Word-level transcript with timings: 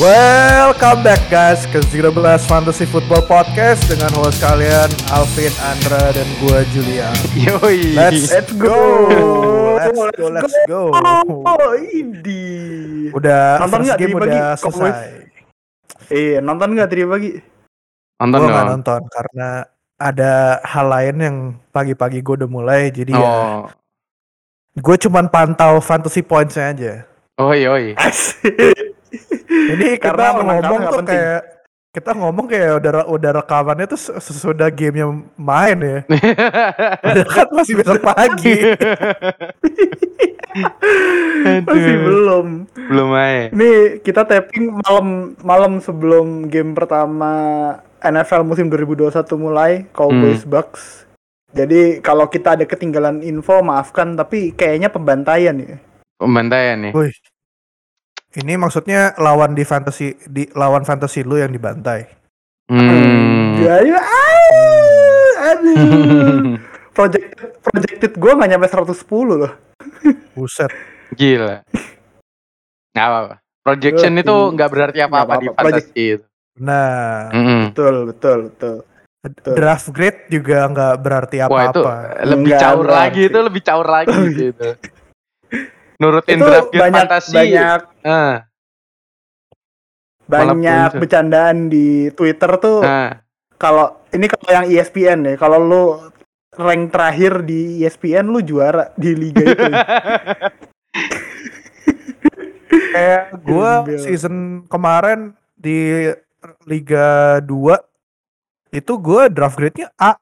Welcome 0.00 1.04
back 1.04 1.20
guys 1.28 1.68
ke 1.68 1.76
13 1.76 2.16
Fantasy 2.48 2.88
Football 2.88 3.20
Podcast 3.28 3.84
dengan 3.84 4.08
host 4.16 4.40
kalian 4.40 4.88
Alvin, 5.12 5.52
Andra, 5.60 6.16
dan 6.16 6.24
gua 6.40 6.64
Julia. 6.72 7.12
Yoi. 7.36 7.92
Let's, 7.92 8.32
Let's 8.32 8.48
go. 8.56 8.80
Let's 9.76 9.92
go, 10.16 10.26
let's 10.32 10.56
go. 10.64 10.88
Oh, 11.44 11.76
ini. 11.76 13.12
Udah 13.12 13.60
Nonton 13.60 13.84
first 13.84 13.92
nggak 13.92 14.00
game 14.00 14.08
tadi 14.08 14.16
udah 14.16 14.32
pagi, 14.40 14.60
selesai. 14.64 14.96
Iya, 16.08 16.38
nonton 16.40 16.68
nggak 16.72 16.88
tadi 16.88 17.02
pagi? 17.04 17.30
Nonton 18.24 18.38
dong. 18.40 18.68
nonton 18.72 19.00
karena 19.04 19.48
ada 20.00 20.32
hal 20.64 20.86
lain 20.88 21.16
yang 21.20 21.36
pagi-pagi 21.76 22.24
gue 22.24 22.34
udah 22.40 22.48
mulai 22.48 22.88
jadi 22.88 23.12
ya 23.12 23.20
Oh. 23.20 23.68
gue 24.80 24.96
cuman 24.96 25.28
pantau 25.28 25.76
fantasy 25.84 26.24
points-nya 26.24 26.72
aja. 26.72 26.92
Oi 27.36 27.68
oi. 27.68 27.84
Ini 29.50 29.98
kita 29.98 30.14
Karena 30.14 30.24
kalah 30.30 30.44
ngomong 30.46 30.80
tuh 30.80 30.98
penting. 31.02 31.18
kayak 31.18 31.40
kita 31.90 32.10
ngomong 32.14 32.46
kayak 32.46 32.70
udah 32.78 32.92
udah 33.10 33.30
rekamannya 33.42 33.86
tuh 33.90 33.98
ses- 33.98 34.22
sesudah 34.22 34.70
gamenya 34.70 35.10
main 35.34 35.78
ya. 35.82 35.98
Udah 37.10 37.24
kan 37.26 37.48
masih 37.50 37.74
besok 37.82 37.98
pagi. 37.98 38.54
Masih 41.66 41.96
belum. 41.98 42.46
Belum 42.90 43.08
aja. 43.14 43.50
Nih 43.50 43.98
kita 44.02 44.22
tapping 44.22 44.70
malam 44.82 45.06
malam 45.42 45.72
sebelum 45.78 46.46
game 46.46 46.74
pertama 46.74 47.32
NFL 48.00 48.46
musim 48.46 48.70
2021 48.70 49.10
mulai 49.34 49.82
Cowboys 49.90 50.46
Bucks. 50.46 51.06
Jadi 51.50 51.98
kalau 51.98 52.30
kita 52.30 52.54
ada 52.54 52.62
ketinggalan 52.62 53.26
info 53.26 53.58
maafkan 53.60 54.14
tapi 54.14 54.54
kayaknya 54.54 54.94
pembantaian 54.94 55.58
ya. 55.58 55.74
Pembantaian 56.16 56.78
nih. 56.78 56.92
Wih. 56.94 57.10
Ini 58.30 58.54
maksudnya 58.54 59.18
lawan 59.18 59.52
di 59.52 59.64
fantasy 59.64 60.14
di 60.24 60.46
lawan 60.52 60.82
fantasy 60.82 61.22
lu 61.22 61.34
yang 61.34 61.50
dibantai. 61.50 62.06
Hmm. 62.70 63.58
Jadi 63.58 63.90
ah, 63.90 64.02
aduh. 65.50 66.54
Projected 66.90 67.50
projected 67.60 68.12
gue 68.14 68.30
nggak 68.30 68.48
nyampe 68.48 68.66
110 68.66 69.02
loh. 69.26 69.52
Buset. 70.32 70.70
Gila. 71.12 71.66
Nggak 72.92 73.06
apa-apa. 73.08 73.34
Projection 73.60 74.14
itu 74.14 74.36
nggak 74.54 74.68
berarti 74.68 74.98
apa-apa 75.00 75.32
di. 75.36 75.46
Project- 75.48 75.90
fantasi 75.90 76.02
itu. 76.16 76.24
Nah, 76.60 77.30
Mm-mm. 77.30 77.62
Betul, 77.70 77.94
betul, 78.06 78.38
betul. 78.48 78.76
Betul. 79.20 79.52
draft 79.52 79.88
grade 79.92 80.20
juga 80.28 80.64
nggak 80.64 80.94
berarti 80.96 81.36
Wah 81.42 81.68
itu 81.68 81.82
apa-apa. 81.82 81.96
lebih 82.24 82.46
Nggak 82.48 82.60
caur 82.62 82.78
berarti. 82.80 82.96
lagi 82.96 83.20
itu 83.22 83.38
lebih 83.42 83.62
caur 83.62 83.86
lagi 83.86 84.18
gitu. 84.32 84.68
Nurutin 86.00 86.40
Itu 86.40 86.46
draft 86.48 86.72
banyak 86.72 87.04
fantasi. 87.06 87.34
banyak 87.36 87.80
Malah 90.30 90.40
banyak 90.56 90.90
bercandaan 90.96 91.66
di 91.66 92.06
Twitter 92.14 92.50
tuh 92.62 92.86
ah. 92.86 93.18
kalau 93.58 93.98
ini 94.14 94.30
kalau 94.30 94.50
yang 94.62 94.66
ESPN 94.70 95.26
ya 95.26 95.34
kalau 95.34 95.58
lu 95.58 95.84
rank 96.54 96.94
terakhir 96.94 97.42
di 97.42 97.82
ESPN 97.82 98.30
lu 98.30 98.38
juara 98.40 98.94
di 98.94 99.10
liga 99.12 99.42
itu 99.42 99.58
Kayak 102.90 103.38
gua 103.46 103.86
Gembel. 103.86 104.02
season 104.02 104.36
kemarin 104.66 105.34
di 105.54 106.10
Liga 106.66 107.38
2 107.42 108.74
itu 108.74 108.92
gua 108.98 109.30
draft 109.30 109.58
grade-nya 109.58 109.90
A. 109.94 110.18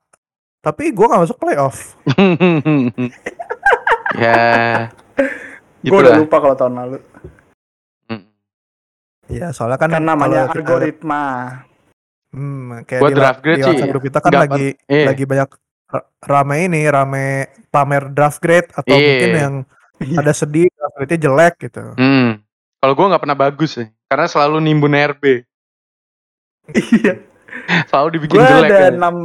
Tapi 0.60 0.92
gua 0.92 1.06
nggak 1.12 1.22
masuk 1.28 1.38
playoff. 1.40 1.96
ya. 4.22 4.88
Gue 5.88 5.98
udah 5.98 6.16
lupa 6.16 6.36
kalau 6.38 6.54
tahun 6.54 6.74
lalu. 6.76 6.98
Iya, 9.28 9.52
soalnya 9.52 9.76
kan 9.76 9.92
kan 9.92 10.00
namanya 10.00 10.48
kita- 10.48 10.64
algoritma 10.64 11.24
Hmm, 12.28 12.84
kayak 12.84 13.00
Gua 13.00 13.08
di, 13.08 13.16
draft 13.16 13.40
grade 13.40 13.56
di 13.56 13.62
sih, 13.62 13.68
WhatsApp 13.72 13.88
grup 13.90 14.04
kita 14.04 14.18
kan 14.18 14.30
nggak 14.30 14.42
lagi 14.46 14.66
Iya. 14.84 15.06
lagi 15.06 15.24
banyak 15.24 15.50
ra- 15.88 16.08
rame 16.22 16.56
ini, 16.62 16.80
rame 16.84 17.26
pamer 17.66 18.04
draft 18.08 18.36
grade 18.38 18.68
atau 18.70 18.88
Iya. 18.90 19.00
mungkin 19.02 19.30
yang 19.34 19.54
ada 20.14 20.32
sedih 20.32 20.68
draft 20.68 20.94
grade-nya 20.94 21.18
jelek 21.18 21.54
gitu. 21.58 21.84
Hmm. 21.94 22.44
Kalau 22.78 22.92
gue 22.94 23.06
nggak 23.06 23.22
pernah 23.22 23.38
bagus 23.38 23.70
sih, 23.74 23.88
karena 24.06 24.26
selalu 24.26 24.60
nimbun 24.60 24.92
RB, 24.92 25.24
iya 26.70 27.16
selalu 27.88 28.08
dibikin 28.14 28.36
gue 28.36 28.44
jelek. 28.44 28.64
ada 28.66 28.78
ya. 28.78 28.88
enam 28.92 29.16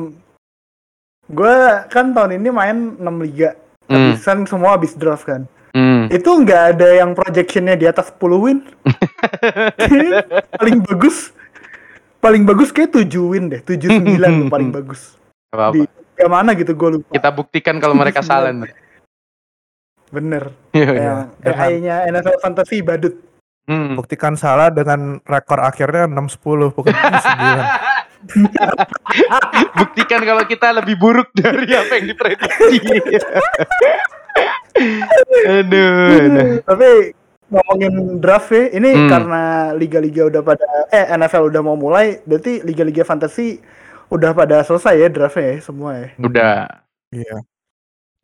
gue 1.25 1.55
kan 1.89 2.05
tahun 2.09 2.31
ini 2.37 2.49
main 2.49 2.77
6 2.97 3.15
liga 3.19 3.51
Hmm. 3.83 4.15
kan 4.17 4.43
semua 4.43 4.75
habis 4.75 4.95
draft 4.95 5.23
kan 5.23 5.43
Hmm. 5.73 6.05
itu 6.07 6.29
nggak 6.29 6.61
ada 6.71 6.87
yang 6.95 7.11
projectionnya 7.11 7.73
di 7.73 7.85
atas 7.85 8.13
10 8.13 8.21
win 8.37 8.57
paling 10.59 10.79
bagus 10.83 11.33
paling 12.19 12.43
bagus 12.43 12.69
kayak 12.69 12.93
7 12.95 13.09
win 13.25 13.49
deh 13.49 13.57
7 13.59 13.89
9 13.89 14.05
tuh 14.15 14.47
paling 14.47 14.69
bagus 14.69 15.17
Gak 15.49 15.57
apa-apa. 15.59 15.73
di 15.75 15.81
yang 16.15 16.29
mana 16.31 16.53
gitu 16.53 16.71
gue 16.71 16.89
lupa 16.93 17.09
Kita 17.11 17.29
buktikan 17.29 17.75
kalau 17.77 17.93
mereka 17.93 18.21
salah. 18.25 18.53
nih. 18.53 18.69
bener 20.07 20.53
Iya, 20.71 20.85
iya. 20.85 20.93
yang 20.95 21.19
dengan- 21.37 21.57
AI-nya 21.59 21.95
NFL 22.07 22.37
Fantasy 22.39 22.79
badut 22.79 23.17
Hmm. 23.63 23.95
Buktikan 23.95 24.35
salah 24.35 24.67
dengan 24.67 25.23
rekor 25.23 25.55
akhirnya 25.57 26.03
6-10 26.05 26.75
bukan 26.75 26.91
9. 26.91 26.91
Buktikan 29.79 30.21
kalau 30.23 30.43
kita 30.47 30.71
lebih 30.71 30.95
buruk 30.97 31.29
dari 31.35 31.67
apa 31.73 31.91
yang 31.99 32.07
diprediksi. 32.09 32.77
aduh, 35.45 36.17
aduh. 36.17 36.49
tapi 36.65 36.89
ngomongin 37.53 37.93
draft 38.17 38.49
ya 38.49 38.65
ini 38.73 38.89
Hmm. 38.97 39.09
karena 39.09 39.43
liga-liga 39.77 40.25
udah 40.25 40.41
pada 40.41 40.65
eh 40.89 41.05
NFL 41.13 41.53
udah 41.53 41.61
mau 41.61 41.77
mulai 41.77 42.17
berarti 42.25 42.65
liga-liga 42.65 43.05
fantasy 43.05 43.61
udah 44.09 44.33
pada 44.33 44.65
selesai 44.65 44.97
ya 44.97 45.07
draftnya 45.13 45.45
ya 45.53 45.57
semua 45.61 45.91
ya 46.01 46.07
Udah. 46.17 46.65
Iya. 47.13 47.45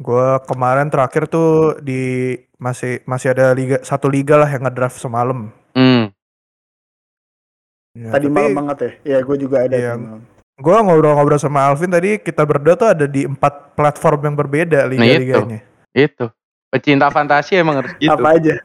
Gua 0.02 0.42
kemarin 0.50 0.90
terakhir 0.90 1.30
tuh 1.30 1.78
di 1.84 2.34
masih 2.58 3.04
masih 3.06 3.38
ada 3.38 3.54
liga 3.54 3.78
satu 3.86 4.10
liga 4.10 4.34
lah 4.40 4.50
yang 4.50 4.66
ngedraft 4.66 4.98
semalam. 4.98 5.54
Hmm. 5.78 6.10
Ya, 7.92 8.10
tadi 8.12 8.26
tapi 8.26 8.36
malam 8.36 8.54
banget 8.56 8.78
ya 8.80 8.92
ya 9.04 9.18
gue 9.20 9.38
juga 9.38 9.58
ada 9.62 9.74
Iya. 9.74 9.94
gua 10.56 10.78
ngobrol-ngobrol 10.80 11.38
sama 11.38 11.66
Alvin 11.66 11.90
tadi 11.90 12.18
kita 12.18 12.44
berdua 12.44 12.76
tuh 12.76 12.90
ada 12.90 13.06
di 13.06 13.24
empat 13.24 13.74
platform 13.74 14.20
yang 14.24 14.36
berbeda 14.36 14.86
liga-liganya. 14.86 15.64
Itu. 15.90 16.30
Pecinta 16.70 17.08
fantasi 17.08 17.58
emang 17.58 17.82
harus 17.82 17.94
gitu. 17.96 18.10
apa 18.10 18.30
aja 18.32 18.56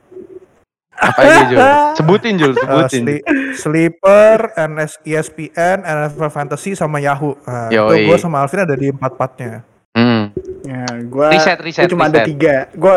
Apa 0.93 1.21
aja 1.21 1.43
Jul? 1.45 1.59
Sebutin 1.99 2.35
Jul, 2.37 2.53
Eh, 2.53 2.61
sebutin. 2.61 3.03
Sli- 3.03 3.25
Sleeper, 3.57 4.37
NS, 4.55 4.93
ESPN, 5.03 5.83
NFL 5.83 6.31
Fantasy 6.31 6.75
sama 6.75 6.99
Yahoo. 6.99 7.35
Nah, 7.41 7.67
itu 7.67 8.07
gue 8.07 8.17
sama 8.17 8.39
Alvin 8.39 8.63
ada 8.63 8.75
di 8.75 8.89
empat-empatnya. 8.89 9.65
Hmm. 9.93 10.35
ya 10.61 10.85
gue 10.99 11.27
Riset, 11.31 11.59
riset, 11.61 11.87
cuma 11.87 12.09
ada 12.09 12.19
riset. 12.19 12.29
tiga 12.29 12.57
gue 12.73 12.95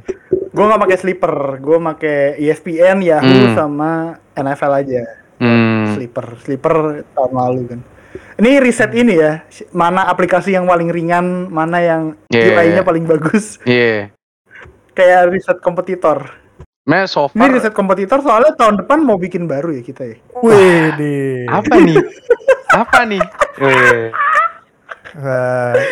gue 0.54 0.64
nggak 0.64 0.78
pakai 0.80 0.96
sleeper 0.96 1.34
gue 1.58 1.76
pakai 1.84 2.18
ESPN 2.38 3.02
Yahoo 3.02 3.26
Hmm. 3.42 3.54
sama 3.54 3.90
NFL 4.32 4.72
aja 4.76 5.02
Hmm. 6.06 6.14
sleeper 6.14 6.26
sleeper 6.40 6.74
tahun 7.12 7.32
lalu 7.32 7.60
kan 7.68 7.80
ini 8.36 8.50
riset 8.58 8.92
ini 8.92 9.14
ya 9.14 9.44
mana 9.70 10.06
aplikasi 10.06 10.52
yang 10.52 10.64
paling 10.64 10.88
ringan 10.88 11.48
mana 11.48 11.78
yang 11.78 12.02
Yeah. 12.28 12.52
UI-nya 12.52 12.82
paling 12.82 13.04
bagus 13.04 13.58
Iya. 13.62 14.10
kayak 14.92 15.30
riset 15.30 15.58
kompetitor 15.60 16.30
Men 16.86 17.04
so 17.04 17.26
ini 17.28 17.36
far 17.36 17.50
riset 17.50 17.74
kompetitor 17.74 18.20
soalnya 18.20 18.54
tahun 18.54 18.80
depan 18.80 19.02
mau 19.02 19.16
bikin 19.16 19.44
baru 19.44 19.70
ya 19.70 19.82
kita 19.82 20.06
ya 20.06 20.16
Wih, 20.38 20.94
di. 20.94 21.14
apa 21.46 21.74
nih? 21.76 21.98
Apa 22.68 22.98
nih? 23.04 23.22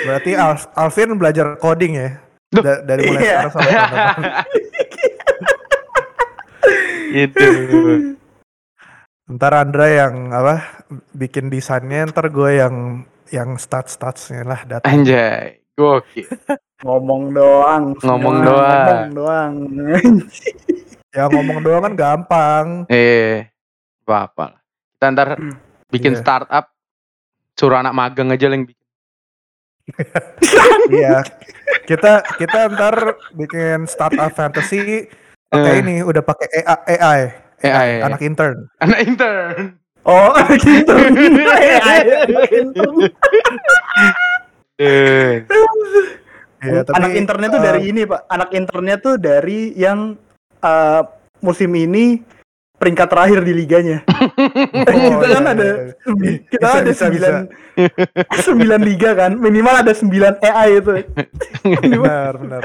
Berarti 0.05 0.31
Al- 0.35 0.71
Alvin 0.77 1.17
belajar 1.17 1.57
coding 1.57 1.93
ya? 1.95 2.11
Da- 2.53 2.79
dari 2.81 3.09
mulai 3.09 3.21
Iya. 3.21 3.37
sekarang 3.43 3.51
sampai 3.51 3.73
tahun 3.73 3.89
depan. 3.91 4.23
Itu. 7.25 7.47
Ntar 9.25 9.57
Andra 9.57 9.89
yang 9.89 10.29
apa 10.31 10.85
bikin 11.17 11.49
desainnya, 11.49 12.05
ntar 12.05 12.29
gue 12.29 12.61
yang 12.61 13.09
yang 13.33 13.57
stats 13.57 13.97
statsnya 13.97 14.45
lah 14.45 14.61
data. 14.69 14.85
Anjay. 14.85 15.65
Gokil. 15.75 16.29
ngomong 16.85 17.33
doang 17.33 17.97
Ngomong 18.05 18.37
doang. 18.45 18.69
ngomong 18.85 19.11
doang 19.17 19.53
Ya 21.17 21.25
ngomong 21.33 21.59
doang 21.65 21.83
kan 21.83 21.95
gampang. 21.97 22.67
Eh. 22.93 23.49
Apa-apa 24.05 24.45
lah. 24.53 24.61
Kita 24.93 25.07
ntar 25.11 25.29
bikin 25.95 26.13
Iya. 26.13 26.21
startup 26.21 26.65
suruh 27.57 27.81
anak 27.81 27.97
magang 27.97 28.29
aja 28.29 28.53
yang 28.53 28.69
bikin. 28.69 28.85
Iya. 30.93 31.25
Kita 31.89 32.21
kita 32.37 32.69
ntar 32.77 33.17
bikin 33.33 33.89
startup 33.89 34.37
fantasy 34.37 35.09
pakai 35.49 35.73
Eh. 35.73 35.81
ini 35.81 35.95
udah 36.05 36.21
pakai 36.21 36.49
AI, 36.61 37.21
AI, 37.63 37.71
AI. 37.71 37.91
anak 38.03 38.21
intern. 38.25 38.59
Anak 38.83 38.99
intern. 39.05 39.79
oh 40.05 40.35
gitu 40.59 40.95
Intern. 42.61 42.95
Eh. 44.75 45.47
Iya, 46.59 46.83
tapi 46.87 46.95
anak 46.99 47.11
internnya 47.15 47.49
tuh 47.55 47.61
eh, 47.63 47.67
dari 47.71 47.81
ini 47.95 48.03
pak 48.11 48.21
anak 48.27 48.51
internnya 48.59 48.97
tuh 48.99 49.15
dari 49.23 49.71
yang 49.79 50.19
eh, 50.59 51.01
musim 51.45 51.71
ini 51.79 52.19
peringkat 52.75 53.07
terakhir 53.07 53.41
di 53.47 53.55
liganya. 53.55 54.03
Oh, 54.03 55.23
kita 55.23 55.27
kan 55.31 55.45
iya, 55.47 55.53
ada 55.55 55.69
iya. 55.71 56.33
kita 56.51 56.67
Bisa, 56.67 56.75
ada 56.75 56.91
bisa, 56.91 57.03
sembilan 57.07 57.35
sembilan 58.35 58.81
liga 58.83 59.11
kan 59.15 59.33
minimal 59.39 59.75
ada 59.87 59.93
sembilan 59.95 60.43
EA 60.43 60.65
itu. 60.75 60.93
benar 61.95 62.33
benar 62.35 62.63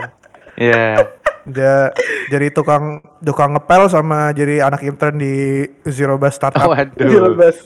Iya. 0.60 1.08
Dia 1.46 1.92
jadi 2.28 2.48
tukang 2.50 3.00
tukang 3.20 3.54
ngepel 3.54 3.88
sama 3.88 4.32
jadi 4.32 4.64
anak 4.64 4.82
intern 4.82 5.16
di 5.16 5.64
Zero 5.86 6.16
Bus 6.16 6.34
Startup 6.34 6.68
Gila, 6.96 7.30
Waduh. 7.30 7.36
Bas. 7.36 7.58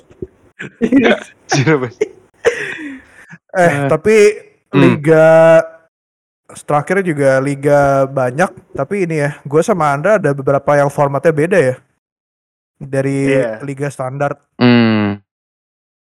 Iya. 0.79 1.17
Zero 1.47 1.75
bus. 1.79 1.95
eh 1.97 2.13
Eh. 3.55 3.87
tapi 3.87 4.15
Hmm. 4.73 4.81
liga 4.81 5.61
terakhir 6.59 7.01
juga 7.01 7.37
liga 7.37 7.79
banyak 8.05 8.49
tapi 8.73 9.05
ini 9.05 9.21
ya 9.21 9.37
gue 9.39 9.61
sama 9.61 9.89
Andra 9.89 10.17
ada 10.17 10.33
beberapa 10.33 10.73
yang 10.73 10.89
formatnya 10.89 11.29
beda 11.29 11.57
ya 11.57 11.75
dari 12.75 13.29
Iya. 13.31 13.61
liga 13.61 13.87
standar 13.87 14.33
Hmm. 14.57 15.21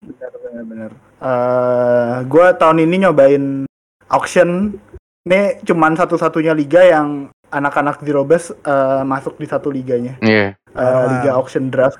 Benar 0.01 0.31
benar 0.35 0.63
benar. 0.63 0.91
Eh, 1.21 2.15
gua 2.25 2.47
tahun 2.51 2.81
ini 2.81 3.05
nyobain 3.05 3.69
auction. 4.07 4.73
Ini 5.21 5.61
cuman 5.61 5.93
satu-satunya 5.93 6.51
liga 6.51 6.81
yang 6.81 7.29
anak-anak 7.51 7.99
Zero 8.01 8.23
Base 8.23 8.55
eh, 8.55 9.03
masuk 9.03 9.35
di 9.35 9.45
satu 9.45 9.67
liganya. 9.67 10.15
Iya. 10.19 10.55
Eh, 10.55 10.73
Ah. 10.73 11.03
liga 11.11 11.31
auction 11.35 11.67
draft 11.67 11.99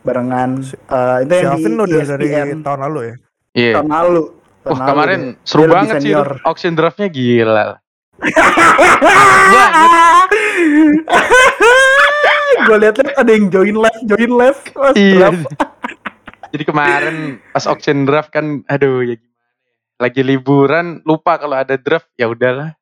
barengan. 0.00 0.60
Eh, 0.62 1.16
itu 1.22 1.30
si 1.30 1.38
yang 1.38 1.54
di 1.54 1.56
Alvin 1.56 1.72
udah 1.78 2.00
dari 2.04 2.26
ESPN 2.28 2.60
tahun 2.60 2.80
lalu 2.84 3.00
ya 3.00 3.14
Iya. 3.54 3.72
tahun 3.78 3.88
lalu. 3.88 4.22
Tahun 4.58 4.68
Wah 4.68 4.76
lalu 4.76 4.90
kemarin 4.90 5.20
dia. 5.22 5.38
seru 5.42 5.62
Dia 5.62 5.70
banget 5.72 5.94
sih 6.02 6.12
auction 6.44 6.72
draftnya 6.74 7.08
gila. 7.08 7.64
gue 12.58 12.76
liat-liat 12.76 13.14
ada 13.16 13.30
yang 13.30 13.46
join 13.48 13.74
live, 13.74 14.00
join 14.04 14.30
live. 14.30 14.60
Mas, 14.74 14.94
Iya. 14.94 15.26
Jadi 16.52 16.64
kemarin 16.64 17.16
pas 17.52 17.64
auction 17.64 18.02
draft 18.02 18.28
kan, 18.28 18.60
aduh 18.66 19.04
ya 19.04 19.14
gimana? 19.14 19.20
ya. 19.20 19.26
Lagi 19.98 20.22
liburan 20.22 20.86
lupa 21.02 21.36
kalau 21.36 21.54
ada 21.54 21.74
draft 21.76 22.08
ya 22.14 22.24
udahlah, 22.24 22.72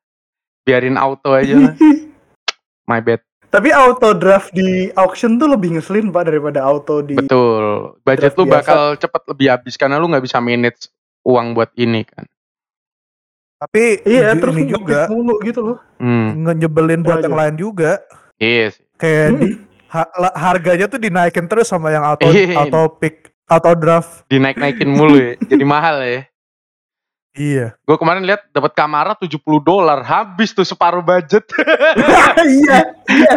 biarin 0.63 0.95
auto 0.95 1.31
aja 1.31 1.53
lah. 1.53 1.73
My 2.87 2.99
bad. 2.99 3.19
Tapi 3.47 3.69
auto 3.69 4.11
draft 4.11 4.51
di 4.51 4.91
auction 4.93 5.35
tuh 5.35 5.47
lebih 5.47 5.75
ngeselin 5.75 6.09
pak 6.09 6.23
daripada 6.25 6.59
auto 6.61 6.99
di 6.99 7.15
Betul. 7.15 7.95
Budget 8.01 8.33
lu 8.33 8.43
biasa. 8.43 8.55
bakal 8.57 8.81
cepet 8.97 9.21
lebih 9.25 9.47
habis 9.49 9.73
karena 9.75 9.95
lu 9.95 10.05
nggak 10.05 10.19
bisa 10.21 10.37
manage 10.37 10.91
uang 11.21 11.51
buat 11.53 11.71
ini 11.73 12.03
kan. 12.03 12.23
tapi 13.57 14.05
Iya, 14.05 14.37
terus 14.37 14.53
ini 14.53 14.69
juga 14.69 15.09
mulu 15.09 15.41
gitu 15.41 15.65
loh. 15.65 15.77
Hmm. 15.97 16.45
ngejebelin 16.45 17.01
buat 17.01 17.19
yang 17.19 17.33
iya. 17.33 17.41
lain 17.41 17.55
juga 17.57 17.91
Iya 18.37 18.65
sih. 18.69 18.83
kayak 18.95 19.27
Hmm. 19.27 19.39
di 19.39 19.47
ha- 19.87 20.13
harganya 20.37 20.85
tuh 20.85 20.99
dinaikin 20.99 21.47
terus 21.47 21.65
sama 21.65 21.89
yang 21.89 22.05
auto 22.05 22.29
Iya. 22.29 22.53
auto 22.55 22.93
pick 22.93 23.33
auto 23.45 23.73
draft 23.73 24.27
Dinaik-naikin 24.27 24.85
mulu 24.87 25.17
ya. 25.17 25.33
Jadi 25.41 25.63
mahal 25.63 25.97
ya. 25.99 26.21
Iya 27.37 27.67
Gue 27.85 27.95
kemarin 27.95 28.25
lihat 28.25 28.49
dapat 28.51 28.73
kamera 28.75 29.13
70 29.15 29.39
dolar, 29.63 30.03
habis 30.03 30.51
tuh 30.51 30.67
separuh 30.67 31.05
budget. 31.05 31.47
iya, 32.59 32.91
iya. 33.07 33.31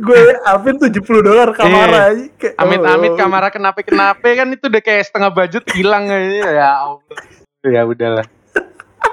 Gue 0.00 0.18
Alvin 0.48 0.80
70 0.80 1.02
dolar 1.20 1.52
kamera. 1.52 2.14
Kayak, 2.40 2.54
Iya. 2.54 2.62
Amit-amit 2.62 3.12
oh. 3.12 3.18
kamera 3.18 3.48
kenapa-kenapa 3.52 4.24
kan 4.24 4.48
itu 4.54 4.64
udah 4.70 4.82
kayak 4.82 5.04
setengah 5.04 5.30
budget 5.34 5.64
hilang 5.74 6.08
aja. 6.08 6.48
Ya 6.48 6.70
Allah. 6.80 7.18
Ya 7.66 7.82
udahlah. 7.84 8.26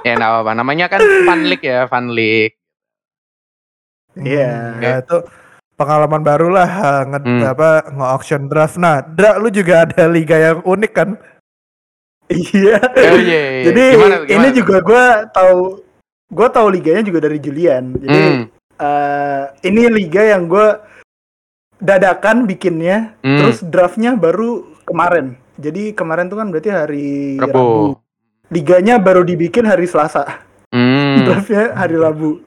Ya 0.07 0.15
enggak 0.15 0.31
apa-apa. 0.31 0.51
Namanya 0.55 0.85
kan 0.87 1.01
fun 1.01 1.41
league 1.49 1.65
ya, 1.65 1.89
fun 1.91 2.07
league. 2.15 2.55
Iya. 4.15 4.49
Hmm, 4.75 4.83
ya 4.83 4.93
itu 5.03 5.17
pengalaman 5.79 6.21
baru 6.21 6.47
lah 6.53 6.69
ha, 6.69 6.91
nge 7.09 7.19
Hmm. 7.25 7.41
apa 7.41 7.69
nge-auction 7.89 8.41
draft 8.45 8.77
nah 8.77 9.01
Dra 9.01 9.41
lu 9.41 9.49
juga 9.49 9.87
ada 9.87 10.05
liga 10.05 10.37
yang 10.37 10.59
unik 10.61 10.91
kan 10.93 11.17
Iya. 12.31 12.79
Oh 12.79 13.19
iya. 13.19 13.41
iya. 13.59 13.63
Jadi 13.67 13.83
Gimana, 13.99 14.15
ini 14.23 14.47
juga 14.55 14.75
gue 14.79 15.05
tahu 15.35 15.61
gue 16.31 16.47
tahu 16.47 16.67
liganya 16.71 17.03
juga 17.03 17.19
dari 17.27 17.37
Julian. 17.43 17.91
Jadi 17.99 18.21
Hmm. 18.23 18.43
eh, 18.79 19.43
ini 19.67 19.91
liga 19.91 20.23
yang 20.23 20.47
gue 20.47 20.67
dadakan 21.81 22.47
bikinnya, 22.47 23.17
Hmm. 23.19 23.37
terus 23.41 23.59
draftnya 23.65 24.15
baru 24.15 24.63
kemarin. 24.87 25.35
Jadi 25.59 25.91
kemarin 25.93 26.31
tuh 26.31 26.39
kan 26.39 26.47
berarti 26.49 26.69
hari 26.71 27.37
Rabu. 27.37 27.51
Rabu. 27.51 27.71
Liganya 28.51 28.95
baru 28.97 29.23
dibikin 29.23 29.67
hari 29.67 29.87
Selasa. 29.87 30.23
Hmm. 30.71 31.21
Draftnya 31.27 31.75
hari 31.75 31.99
Rabu. 31.99 32.39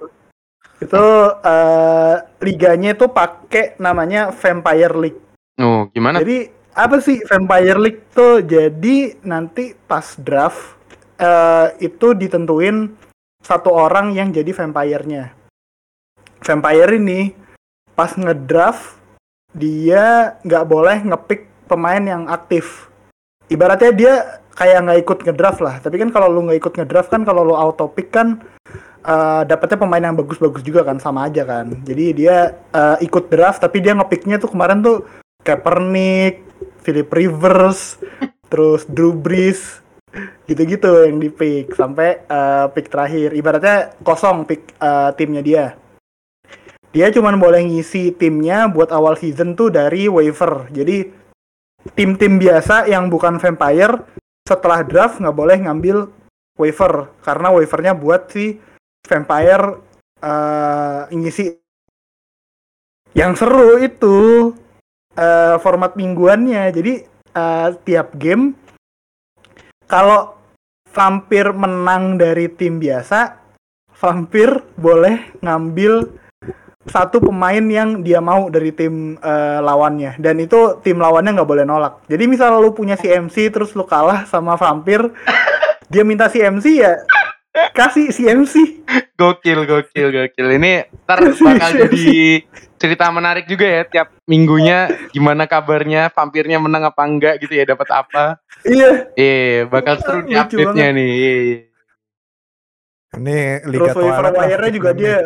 Itu 0.81 1.05
eh, 1.45 2.17
liganya 2.41 2.97
itu 2.97 3.07
pakai 3.09 3.77
namanya 3.79 4.33
Vampire 4.33 4.97
League. 4.97 5.21
Oh, 5.61 5.87
gimana? 5.95 6.19
Jadi 6.19 6.51
apa 6.75 6.99
sih 6.99 7.23
Vampire 7.25 7.79
League 7.79 8.03
tuh? 8.11 8.43
Jadi 8.43 9.23
nanti 9.23 9.73
pas 9.87 10.19
draft 10.19 10.75
eh, 11.17 11.69
itu 11.81 12.13
ditentuin 12.13 12.91
satu 13.41 13.71
orang 13.71 14.13
yang 14.13 14.35
jadi 14.35 14.51
vampire-nya. 14.51 15.31
Vampire 16.43 16.93
ini 16.99 17.33
pas 17.95 18.11
ngedraft 18.19 18.99
dia 19.55 20.35
nggak 20.43 20.65
boleh 20.67 20.99
ngepick 21.07 21.47
pemain 21.71 22.03
yang 22.03 22.27
aktif. 22.27 22.91
Ibaratnya 23.47 23.93
dia 23.95 24.15
kayak 24.59 24.83
nggak 24.83 25.01
ikut 25.07 25.19
ngedraft 25.31 25.61
lah. 25.63 25.79
Tapi 25.79 25.97
kan 26.03 26.11
kalau 26.11 26.27
lu 26.27 26.51
nggak 26.51 26.59
ikut 26.59 26.75
ngedraft 26.75 27.09
kan 27.15 27.23
kalau 27.23 27.47
lu 27.47 27.55
auto 27.55 27.87
pick 27.87 28.11
kan 28.11 28.43
eh, 29.07 29.43
dapetnya 29.47 29.79
pemain 29.79 30.03
yang 30.03 30.19
bagus-bagus 30.19 30.67
juga 30.67 30.83
kan 30.83 30.99
sama 30.99 31.31
aja 31.31 31.47
kan. 31.47 31.71
Jadi 31.87 32.05
dia 32.27 32.59
eh, 32.75 32.97
ikut 33.07 33.31
draft 33.31 33.63
tapi 33.63 33.79
dia 33.79 33.95
ngepicknya 33.95 34.43
tuh 34.43 34.51
kemarin 34.51 34.83
tuh 34.83 35.07
Kaepernick, 35.45 36.44
Philip 36.85 37.09
Rivers, 37.09 37.97
terus 38.53 38.85
Drew 38.85 39.17
Brees, 39.17 39.81
gitu-gitu 40.45 41.09
yang 41.09 41.19
di 41.19 41.33
pick 41.33 41.73
sampai 41.75 42.23
eh, 42.29 42.67
pick 42.71 42.93
terakhir. 42.93 43.33
Ibaratnya 43.33 43.97
kosong 44.05 44.45
pick 44.45 44.77
eh, 44.79 45.11
timnya 45.17 45.43
dia. 45.43 45.67
Dia 46.95 47.11
cuma 47.11 47.35
boleh 47.35 47.67
ngisi 47.67 48.15
timnya 48.15 48.71
buat 48.71 48.95
awal 48.95 49.19
season 49.19 49.59
tuh 49.59 49.73
dari 49.73 50.07
waiver. 50.07 50.71
Jadi 50.71 51.11
tim-tim 51.99 52.39
biasa 52.39 52.87
yang 52.87 53.11
bukan 53.11 53.43
vampire 53.43 53.99
setelah 54.47 54.87
draft 54.87 55.19
nggak 55.19 55.35
boleh 55.35 55.57
ngambil 55.67 56.07
waiver 56.55 57.11
karena 57.27 57.49
waivernya 57.51 57.93
buat 57.99 58.31
si 58.31 58.63
vampire 59.03 59.83
eh, 60.23 61.03
ngisi. 61.11 61.59
Yang 63.15 63.33
seru 63.43 63.79
itu 63.79 64.17
eh, 65.17 65.57
format 65.63 65.95
mingguannya. 65.95 66.71
Jadi 66.75 66.93
eh, 67.35 67.69
tiap 67.87 68.15
game 68.19 68.55
kalau 69.87 70.35
vampir 70.95 71.51
menang 71.51 72.17
dari 72.19 72.47
tim 72.51 72.79
biasa, 72.79 73.37
vampir 73.99 74.63
boleh 74.79 75.35
ngambil 75.43 76.23
satu 76.85 77.17
pemain 77.17 77.65
yang 77.65 78.05
dia 78.05 78.21
mau 78.21 78.53
dari 78.53 78.69
tim 78.69 79.17
eh, 79.17 79.59
lawannya 79.65 80.21
dan 80.21 80.37
itu 80.37 80.79
tim 80.85 81.01
lawannya 81.01 81.35
nggak 81.35 81.51
boleh 81.51 81.65
nolak. 81.65 82.05
Jadi 82.07 82.25
misal 82.29 82.61
lu 82.61 82.77
punya 82.77 82.95
CMC 82.95 83.51
terus 83.51 83.73
lu 83.73 83.89
kalah 83.89 84.29
sama 84.29 84.55
vampir, 84.61 85.01
dia 85.89 86.05
minta 86.05 86.29
CMC 86.29 86.67
ya 86.79 86.93
kasih 87.75 88.11
CMC. 88.11 88.55
Gokil, 89.15 89.67
gokil, 89.67 90.09
gokil. 90.11 90.47
Ini 90.59 90.91
ntar 91.07 91.23
Iya, 91.23 91.39
bakal 91.39 91.71
jadi 91.87 92.43
cerita 92.75 93.09
menarik 93.15 93.47
juga 93.47 93.65
ya 93.65 93.83
tiap 93.87 94.09
minggunya 94.27 94.91
gimana 95.15 95.47
kabarnya 95.47 96.11
vampirnya 96.11 96.59
menang 96.59 96.91
apa 96.91 97.03
enggak 97.07 97.35
gitu 97.39 97.55
ya 97.55 97.65
dapat 97.65 97.89
apa. 97.95 98.43
Iya. 98.67 99.15
Eh, 99.15 99.65
bakal 99.71 100.03
seru 100.03 100.27
nih 100.27 100.35
Lucu 100.35 100.57
update-nya 100.59 100.87
nih. 100.93 101.11
Iya, 101.15 101.35
iya. 101.39 101.59
ini 103.15 103.63
liga 103.71 103.95
Terus 103.95 104.11
wire-nya 104.35 104.71
juga 104.75 104.91
dia 104.91 105.17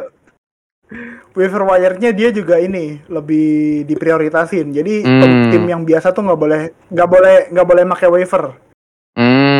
waiver 1.33 1.63
wire-nya 1.65 2.11
dia 2.13 2.29
juga 2.29 2.61
ini 2.61 3.01
lebih 3.09 3.89
diprioritasin. 3.89 4.77
Jadi 4.77 5.01
Hmm. 5.09 5.49
tim 5.49 5.65
yang 5.65 5.83
biasa 5.89 6.13
tuh 6.13 6.21
nggak 6.29 6.41
boleh 6.41 6.63
nggak 6.93 7.09
boleh 7.09 7.37
nggak 7.49 7.67
boleh 7.67 7.83
pakai 7.89 8.09
waiver. 8.13 8.68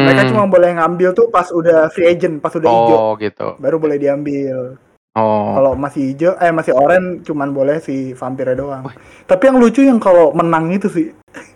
Hmm. 0.09 0.17
Mereka 0.17 0.31
cuma 0.31 0.45
boleh 0.47 0.71
ngambil 0.73 1.09
tuh 1.13 1.27
pas 1.29 1.47
udah 1.49 1.89
free 1.89 2.07
agent, 2.07 2.39
pas 2.39 2.51
udah 2.51 2.65
hijau 2.67 2.99
Oh, 2.99 3.13
gitu. 3.15 3.49
baru 3.57 3.77
boleh 3.77 3.97
diambil. 3.97 4.81
Oh. 5.13 5.51
Kalau 5.53 5.73
masih 5.75 6.03
hijau 6.09 6.33
eh 6.35 6.49
masih 6.49 6.73
oranye 6.73 7.21
cuman 7.21 7.51
boleh 7.51 7.77
si 7.79 8.13
vampirnya 8.13 8.55
doang. 8.55 8.87
Tapi 9.25 9.43
yang 9.45 9.59
lucu 9.59 9.83
yang 9.83 9.99
kalau 9.99 10.31
menang 10.31 10.71
itu 10.71 10.87
sih 10.87 11.11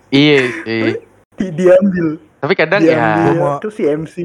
Iya, 0.09 0.41
sih. 0.63 0.99
di- 1.39 1.55
diambil. 1.55 2.19
Tapi 2.37 2.53
kadang 2.53 2.81
ya 2.81 2.93
Diambil 2.93 3.35
mau- 3.39 3.57
itu 3.57 3.69
si 3.71 3.83
MC. 3.83 4.17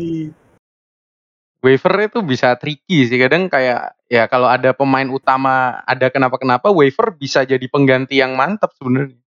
waiver 1.60 1.93
itu 2.01 2.19
bisa 2.22 2.53
tricky 2.53 3.03
sih. 3.03 3.17
Kadang 3.17 3.46
kayak 3.46 3.96
ya 4.05 4.25
kalau 4.25 4.48
ada 4.48 4.72
pemain 4.72 5.05
utama 5.05 5.79
ada 5.84 6.07
kenapa-kenapa 6.07 6.69
waiver 6.69 7.12
bisa 7.12 7.43
jadi 7.43 7.63
pengganti 7.63 8.17
yang 8.17 8.34
mantap 8.34 8.72
sebenarnya. 8.74 9.19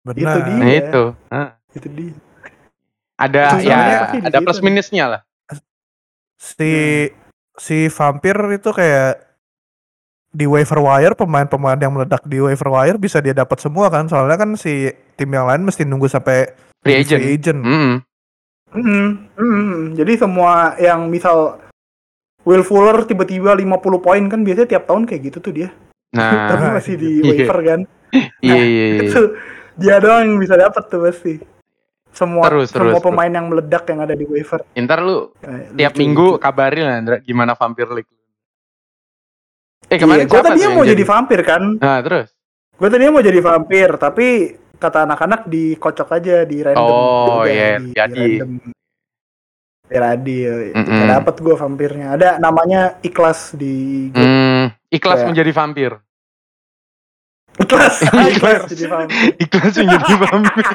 benar 0.00 0.16
Itu 0.16 0.38
dia. 0.40 0.54
Nah, 0.54 0.64
Iya. 0.64 0.78
itu. 0.80 1.04
Nah, 1.28 1.48
Itu 1.70 1.88
dia. 1.90 2.12
Ada 3.18 3.58
ya 3.60 3.78
ada 4.14 4.38
plus 4.40 4.62
minusnya 4.62 5.04
lah. 5.18 5.20
si 6.38 6.72
si 7.58 7.90
vampir 7.90 8.38
itu 8.54 8.70
kayak 8.70 9.26
di 10.30 10.46
waiver 10.46 10.78
wire 10.78 11.18
pemain-pemain 11.18 11.80
yang 11.80 11.90
meledak 11.90 12.22
di 12.22 12.38
waiver 12.38 12.70
wire 12.70 12.94
bisa 12.94 13.18
dia 13.18 13.34
dapat 13.34 13.58
semua 13.58 13.90
kan 13.90 14.06
soalnya 14.06 14.38
kan 14.38 14.54
si 14.54 14.86
tim 15.18 15.34
yang 15.34 15.50
lain 15.50 15.66
mesti 15.66 15.82
nunggu 15.82 16.06
sampai 16.06 16.46
Free 16.78 16.94
agent. 17.02 17.18
free 17.18 17.34
agent. 17.34 17.58
Mm, 17.58 17.94
mm, 19.34 19.70
jadi 19.98 20.12
semua 20.14 20.78
yang 20.78 21.10
misal 21.10 21.58
Will 22.46 22.62
Fuller 22.62 23.02
tiba-tiba 23.02 23.50
50 23.52 23.98
poin 23.98 24.22
kan 24.30 24.46
biasanya 24.46 24.78
tiap 24.78 24.86
tahun 24.86 25.10
kayak 25.10 25.22
gitu 25.32 25.38
tuh 25.42 25.52
dia. 25.52 25.68
Nah, 26.14 26.54
Tapi 26.54 26.64
masih 26.70 26.94
di 26.96 27.10
Iya. 27.18 27.24
waiver 27.34 27.58
kan. 27.66 27.80
iya 28.40 28.62
iya 28.62 28.84
iya. 28.94 29.02
Itu 29.04 29.20
dia 29.74 29.98
doang 29.98 30.22
yang 30.22 30.38
bisa 30.38 30.54
dapat 30.54 30.86
tuh 30.86 31.02
pasti. 31.02 31.42
Semua 32.10 32.44
Terus, 32.46 32.68
semua 32.68 32.96
terus, 32.96 33.04
pemain 33.04 33.30
yang 33.30 33.46
meledak 33.46 33.84
yang 33.86 34.00
ada 34.02 34.12
di 34.12 34.24
waiver. 34.24 34.60
Ntar 34.74 34.98
lu 35.00 35.30
Eh, 35.38 35.70
tiap 35.76 35.92
lucu, 35.92 36.00
minggu 36.02 36.26
lucu. 36.34 36.40
kabarin 36.40 36.84
lah 36.84 36.96
Andra 36.98 37.16
gimana 37.20 37.52
Vampir 37.54 37.86
League. 37.88 38.10
Eh 39.86 39.94
Iya, 39.94 39.98
kemarin 40.02 40.24
gue 40.24 40.32
siapa 40.32 40.48
tadinya 40.48 40.66
tuh 40.66 40.74
mau 40.74 40.82
yang 40.82 40.92
jadi 40.92 41.04
vampir 41.06 41.40
kan. 41.42 41.62
Nah, 41.78 41.98
terus. 42.02 42.28
Gue 42.74 42.88
tadinya 42.88 43.12
mau 43.12 43.22
jadi 43.22 43.40
vampir, 43.40 43.88
tapi 43.96 44.26
kata 44.76 44.98
anak-anak 45.04 45.40
dikocok 45.46 46.08
aja 46.12 46.36
di 46.42 46.56
random. 46.60 46.82
Oh, 46.82 47.42
iya, 47.42 47.78
di, 47.78 47.90
jadi. 47.92 48.14
di 48.14 48.38
random. 48.38 48.76
Adil. 49.88 50.76
Mm-mm. 50.76 50.84
Gak 51.00 51.08
dapet 51.08 51.34
gue 51.40 51.54
vampirnya. 51.56 52.06
Ada 52.12 52.36
namanya 52.36 53.00
ikhlas 53.00 53.56
di. 53.56 54.08
Hmm, 54.12 54.68
ikhlas 54.88 55.24
Kayak- 55.24 55.28
menjadi 55.32 55.50
vampir. 55.50 55.90
Ikhlas. 57.68 57.94
Ikhlas. 58.08 58.32
ikhlas 58.32 58.62
jadi 58.72 58.84
vampir. 58.88 59.16
Ikhlas 59.36 59.74
menjadi 59.76 60.14
vampir. 60.24 60.66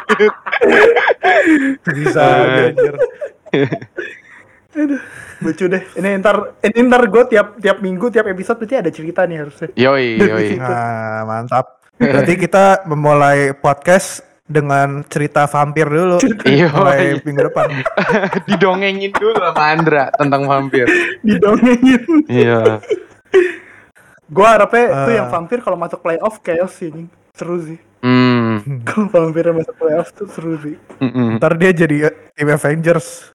Bisa 1.89 2.23
anjir. 2.69 2.93
Lucu 5.41 5.65
deh. 5.65 5.83
Ini 5.97 6.21
ntar, 6.21 6.61
ini 6.61 6.79
ntar 6.85 7.01
gue 7.09 7.23
tiap 7.33 7.57
tiap 7.57 7.77
minggu 7.81 8.13
tiap 8.13 8.29
episode 8.29 8.61
berarti 8.61 8.75
ada 8.77 8.91
cerita 8.93 9.25
nih 9.25 9.37
harusnya. 9.41 9.69
Yoi, 9.73 10.21
yoi. 10.21 10.47
Nah, 10.61 11.25
mantap. 11.25 11.81
Berarti 11.97 12.33
kita 12.37 12.85
memulai 12.85 13.57
podcast 13.57 14.21
dengan 14.43 15.01
cerita 15.07 15.49
vampir 15.49 15.87
dulu. 15.87 16.21
Iya, 16.45 16.69
Mulai 16.69 17.17
minggu 17.25 17.41
depan. 17.49 17.69
Didongengin 18.49 19.11
dulu 19.15 19.33
sama 19.39 19.63
Andra 19.73 20.03
tentang 20.13 20.45
vampir. 20.45 20.85
Didongengin. 21.25 22.03
Iya. 22.29 22.83
Gue 24.25 24.45
harapnya 24.45 24.83
tuh 25.03 25.11
Eh. 25.11 25.17
yang 25.17 25.27
vampir 25.27 25.59
kalau 25.59 25.75
masuk 25.75 25.99
playoff 25.99 26.39
chaos 26.39 26.73
sih. 26.73 26.91
Seru 27.33 27.57
sih. 27.59 27.79
Hmm. 27.99 28.59
Kalau 28.87 29.07
vampir 29.07 29.47
masuk 29.49 29.73
playoff 29.73 30.11
tuh 30.11 30.27
seru 30.27 30.59
sih. 30.59 30.75
mm-mm. 30.99 31.37
Ntar 31.37 31.55
dia 31.55 31.71
jadi 31.71 31.95
eh, 32.07 32.15
tim 32.31 32.47
Avengers. 32.47 33.31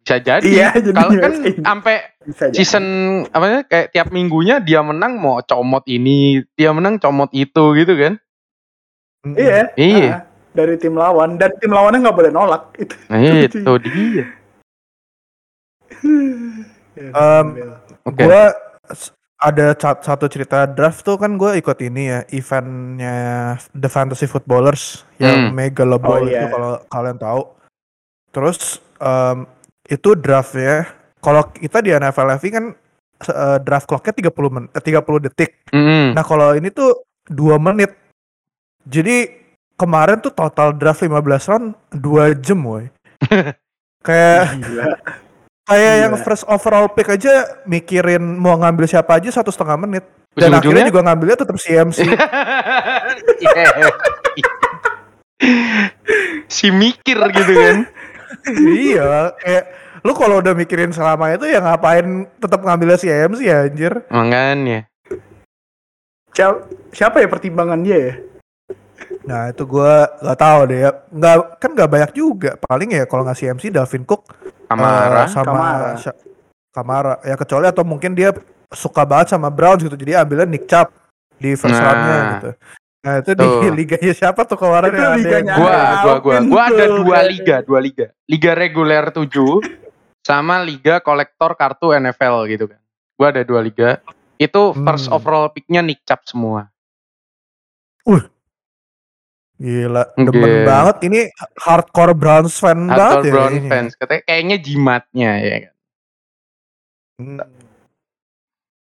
Bisa 0.00 0.16
jadi. 0.18 0.44
Iya, 0.44 0.68
jadi 0.78 0.94
Kalau 0.94 1.12
kan 1.14 1.32
sampai 1.58 1.96
Bisa 2.22 2.44
jadi. 2.48 2.56
season 2.56 2.84
apa 3.26 3.42
namanya 3.42 3.64
kayak 3.66 3.86
tiap 3.90 4.08
minggunya 4.08 4.56
dia 4.58 4.80
menang 4.80 5.16
mau 5.16 5.40
comot 5.40 5.84
ini, 5.86 6.44
dia 6.54 6.70
menang 6.70 6.96
comot 6.96 7.32
itu 7.32 7.64
gitu 7.74 7.92
kan. 7.94 8.14
Mm. 9.22 9.34
Iya. 9.34 9.60
Iya. 9.74 10.08
ah, 10.12 10.20
dari 10.52 10.76
tim 10.76 10.94
lawan 10.94 11.34
dan 11.34 11.50
tim 11.56 11.72
lawannya 11.72 11.98
nggak 12.00 12.14
boleh 12.14 12.30
nolak 12.30 12.76
itu. 12.76 12.94
Nah, 13.08 13.16
itu 13.20 13.58
dia. 13.80 14.24
Ya, 16.94 17.10
Em, 17.10 17.46
Oke. 18.06 18.22
Gua 18.22 18.54
ada 19.44 19.76
satu 19.76 20.24
cerita 20.24 20.64
draft 20.64 21.04
tuh 21.04 21.20
kan 21.20 21.36
gue 21.36 21.60
ikut 21.60 21.76
ini 21.84 22.08
ya 22.08 22.20
eventnya 22.32 23.16
The 23.76 23.92
Fantasy 23.92 24.24
Footballers 24.24 25.04
yang 25.20 25.52
Hmm. 25.52 25.52
Mega 25.52 25.84
Lobo 25.84 26.16
Oh, 26.16 26.24
iya. 26.24 26.48
itu 26.48 26.56
kalau 26.56 26.72
kalian 26.88 27.18
tahu. 27.20 27.42
Terus 28.32 28.58
em, 28.98 29.44
itu 29.84 30.16
draftnya 30.16 30.88
kalau 31.20 31.44
kita 31.52 31.84
di 31.84 31.92
NFL 31.92 32.40
FI 32.40 32.48
kan 32.50 32.64
eh, 33.28 33.58
draft 33.60 33.84
clocknya 33.84 34.16
30 34.32 34.48
men 34.48 34.64
eh, 34.72 34.80
30 34.80 35.24
detik. 35.28 35.60
Mm-mm. 35.70 36.16
Nah 36.16 36.24
kalau 36.24 36.56
ini 36.56 36.72
tuh 36.72 37.04
2 37.28 37.60
menit. 37.60 37.92
Jadi 38.84 39.28
kemarin 39.76 40.20
tuh 40.20 40.32
total 40.32 40.72
draft 40.72 41.04
15 41.04 41.50
round 41.52 41.66
2 41.92 42.40
jam 42.40 42.60
woy. 42.64 42.88
Kayak. 44.06 44.60
Kayak 45.64 45.94
yang 45.98 46.12
Gila. 46.12 46.22
first 46.22 46.44
overall 46.44 46.86
pick 46.88 47.08
aja 47.08 47.32
mikirin 47.64 48.20
mau 48.36 48.54
ngambil 48.54 48.84
siapa 48.84 49.16
aja 49.16 49.30
satu 49.30 49.48
setengah 49.48 49.76
menit. 49.78 50.04
Dan 50.32 50.50
Ujung-ujungnya- 50.50 50.60
akhirnya 50.82 50.90
juga 50.90 51.00
ngambilnya 51.02 51.36
tetap 51.38 51.56
CMC. 51.56 51.98
Iya. 53.44 53.88
si 56.46 56.70
mikir 56.70 57.18
gitu 57.30 57.52
kan. 57.52 57.76
iya, 58.66 59.08
kayak 59.36 59.64
lu 60.00 60.12
kalau 60.12 60.40
udah 60.40 60.52
mikirin 60.52 60.90
selama 60.90 61.32
itu 61.32 61.44
ya 61.44 61.60
ngapain 61.60 62.06
tetap 62.36 62.60
ngambilnya 62.60 62.96
CMC 62.96 63.40
ya 63.42 63.58
anjir. 63.64 63.92
Makanya. 64.08 64.88
Sia- 66.30 66.64
Siapa 66.90 67.18
ya 67.18 67.26
pertimbangan 67.26 67.82
dia 67.82 67.98
ya? 67.98 68.14
Nah 69.24 69.50
itu 69.50 69.64
gua 69.64 70.06
nggak 70.18 70.38
tahu 70.38 70.60
deh 70.66 70.78
ya. 70.80 70.90
Nggak 71.08 71.34
kan 71.58 71.70
nggak 71.72 71.90
banyak 71.90 72.10
juga. 72.12 72.50
Paling 72.56 72.90
ya 72.92 73.04
kalau 73.04 73.22
nggak 73.22 73.38
CMC 73.38 73.70
Dalvin 73.70 74.04
Cook 74.04 74.22
Kamara. 74.66 75.22
eh, 75.24 75.28
sama 75.28 75.44
Kamara. 75.46 75.90
Kamara. 76.70 77.14
Ya 77.22 77.34
kecuali 77.34 77.66
atau 77.66 77.84
mungkin 77.84 78.12
dia 78.12 78.34
suka 78.70 79.06
banget 79.06 79.30
sama 79.30 79.48
Browns 79.48 79.80
gitu. 79.80 79.94
Jadi 79.94 80.12
ambilnya 80.12 80.46
Nick 80.46 80.66
Chubb 80.66 80.90
di 81.36 81.54
first 81.54 81.74
Nah. 81.74 81.82
roundnya 81.82 82.18
gitu. 82.34 82.50
Nah 83.04 83.14
itu 83.20 83.30
di 83.30 83.44
Tuh. 83.44 83.68
liganya 83.68 84.12
siapa 84.12 84.40
tuh 84.42 84.56
kemarin 84.56 84.88
Itu 84.88 84.96
yang 84.96 85.12
ada 85.12 85.20
liganya 85.20 85.52
yang- 85.52 85.60
gua 85.60 85.76
gua 85.76 86.14
gua 86.24 86.36
gua 86.40 86.62
ada 86.72 86.84
dua 86.88 87.18
liga 87.22 87.56
dua 87.60 87.78
liga 87.78 88.06
liga 88.24 88.50
reguler 88.56 89.04
7 89.12 89.60
sama 90.24 90.64
liga 90.64 91.04
kolektor 91.04 91.52
kartu 91.52 91.92
NFL 91.92 92.48
gitu 92.48 92.64
kan 92.64 92.80
gua 93.20 93.28
ada 93.28 93.44
dua 93.44 93.60
liga 93.60 94.00
itu 94.40 94.62
first 94.72 95.12
Hmm. 95.12 95.20
overall 95.20 95.52
picknya 95.52 95.84
Nick 95.84 96.00
Chubb 96.02 96.24
semua 96.24 96.72
Gila, 99.54 100.02
demen 100.16 100.66
banget 100.66 100.96
ini 101.04 101.20
hardcore 101.56 102.10
Browns 102.12 102.56
fan 102.56 102.84
banget 102.84 102.98
Hardcore 102.98 103.22
ya 103.22 103.30
Brown 103.30 103.52
kayaknya. 103.52 103.70
fans 103.70 103.92
katanya 103.94 104.22
kayaknya 104.24 104.56
jimatnya 104.58 105.30
ya 105.38 105.56
kan 105.60 105.72
Hmm. 107.14 107.38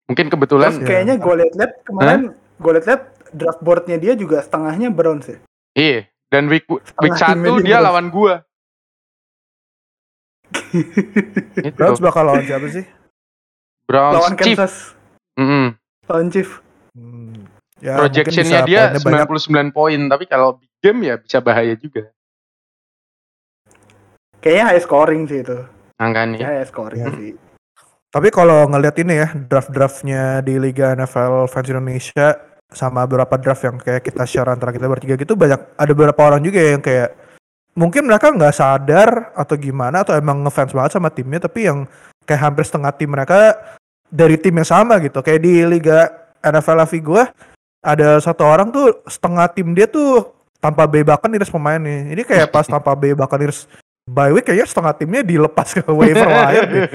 mungkin 0.08 0.26
kebetulan 0.28 0.72
Terus 0.74 0.88
kayaknya 0.88 1.16
gue 1.18 1.34
liat-liat 1.38 1.72
kemarin 1.84 2.22
gue 2.32 2.72
liat-liat 2.72 3.02
draft 3.30 3.60
boardnya 3.60 3.98
dia 3.98 4.14
juga 4.14 4.40
setengahnya 4.40 4.88
Browns 4.88 5.28
ya. 5.28 5.38
iya 5.74 6.00
dan 6.28 6.48
week 6.48 6.64
week 6.72 6.88
satu 7.14 7.60
dia 7.60 7.76
Browns. 7.76 7.86
lawan 7.86 8.08
gua 8.08 8.34
itu 11.58 11.72
Browns 11.74 12.00
bakal 12.00 12.24
lawan 12.26 12.44
siapa 12.44 12.68
sih? 12.70 12.86
Browns 13.84 14.16
lawan 14.16 14.34
Chief 14.34 14.56
Kansas, 14.56 14.96
Mm-mm. 15.36 15.76
lawan 16.08 16.28
Chief. 16.28 16.50
Hmm. 16.94 17.31
Ya, 17.82 17.98
projectionnya 17.98 18.62
dia 18.62 18.94
poinnya 18.96 19.26
banyak. 19.26 19.42
99 19.42 19.74
poin 19.74 20.00
tapi 20.06 20.26
kalau 20.26 20.56
big 20.56 20.70
game 20.80 21.02
ya 21.04 21.16
bisa 21.18 21.42
bahaya 21.42 21.74
juga 21.74 22.14
Kayaknya 24.38 24.66
high 24.68 24.82
scoring 24.82 25.24
sih 25.26 25.40
itu. 25.42 25.58
angkanya 25.98 26.46
high 26.48 26.66
scoring 26.66 26.98
Ya. 27.00 27.10
sih. 27.14 27.32
Tapi 28.10 28.28
kalau 28.30 28.66
ngeliat 28.68 28.98
ini 28.98 29.14
ya 29.18 29.30
draft-draftnya 29.32 30.42
di 30.42 30.58
Liga 30.58 30.92
NFL 30.92 31.46
Fans 31.46 31.70
Indonesia 31.70 32.36
sama 32.68 33.06
beberapa 33.06 33.38
draft 33.38 33.62
yang 33.62 33.78
kayak 33.78 34.02
kita 34.02 34.26
share 34.26 34.48
antara 34.48 34.70
kita 34.70 34.86
bertiga 34.86 35.14
gitu 35.14 35.36
banyak 35.36 35.62
ada 35.76 35.92
beberapa 35.92 36.22
orang 36.24 36.42
juga 36.42 36.60
yang 36.60 36.80
kayak 36.80 37.14
mungkin 37.72 38.04
mereka 38.04 38.32
nggak 38.32 38.52
sadar 38.52 39.10
atau 39.32 39.56
gimana 39.56 40.02
atau 40.02 40.16
emang 40.16 40.42
ngefans 40.42 40.72
banget 40.72 40.92
sama 40.92 41.08
timnya 41.08 41.40
tapi 41.40 41.68
yang 41.68 41.86
kayak 42.24 42.42
hampir 42.42 42.64
setengah 42.64 42.92
tim 42.92 43.12
mereka 43.12 43.56
dari 44.08 44.36
tim 44.36 44.56
yang 44.56 44.68
sama 44.68 45.00
gitu 45.00 45.20
kayak 45.20 45.40
di 45.40 45.64
Liga 45.64 46.10
NFL 46.42 46.84
LV 46.84 46.94
gue 47.00 47.24
ada 47.82 48.22
satu 48.22 48.46
orang 48.46 48.70
tuh 48.70 49.02
setengah 49.10 49.50
tim 49.50 49.74
dia 49.74 49.90
tuh 49.90 50.30
tanpa 50.62 50.86
B 50.86 51.02
Buccaneers 51.02 51.50
pemainnya 51.50 52.14
ini 52.14 52.22
kayak 52.22 52.54
pas 52.54 52.70
tanpa 52.74 52.94
B 52.94 53.18
Buccaneers 53.18 53.66
bye 54.06 54.30
week 54.30 54.46
kayaknya 54.46 54.70
setengah 54.70 54.94
timnya 54.98 55.22
dilepas 55.26 55.74
ke 55.74 55.82
waiver 56.00 56.30
wire 56.30 56.66
deh. 56.70 56.86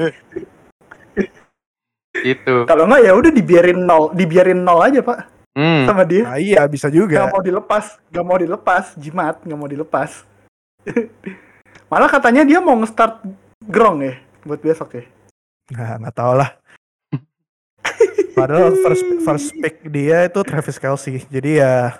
itu 2.17 2.65
Kalau 2.65 2.89
nggak 2.89 3.03
ya 3.05 3.13
udah 3.13 3.29
dibiarin 3.29 3.85
nol, 3.85 4.09
dibiarin 4.17 4.65
nol 4.65 4.81
aja 4.81 5.05
pak 5.05 5.37
hmm. 5.57 5.85
sama 5.85 6.03
dia. 6.05 6.25
Nah 6.25 6.39
iya 6.41 6.65
bisa 6.65 6.89
juga. 6.89 7.29
Gak 7.29 7.33
mau 7.33 7.43
dilepas, 7.45 7.85
gak 8.09 8.25
mau 8.25 8.39
dilepas, 8.41 8.85
jimat 8.97 9.37
gak 9.45 9.59
mau 9.59 9.69
dilepas. 9.69 10.25
Malah 11.91 12.11
katanya 12.11 12.43
dia 12.45 12.59
mau 12.61 12.77
nge-start 12.81 13.25
Grong 13.67 14.05
ya 14.05 14.15
buat 14.47 14.61
besok 14.63 15.01
ya. 15.01 15.05
Nah, 15.75 15.99
nggak 15.99 16.15
tahu 16.15 16.33
lah. 16.39 16.55
Padahal 18.33 18.77
first 18.81 19.05
first 19.25 19.49
pick 19.57 19.81
dia 19.89 20.29
itu 20.29 20.41
Travis 20.43 20.77
Kelsey. 20.77 21.25
Jadi 21.27 21.59
ya 21.59 21.97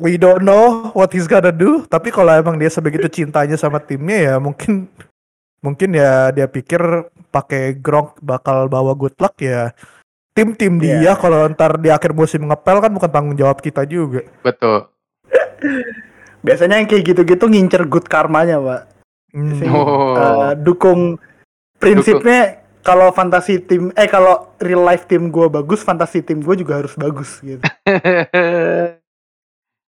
we 0.00 0.16
don't 0.16 0.42
know 0.42 0.90
what 0.92 1.12
he's 1.12 1.28
gonna 1.28 1.52
do. 1.52 1.84
Tapi 1.86 2.08
kalau 2.08 2.32
emang 2.32 2.56
dia 2.56 2.66
sebegitu 2.66 3.06
cintanya 3.06 3.54
sama 3.54 3.78
timnya 3.78 4.18
ya 4.18 4.34
mungkin 4.40 4.88
mungkin 5.62 5.94
ya 5.94 6.34
dia 6.34 6.50
pikir 6.50 6.80
pakai 7.30 7.78
Gronk 7.78 8.18
bakal 8.18 8.66
bawa 8.66 8.96
good 8.96 9.14
luck 9.18 9.38
ya. 9.38 9.70
Tim-tim 10.32 10.80
dia 10.80 10.96
Iya. 10.98 11.12
kalau 11.14 11.44
ntar 11.52 11.76
di 11.76 11.92
akhir 11.92 12.16
musim 12.16 12.48
ngepel 12.48 12.80
kan 12.80 12.88
bukan 12.88 13.10
tanggung 13.12 13.36
jawab 13.36 13.60
kita 13.60 13.84
juga. 13.84 14.24
betul 14.40 14.88
Biasanya 16.46 16.80
yang 16.82 16.88
kayak 16.88 17.04
gitu-gitu 17.06 17.44
ngincer 17.46 17.84
good 17.86 18.08
karmanya 18.08 18.58
pak. 18.58 18.80
Hmm. 19.30 19.52
Biasanya, 19.52 19.72
Oh. 19.76 20.16
eh, 20.16 20.52
dukung 20.58 21.00
prinsipnya 21.78 22.61
kalau 22.82 23.14
fantasi 23.14 23.62
tim 23.62 23.94
eh 23.94 24.10
kalau 24.10 24.50
real 24.58 24.82
life 24.82 25.06
tim 25.06 25.30
gue 25.30 25.46
bagus, 25.46 25.86
fantasi 25.86 26.20
tim 26.20 26.42
gue 26.42 26.54
juga 26.58 26.82
harus 26.82 26.94
bagus 26.98 27.38
gitu. 27.40 27.62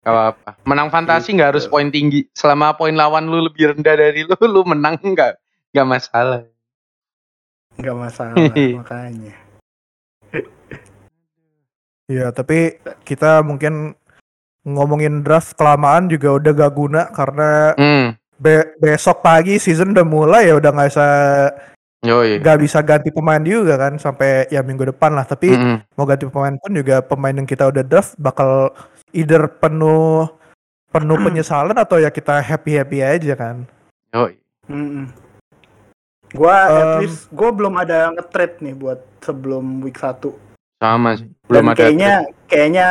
Gak 0.01 0.09
apa-apa. 0.09 0.57
Menang 0.65 0.89
fantasi 0.89 1.37
nggak 1.37 1.53
harus 1.53 1.69
poin 1.69 1.93
tinggi. 1.93 2.25
Selama 2.33 2.73
poin 2.73 2.89
lawan 2.89 3.29
lu 3.29 3.37
lebih 3.45 3.77
rendah 3.77 3.93
dari 3.93 4.25
lu, 4.25 4.33
lu 4.53 4.65
menang 4.65 4.97
nggak 4.97 5.37
nggak 5.71 5.87
masalah. 5.87 6.41
Nggak 7.77 7.97
masalah 7.97 8.49
makanya. 8.81 9.35
Iya, 12.09 12.33
tapi 12.35 12.81
kita 13.07 13.39
mungkin 13.45 13.93
ngomongin 14.67 15.23
draft 15.23 15.55
kelamaan 15.55 16.09
juga 16.11 16.37
udah 16.37 16.51
gak 16.53 16.73
guna 16.75 17.01
karena 17.13 17.73
Hmm. 17.77 18.13
be- 18.37 18.73
besok 18.77 19.23
pagi 19.23 19.57
season 19.57 19.93
udah 19.95 20.05
mulai 20.05 20.49
ya 20.51 20.59
udah 20.59 20.69
nggak 20.75 20.91
nggak 22.01 22.57
bisa 22.59 22.81
ganti 22.81 23.13
pemain 23.13 23.39
juga 23.39 23.77
kan 23.77 23.93
sampai 23.95 24.49
ya 24.49 24.65
minggu 24.65 24.89
depan 24.89 25.13
lah. 25.13 25.23
Tapi 25.23 25.53
Mm-mm. 25.53 25.77
mau 25.93 26.05
ganti 26.05 26.25
pemain 26.25 26.57
pun 26.57 26.71
juga 26.73 26.99
pemain 26.99 27.31
yang 27.31 27.45
kita 27.45 27.69
udah 27.69 27.81
draft 27.81 28.17
bakal 28.17 28.73
either 29.13 29.45
penuh 29.47 30.25
penuh 30.89 31.17
penyesalan 31.25 31.77
atau 31.77 32.01
ya 32.01 32.09
kita 32.09 32.41
happy 32.41 32.75
happy 32.75 32.97
aja 32.99 33.33
kan. 33.37 33.63
Yoi. 34.11 34.33
Mm-mm. 34.65 35.05
Gua 36.31 36.55
at 36.65 36.71
Um, 36.71 36.99
least 37.03 37.27
gua 37.29 37.51
belum 37.51 37.75
ada 37.75 38.09
nge-trade 38.15 38.63
nih 38.63 38.73
buat 38.73 38.99
sebelum 39.19 39.83
week 39.83 39.99
1. 39.99 40.31
Sama 40.79 41.13
sih. 41.13 41.27
Dan 41.27 41.37
Belum 41.45 41.65
ada. 41.67 41.77
kayaknya 41.77 42.11
kayaknya 42.47 42.87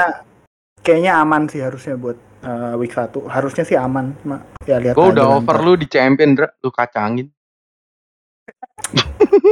kayaknya 0.85 1.13
aman 1.19 1.49
sih 1.49 1.59
harusnya 1.59 1.97
buat 1.97 2.15
uh, 2.45 2.77
week 2.77 2.93
1. 2.93 3.11
Harusnya 3.27 3.65
sih 3.65 3.75
aman. 3.75 4.13
Ma- 4.23 4.45
Ya 4.69 4.77
lihat 4.77 4.93
Gue 4.93 5.11
udah 5.11 5.25
nanti. 5.27 5.37
over 5.41 5.57
lu 5.59 5.73
di 5.75 5.89
champion, 5.89 6.37
Dra. 6.37 6.53
Lu 6.61 6.69
kacangin. 6.69 7.33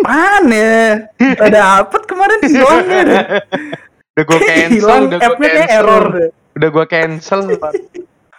Mana? 0.03 1.07
Udah 1.15 1.51
dapet 1.51 2.03
kemarin 2.05 2.41
hilangnya 2.43 3.01
deh. 3.05 3.23
Udah 4.17 4.25
gue 4.25 4.39
cancel, 4.49 4.73
Hilang 4.75 5.03
udah 5.07 5.19
gue 5.21 5.37
cancel. 5.39 5.71
error 5.71 6.05
deh. 6.11 6.31
Udah 6.57 6.69
gue 6.69 6.85
cancel. 6.87 7.41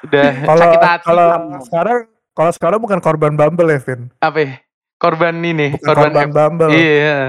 udah 0.03 0.27
Kalau 0.47 0.59
sakit 0.61 0.81
hati. 0.81 1.03
kalau 1.05 1.27
sekarang 1.61 1.99
kalau 2.31 2.51
sekarang 2.51 2.79
bukan 2.79 2.99
korban 2.99 3.33
Bumble 3.35 3.67
ya, 3.67 3.79
Vin. 3.79 4.07
Apa 4.19 4.37
ya? 4.39 4.51
Korban 4.95 5.35
ini, 5.39 5.71
Bukan 5.73 5.83
korban, 5.85 6.11
korban. 6.11 6.27
Bumble. 6.29 6.71
Iya. 6.71 7.19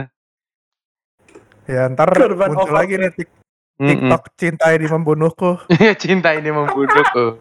Ya 1.67 1.87
ntar 1.87 2.11
Korban 2.11 2.51
muncul 2.51 2.75
lagi 2.75 2.95
nih 2.95 3.11
tik- 3.13 3.31
Mm-mm. 3.79 4.11
TikTok 4.11 4.23
cinta 4.35 4.67
ini 4.71 4.87
membunuhku. 4.87 5.51
Cinta 6.03 6.35
ini 6.35 6.51
membunuhku. 6.51 7.39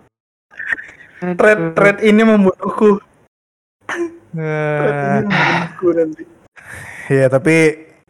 Thread 1.20 1.74
thread 1.74 1.98
ini 2.00 2.22
membunuhku. 2.22 3.02
Ini 4.30 4.42
Eh, 4.42 5.96
nanti. 5.96 6.24
ya 7.10 7.26
tapi 7.28 7.56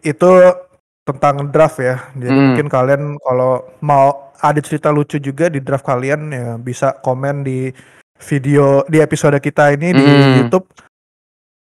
itu 0.01 0.29
tentang 1.03 1.47
draft 1.47 1.79
ya. 1.79 2.11
Jadi 2.13 2.29
Hmm. 2.29 2.45
mungkin 2.51 2.67
kalian 2.67 3.01
kalau 3.17 3.51
mau 3.79 4.29
ada 4.35 4.59
cerita 4.59 4.89
lucu 4.89 5.17
juga 5.17 5.47
di 5.47 5.59
draft 5.59 5.83
kalian 5.83 6.21
ya 6.29 6.47
bisa 6.55 6.95
komen 6.95 7.41
di 7.41 7.71
video 8.19 8.83
di 8.85 8.99
episode 8.99 9.39
kita 9.39 9.71
ini 9.71 9.91
di 9.91 10.03
Hmm. 10.03 10.35
YouTube. 10.37 10.67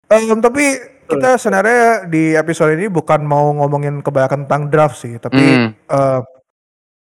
Em, 0.07 0.39
tapi 0.39 0.65
kita 1.05 1.35
sebenarnya 1.35 2.07
di 2.07 2.33
episode 2.33 2.73
ini 2.73 2.87
bukan 2.87 3.21
mau 3.23 3.51
ngomongin 3.53 4.01
kebanyakan 4.01 4.47
tentang 4.47 4.63
draft 4.69 4.97
sih, 4.97 5.19
tapi 5.19 5.43
Hmm. 5.43 5.71
eh, 5.75 6.21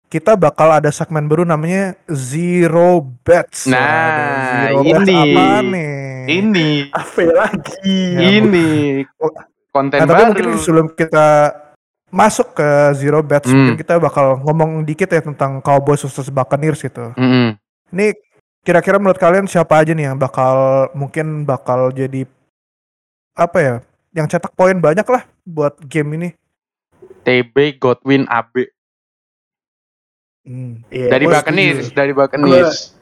kita 0.07 0.35
bakal 0.35 0.73
ada 0.73 0.91
segmen 0.91 1.27
baru 1.27 1.45
namanya 1.45 1.95
Zero 2.09 2.99
Bets. 3.23 3.67
Nah, 3.67 3.79
Waduh, 3.79 4.83
Zero 4.83 4.83
Bets 4.83 5.07
ini. 5.07 5.15
apaan 5.17 5.65
nih? 5.71 5.95
Ini, 6.27 6.91
Apa 6.91 7.23
lagi? 7.25 8.01
ini 8.19 8.69
konten 9.71 9.97
Nah, 9.97 10.07
tapi 10.07 10.19
baru. 10.19 10.29
mungkin 10.35 10.47
sebelum 10.57 10.89
kita 10.91 11.55
masuk 12.09 12.53
ke 12.53 12.69
Zero 12.95 13.23
Bets, 13.23 13.47
Hmm. 13.47 13.55
mungkin 13.55 13.79
kita 13.79 13.97
bakal 13.97 14.41
ngomong 14.41 14.83
dikit 14.83 15.07
ya 15.07 15.23
tentang 15.23 15.61
Cowboys 15.61 16.03
versus 16.03 16.27
Buccaneers 16.27 16.83
gitu. 16.83 17.15
Mm-mm. 17.15 17.55
Ini 17.91 18.19
kira-kira 18.61 18.99
menurut 18.99 19.17
kalian 19.17 19.47
siapa 19.47 19.79
aja 19.79 19.95
nih 19.95 20.11
yang 20.11 20.19
bakal 20.19 20.53
mungkin 20.93 21.47
bakal 21.47 21.89
jadi 21.91 22.27
apa 23.33 23.59
ya? 23.59 23.75
Yang 24.11 24.37
cetak 24.37 24.53
poin 24.53 24.75
banyak 24.75 25.07
lah 25.07 25.23
buat 25.45 25.79
game 25.87 26.19
ini. 26.19 26.29
TB 27.23 27.79
Godwin 27.79 28.27
AB 28.27 28.67
Hmm. 30.41 30.83
Iya, 30.89 31.13
dari 31.13 31.25
Buccaneers, 31.27 31.93
dari 31.93 32.11
Buccaneers. 32.11 32.97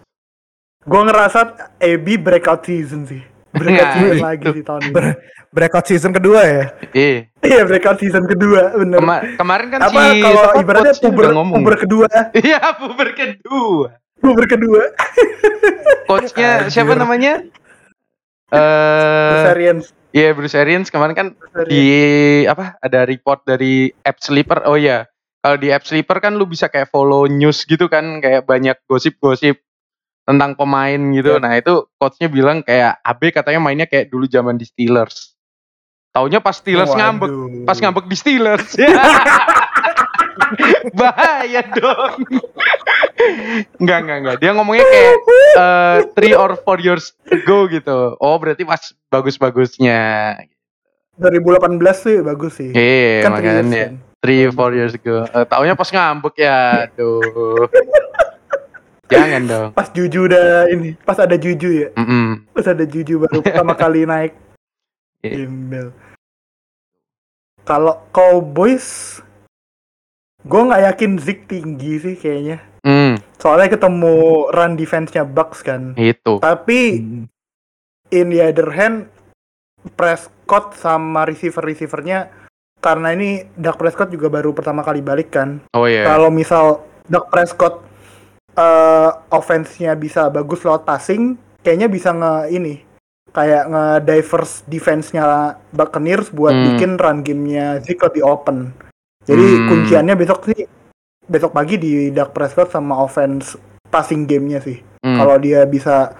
Gue 0.88 1.02
ngerasa 1.04 1.40
AB 1.76 2.06
breakout 2.18 2.64
season 2.64 3.04
sih. 3.04 3.20
Breakout 3.50 3.84
Nah, 3.84 3.94
season 3.94 4.14
itu. 4.14 4.24
lagi 4.24 4.44
sih 4.50 4.64
tahun 4.64 4.80
ini. 4.82 4.92
Ber- 4.92 5.18
breakout 5.48 5.86
season 5.86 6.12
kedua 6.12 6.40
ya. 6.42 6.64
Iya. 6.90 7.18
Iya 7.40 7.60
breakout 7.64 7.98
season 7.98 8.24
kedua 8.24 8.72
bener. 8.74 8.98
Kema- 8.98 9.24
kemarin 9.36 9.66
kan 9.68 9.80
Apa 9.82 10.00
si 10.06 10.20
kalau 10.20 10.44
ibaratnya 10.56 10.94
puber, 10.94 11.26
puber 11.32 11.74
kedua, 11.78 12.08
Iya, 12.34 12.58
puber 12.74 13.08
kedua. 13.12 13.88
puber 14.18 14.44
kedua. 14.46 14.82
Coachnya 16.04 16.64
Anjir. 16.64 16.72
siapa 16.74 16.92
namanya? 16.94 17.44
Eh, 18.48 19.40
Variance. 19.44 19.92
iya 20.10 20.32
Bruce 20.32 20.56
Arians 20.56 20.88
kemarin 20.88 21.12
kan 21.12 21.28
di 21.64 21.84
apa? 22.44 22.80
Ada 22.80 23.04
report 23.04 23.44
dari 23.44 23.92
App 24.00 24.18
Sleeper. 24.18 24.64
Oh 24.64 24.74
iya. 24.74 25.04
Kalau 25.38 25.54
di 25.54 25.68
App 25.68 25.84
Sleeper 25.84 26.18
kan 26.18 26.34
lu 26.34 26.44
bisa 26.44 26.66
kayak 26.66 26.88
follow 26.88 27.24
news 27.24 27.62
gitu 27.62 27.86
kan, 27.86 28.18
kayak 28.18 28.42
banyak 28.42 28.74
gosip-gosip 28.84 29.60
tentang 30.28 30.52
pemain 30.52 31.00
gitu. 31.16 31.32
Iya. 31.32 31.40
Nah, 31.40 31.52
itu 31.56 31.88
coachnya 31.96 32.28
bilang 32.28 32.60
kayak 32.60 33.00
AB 33.00 33.32
katanya 33.32 33.60
mainnya 33.64 33.88
kayak 33.88 34.12
dulu 34.12 34.28
zaman 34.28 34.60
di 34.60 34.68
Steelers. 34.68 35.32
Taunya 36.12 36.44
pas 36.44 36.60
Steelers 36.60 36.92
ngambek, 36.92 37.64
pas 37.64 37.80
ngambek 37.80 38.04
di 38.04 38.16
Steelers. 38.16 38.76
Bahaya 40.98 41.64
dong. 41.72 42.20
Enggak, 43.80 43.98
enggak, 44.04 44.18
enggak. 44.20 44.36
Dia 44.40 44.50
ngomongnya 44.52 44.84
kayak 44.84 45.16
eh, 45.56 45.98
three 46.12 46.34
or 46.36 46.60
four 46.60 46.76
years 46.80 47.16
ago 47.28 47.68
gitu. 47.72 48.16
Oh, 48.20 48.36
berarti 48.36 48.68
pas 48.68 48.92
bagus-bagusnya. 49.08 50.36
2018 51.18 51.82
sih 51.98 52.16
bagus 52.22 52.52
sih. 52.54 52.70
Iya, 52.70 53.26
kan 53.26 53.34
three 53.34 53.48
years 53.48 53.64
makanya. 53.64 53.80
kan. 53.80 53.94
Three, 54.18 54.50
four 54.50 54.74
years 54.74 54.98
ago. 54.98 55.30
Eh, 55.30 55.46
taunya 55.46 55.78
pas 55.78 55.88
ngambek 55.88 56.42
ya. 56.42 56.90
Aduh. 56.90 57.70
Jangan 59.08 59.42
dong. 59.44 59.68
Pas 59.78 59.88
Juju 59.88 60.26
udah 60.26 60.68
ini, 60.68 60.92
pas 60.98 61.16
ada 61.16 61.34
Juju 61.34 61.68
ya. 61.72 61.88
Mm-mm. 61.94 62.44
Pas 62.50 62.66
ada 62.66 62.84
Juju 62.84 63.18
baru 63.18 63.40
pertama 63.40 63.72
kali 63.74 64.04
naik. 64.04 64.32
Iya. 65.18 65.42
Gembel. 65.42 65.90
Kalau 67.64 68.06
Cowboys 68.08 69.18
gue 70.40 70.62
nggak 70.62 70.84
yakin 70.86 71.18
Zeke 71.18 71.44
tinggi 71.50 71.98
sih 71.98 72.14
kayaknya. 72.14 72.62
Mm, 72.80 73.18
Soalnya 73.36 73.66
ketemu 73.68 74.14
run 74.48 74.78
defense-nya 74.78 75.26
Bucks 75.26 75.60
kan. 75.60 75.92
itu. 75.94 76.38
Tapi 76.38 76.80
Hmm. 76.96 77.26
in 78.10 78.30
the 78.30 78.40
other 78.40 78.70
hand 78.70 79.10
Prescott 79.94 80.74
sama 80.74 81.24
receiver-receivernya 81.24 82.30
karena 82.78 83.10
ini 83.10 83.42
Dak 83.52 83.74
Prescott 83.74 84.08
juga 84.08 84.28
baru 84.28 84.54
pertama 84.54 84.80
kali 84.80 85.02
balik 85.02 85.34
kan. 85.34 85.58
Oh 85.72 85.84
iya. 85.84 86.06
Kalau 86.06 86.30
misal 86.30 86.78
Dak 87.04 87.26
Prescott 87.26 87.82
eh 88.58 89.10
offense-nya 89.30 89.94
bisa 89.94 90.26
bagus 90.34 90.66
lewat 90.66 90.82
passing, 90.82 91.38
kayaknya 91.62 91.86
bisa 91.86 92.10
nge 92.10 92.50
ini 92.50 92.82
kayak 93.30 93.70
nge 93.70 93.84
diverse 94.08 94.54
defense-nya 94.66 95.54
Buccaneers 95.70 96.32
buat 96.34 96.50
Hmm. 96.50 96.64
bikin 96.74 96.92
run 96.98 97.22
game-nya 97.22 97.78
Zeke 97.84 98.10
lebih 98.10 98.26
open. 98.26 98.72
Jadi 99.28 99.46
Hmm. 99.46 99.66
kunciannya 99.68 100.14
besok 100.18 100.48
sih 100.50 100.66
besok 101.28 101.52
pagi 101.52 101.76
di 101.76 102.08
Dak 102.08 102.32
Prescott 102.32 102.72
sama 102.72 102.98
offense 102.98 103.54
passing 103.92 104.24
game-nya 104.24 104.64
sih. 104.64 104.80
Mm, 105.04 105.16
Kalau 105.20 105.36
dia 105.38 105.62
bisa 105.68 106.16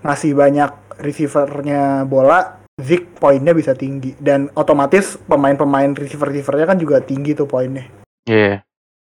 ngasih 0.00 0.32
banyak 0.32 0.70
receivernya 1.02 2.06
bola, 2.06 2.62
Zeke 2.78 3.18
poinnya 3.18 3.50
bisa 3.54 3.74
tinggi 3.74 4.14
dan 4.18 4.50
otomatis 4.54 5.18
pemain-pemain 5.26 5.94
receiver-receivernya 5.94 6.66
kan 6.70 6.78
juga 6.78 7.02
tinggi 7.02 7.34
tuh 7.34 7.50
poinnya. 7.50 7.86
Iya. 8.26 8.62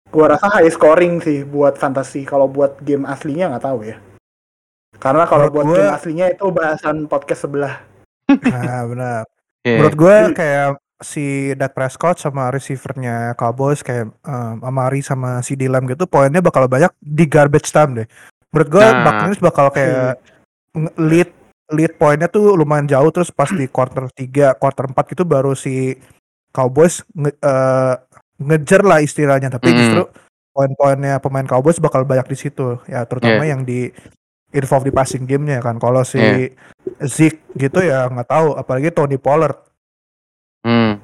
Gua 0.08 0.26
rasa 0.32 0.48
high 0.48 0.68
scoring 0.68 1.20
sih 1.20 1.44
buat 1.44 1.76
fantasy. 1.76 2.24
Kalau 2.24 2.48
buat 2.48 2.80
game 2.80 3.04
aslinya 3.04 3.52
nggak 3.52 3.64
tahu 3.64 3.80
ya. 3.84 3.96
Karena 4.96 5.28
kalau 5.28 5.46
buat 5.48 5.64
gua- 5.64 5.76
game 5.78 5.92
aslinya 5.92 6.26
itu 6.28 6.48
bahasan 6.48 7.04
podcast 7.06 7.44
sebelah. 7.44 7.74
Nah, 8.28 8.84
benar. 8.84 9.22
Iya. 9.64 9.76
Menurut 9.80 9.96
gue 9.96 10.16
kayak 10.34 10.68
si 10.98 11.26
Dak 11.54 11.72
Prescott 11.72 12.18
sama 12.18 12.50
receivernya 12.50 13.32
Cowboys 13.34 13.80
kayak 13.80 14.12
um, 14.20 14.56
Amari 14.60 15.00
sama 15.00 15.40
si 15.40 15.56
Lamb 15.56 15.86
gitu 15.86 16.04
poinnya 16.04 16.42
bakal 16.42 16.68
banyak 16.68 16.92
di 17.00 17.24
garbage 17.24 17.72
time 17.72 18.02
deh. 18.02 18.08
Menurut 18.52 18.68
gue 18.68 18.84
Nah. 18.84 19.04
Buccaneers 19.04 19.40
bakal 19.40 19.66
kayak 19.70 20.20
nge- 20.76 20.96
lead 20.98 21.30
lead 21.68 21.92
poinnya 21.96 22.28
tuh 22.28 22.52
lumayan 22.52 22.84
jauh 22.84 23.08
terus 23.08 23.28
pas 23.28 23.48
di 23.48 23.68
quarter 23.68 24.08
3, 24.12 24.56
quarter 24.56 24.88
4 24.88 25.12
gitu 25.12 25.24
baru 25.24 25.52
si 25.52 25.96
Cowboys 26.48 27.04
nge- 27.12 27.36
eh, 27.38 27.94
ngejar 28.38 28.82
lah 28.86 29.02
istilahnya 29.02 29.50
tapi 29.50 29.70
Mm. 29.70 29.76
justru 29.78 30.02
poin-poinnya 30.54 31.18
pemain 31.18 31.46
Cowboys 31.46 31.78
bakal 31.78 32.02
banyak 32.02 32.26
di 32.30 32.36
situ 32.38 32.78
ya 32.86 33.06
terutama 33.06 33.42
Yeah. 33.42 33.50
yang 33.54 33.62
di 33.62 33.90
involve 34.50 34.88
di 34.88 34.94
passing 34.94 35.28
gamenya 35.28 35.60
kan 35.60 35.76
kalau 35.76 36.02
si 36.02 36.18
Yeah. 36.18 36.54
Zeke 37.04 37.42
gitu 37.54 37.82
ya 37.84 38.08
nggak 38.08 38.26
tahu 38.26 38.56
apalagi 38.56 38.90
Tony 38.90 39.18
Pollard 39.18 39.58
Hmm. 40.58 40.98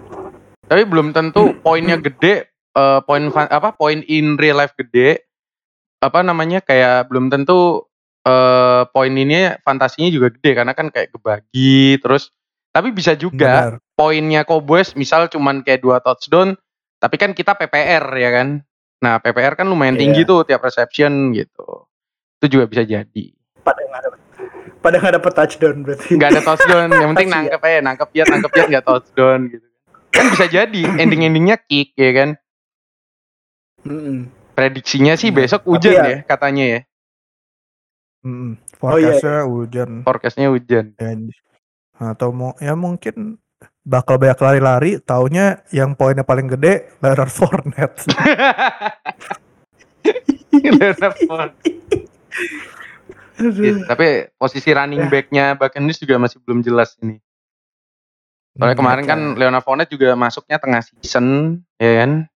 Tapi 0.67 0.83
belum 0.83 1.15
tentu 1.15 1.55
poinnya 1.63 1.95
gede, 1.95 2.51
eh, 2.51 3.01
poin 3.07 3.23
apa 3.31 3.71
poin 3.79 4.03
in 4.11 4.35
real 4.35 4.59
life 4.59 4.75
gede. 4.75 5.23
Apa 6.03 6.27
namanya 6.27 6.59
kayak 6.59 7.07
belum 7.09 7.31
tentu 7.31 7.87
eh 8.25 8.83
poin 8.91 9.13
ini 9.13 9.53
fantasinya 9.63 10.09
juga 10.09 10.33
gede 10.33 10.51
karena 10.57 10.73
kan 10.73 10.89
kayak 10.89 11.13
kebagi 11.13 12.01
terus 12.01 12.33
tapi 12.73 12.89
bisa 12.89 13.13
juga 13.13 13.77
Benar. 13.77 13.85
poinnya 13.95 14.43
Cowboys 14.49 14.97
misal 14.97 15.29
cuman 15.29 15.61
kayak 15.61 15.85
dua 15.85 16.01
touchdown 16.01 16.57
tapi 17.05 17.21
kan 17.21 17.31
kita 17.31 17.53
PPR 17.53 18.01
ya 18.15 18.31
kan. 18.33 18.49
Nah, 18.97 19.21
PPR 19.21 19.53
kan 19.55 19.69
lumayan 19.69 19.93
Iya. 19.93 20.01
tinggi 20.01 20.23
tuh 20.25 20.41
tiap 20.43 20.65
reception 20.65 21.13
gitu. 21.31 21.85
Itu 22.41 22.47
juga 22.51 22.65
bisa 22.65 22.81
jadi. 22.83 23.25
pada 23.61 23.81
nggak 23.83 24.03
dapet 24.03 24.21
pada 24.81 24.97
nggak 24.97 25.15
dapet 25.15 25.33
touchdown 25.35 25.77
berarti 25.81 26.09
nggak 26.15 26.31
ada 26.31 26.43
touchdown 26.43 26.89
yang 26.91 27.09
penting 27.11 27.29
nangkep 27.31 27.61
aja 27.63 27.79
nangkep 27.81 28.09
ya 28.11 28.25
nangkep 28.27 28.51
ya 28.51 28.63
nggak 28.67 28.85
touchdown 28.85 29.41
gitu 29.49 29.67
kan 30.11 30.25
bisa 30.29 30.45
jadi 30.47 30.83
ending 31.01 31.23
endingnya 31.23 31.57
kick 31.59 31.93
ya 31.95 32.13
kan 32.13 32.31
Mm-mm. 33.83 34.29
prediksinya 34.53 35.13
sih 35.15 35.29
besok 35.29 35.65
hujan 35.65 35.93
ya- 35.95 36.05
ya 36.07 36.19
katanya 36.25 36.65
ya 36.67 36.81
Mm, 38.21 38.57
Oh, 38.81 38.97
iya, 38.97 39.17
Forecastnya 39.17 39.41
hujan. 39.45 39.91
forecastnya 40.01 40.49
hujan 40.49 40.87
Ya, 40.95 41.13
atau 42.07 42.33
mau 42.33 42.53
ya 42.57 42.73
mungkin 42.73 43.37
bakal 43.85 44.17
banyak 44.17 44.41
lari-lari. 44.41 44.91
Taunya 44.99 45.63
yang 45.71 45.95
poinnya 45.95 46.25
paling 46.25 46.49
gede 46.49 46.91
Leonard 47.05 47.33
Fournette. 47.37 48.09
Leonard 50.53 51.17
Fournette. 51.29 51.71
Iya, 53.35 53.83
tapi 53.91 54.31
posisi 54.39 54.71
running 54.71 55.11
backnya 55.11 55.59
Buccaneers 55.59 55.99
juga 55.99 56.23
masih 56.23 56.39
belum 56.39 56.63
jelas 56.63 56.95
ini 57.03 57.19
soalnya 58.55 58.79
Hmm, 58.79 58.83
kemarin 58.87 59.05
kan 59.11 59.21
Leonard 59.35 59.67
Fournette 59.67 59.91
juga 59.91 60.15
masuknya 60.15 60.63
tengah 60.63 60.79
season 60.87 61.59
ya 61.75 62.07
kan 62.07 62.31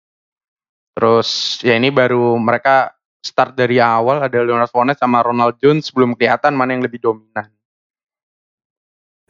terus 0.97 1.61
ya 1.61 1.77
ini 1.77 1.93
baru 1.93 2.41
mereka 2.41 2.97
start 3.21 3.53
dari 3.53 3.77
awal 3.77 4.25
ada 4.25 4.41
Leonard 4.41 4.73
Fournette 4.73 4.97
sama 5.05 5.21
Ronald 5.21 5.61
Jones 5.61 5.93
belum 5.93 6.17
kelihatan 6.17 6.57
mana 6.57 6.73
yang 6.73 6.81
lebih 6.81 7.05
dominan 7.05 7.53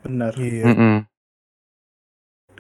benar 0.06 0.30
Iya. 0.38 0.70
Mm-mm. 0.70 0.94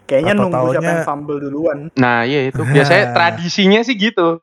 Kayaknya 0.06 0.32
Atau 0.32 0.42
nunggu 0.46 0.56
siapa 0.56 0.78
taunya- 0.78 0.88
yang 0.88 1.02
fumble 1.04 1.38
duluan. 1.38 1.78
Nah 1.94 2.22
iya 2.22 2.46
itu. 2.46 2.62
Biasanya 2.62 3.12
tradisinya 3.12 3.80
sih 3.82 3.94
gitu. 3.94 4.38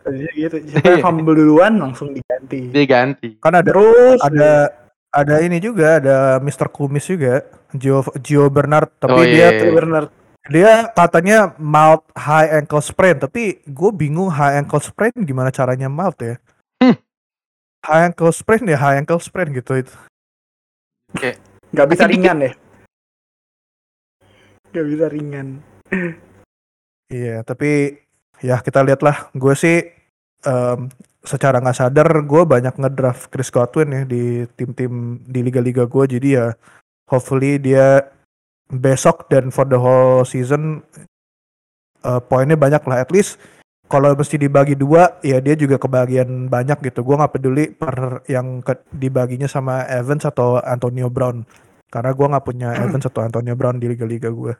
Tadinya 0.00 0.32
gitu. 0.32 0.56
Siapa 0.64 0.86
yang 0.88 1.02
fumble 1.02 1.34
duluan 1.34 1.72
langsung 1.76 2.10
diganti. 2.10 2.70
Diganti. 2.70 3.28
Kan 3.36 3.54
ada 3.54 3.66
terus 3.66 4.18
ada 4.22 4.70
ada 5.10 5.34
ini 5.40 5.58
juga 5.58 5.98
ada 5.98 6.16
Mr. 6.38 6.68
Kumis 6.68 7.04
juga. 7.04 7.42
Gio 7.72 8.00
Gio 8.18 8.46
Bernard. 8.46 8.88
Tapi 8.96 9.12
Oh, 9.12 9.26
dia 9.26 9.50
iya. 9.50 9.60
tuh 9.60 9.74
benar 9.74 10.04
dia 10.46 10.86
katanya 10.88 11.58
mild 11.58 12.06
high 12.14 12.50
ankle 12.54 12.78
sprain. 12.78 13.18
Tapi 13.18 13.58
gue 13.62 13.90
bingung 13.90 14.30
high 14.30 14.56
ankle 14.56 14.78
sprain 14.78 15.10
gimana 15.18 15.50
caranya 15.50 15.90
mild 15.90 16.14
ya. 16.16 16.38
Hmm. 16.78 16.94
high 17.82 18.06
ankle 18.06 18.30
sprain 18.30 18.62
ya 18.62 18.76
high 18.76 18.98
ankle 18.98 19.18
sprain 19.18 19.50
gitu. 19.50 19.82
Itu 19.82 19.90
nggak 21.72 21.86
bisa 21.88 22.04
Tapi 22.04 22.12
dikit. 22.12 22.22
ringan 22.22 22.38
ya 22.42 22.52
nggak 24.76 24.88
bisa 24.92 25.06
ringan. 25.08 25.48
Iya 27.08 27.40
tapi 27.40 27.96
ya 28.44 28.60
kita 28.60 28.84
lihatlah. 28.84 29.32
Gue 29.32 29.56
sih 29.56 29.88
em, 30.44 30.92
secara 31.24 31.58
nggak 31.58 31.78
sadar 31.80 32.08
gue 32.22 32.42
banyak 32.44 32.76
ngedraft 32.76 33.32
Chris 33.32 33.48
Godwin 33.48 33.90
ya 33.90 34.02
di 34.04 34.44
tim-tim 34.54 35.18
di 35.26 35.40
liga-liga 35.42 35.88
gue 35.88 36.04
jadi 36.06 36.28
ya 36.28 36.46
hopefully 37.10 37.58
dia 37.58 38.04
besok 38.70 39.26
dan 39.26 39.50
for 39.50 39.66
the 39.66 39.78
whole 39.78 40.22
season 40.22 40.84
eh, 42.04 42.20
poinnya 42.28 42.54
banyak 42.54 42.82
lah. 42.84 43.02
At 43.02 43.10
least 43.10 43.40
kalau 43.86 44.18
mesti 44.18 44.34
dibagi 44.34 44.74
dua 44.74 45.16
ya 45.22 45.38
dia 45.38 45.54
juga 45.54 45.78
kebagian 45.78 46.50
banyak 46.50 46.82
gitu. 46.90 47.06
Gue 47.06 47.16
nggak 47.16 47.32
peduli 47.38 47.70
per 47.72 48.26
yang 48.28 48.60
ke- 48.60 48.86
dibaginya 48.92 49.46
sama 49.46 49.86
Evans 49.86 50.26
atau 50.26 50.58
Antonio 50.60 51.06
Brown 51.08 51.46
karena 51.90 52.10
gue 52.12 52.26
nggak 52.26 52.46
punya 52.46 52.68
Evans 52.84 53.06
atau 53.06 53.22
Antonio 53.24 53.54
Brown 53.54 53.78
di 53.78 53.86
liga-liga 53.90 54.28
gue 54.30 54.52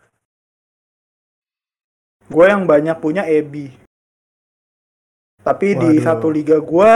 gue 2.27 2.45
yang 2.47 2.67
banyak 2.67 2.97
punya 2.99 3.23
Ebi 3.27 3.87
tapi 5.47 5.79
di 5.79 5.91
Waduh. 5.99 6.03
satu 6.03 6.27
liga 6.27 6.59
gue 6.59 6.93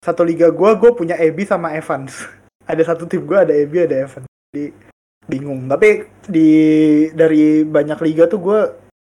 satu 0.00 0.24
liga 0.24 0.48
gue 0.48 0.70
gue 0.80 0.90
punya 0.96 1.16
Ebi 1.20 1.44
sama 1.44 1.76
Evans. 1.76 2.12
Ada 2.70 2.92
satu 2.92 3.04
tim 3.04 3.24
gue 3.26 3.34
ada 3.34 3.50
Ebi 3.50 3.82
ada 3.82 4.06
Evans. 4.06 4.30
Jadi 4.52 4.70
bingung. 5.26 5.66
Tapi 5.66 6.06
di 6.22 6.50
dari 7.10 7.66
banyak 7.66 7.98
liga 7.98 8.30
tuh 8.30 8.38
gue 8.38 8.60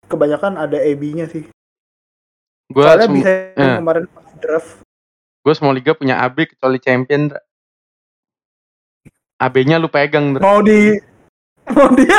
kebanyakan 0.08 0.56
ada 0.56 0.80
Ebi-nya 0.80 1.28
sih. 1.28 1.43
Gue 2.72 2.84
soalnya 2.84 3.12
bisa 3.12 3.32
eh. 3.60 3.76
kemarin 3.84 4.08
draft. 4.39 4.80
Gue 5.43 5.52
semua 5.52 5.76
liga 5.76 5.91
punya 6.00 6.24
AB 6.24 6.56
kecuali 6.56 6.80
champion. 6.80 7.36
AB-nya 9.38 9.78
lu 9.78 9.88
pegang. 9.88 10.34
Mau 10.36 10.60
di 10.60 10.97
mau 11.67 11.89
di 11.91 12.06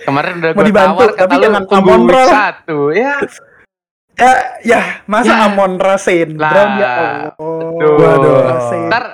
Kemarin 0.00 0.40
udah 0.40 0.50
gue 0.56 0.64
dibantu, 0.64 0.96
tawar 0.96 1.10
kata 1.12 1.28
tapi 1.28 1.34
lu 1.44 2.08
Ra. 2.08 2.24
satu. 2.26 2.78
Ya. 2.90 3.14
ya 4.16 4.32
ya 4.60 4.80
masa 5.04 5.32
Ya. 5.32 5.44
Amon 5.46 5.76
Rasen 5.76 6.36
Lah, 6.36 6.50
Brown 6.50 6.70
ya 6.76 6.90
Allah 6.90 7.32
aduh. 7.36 7.94
Waduh. 7.96 8.36
Ntar 8.88 9.04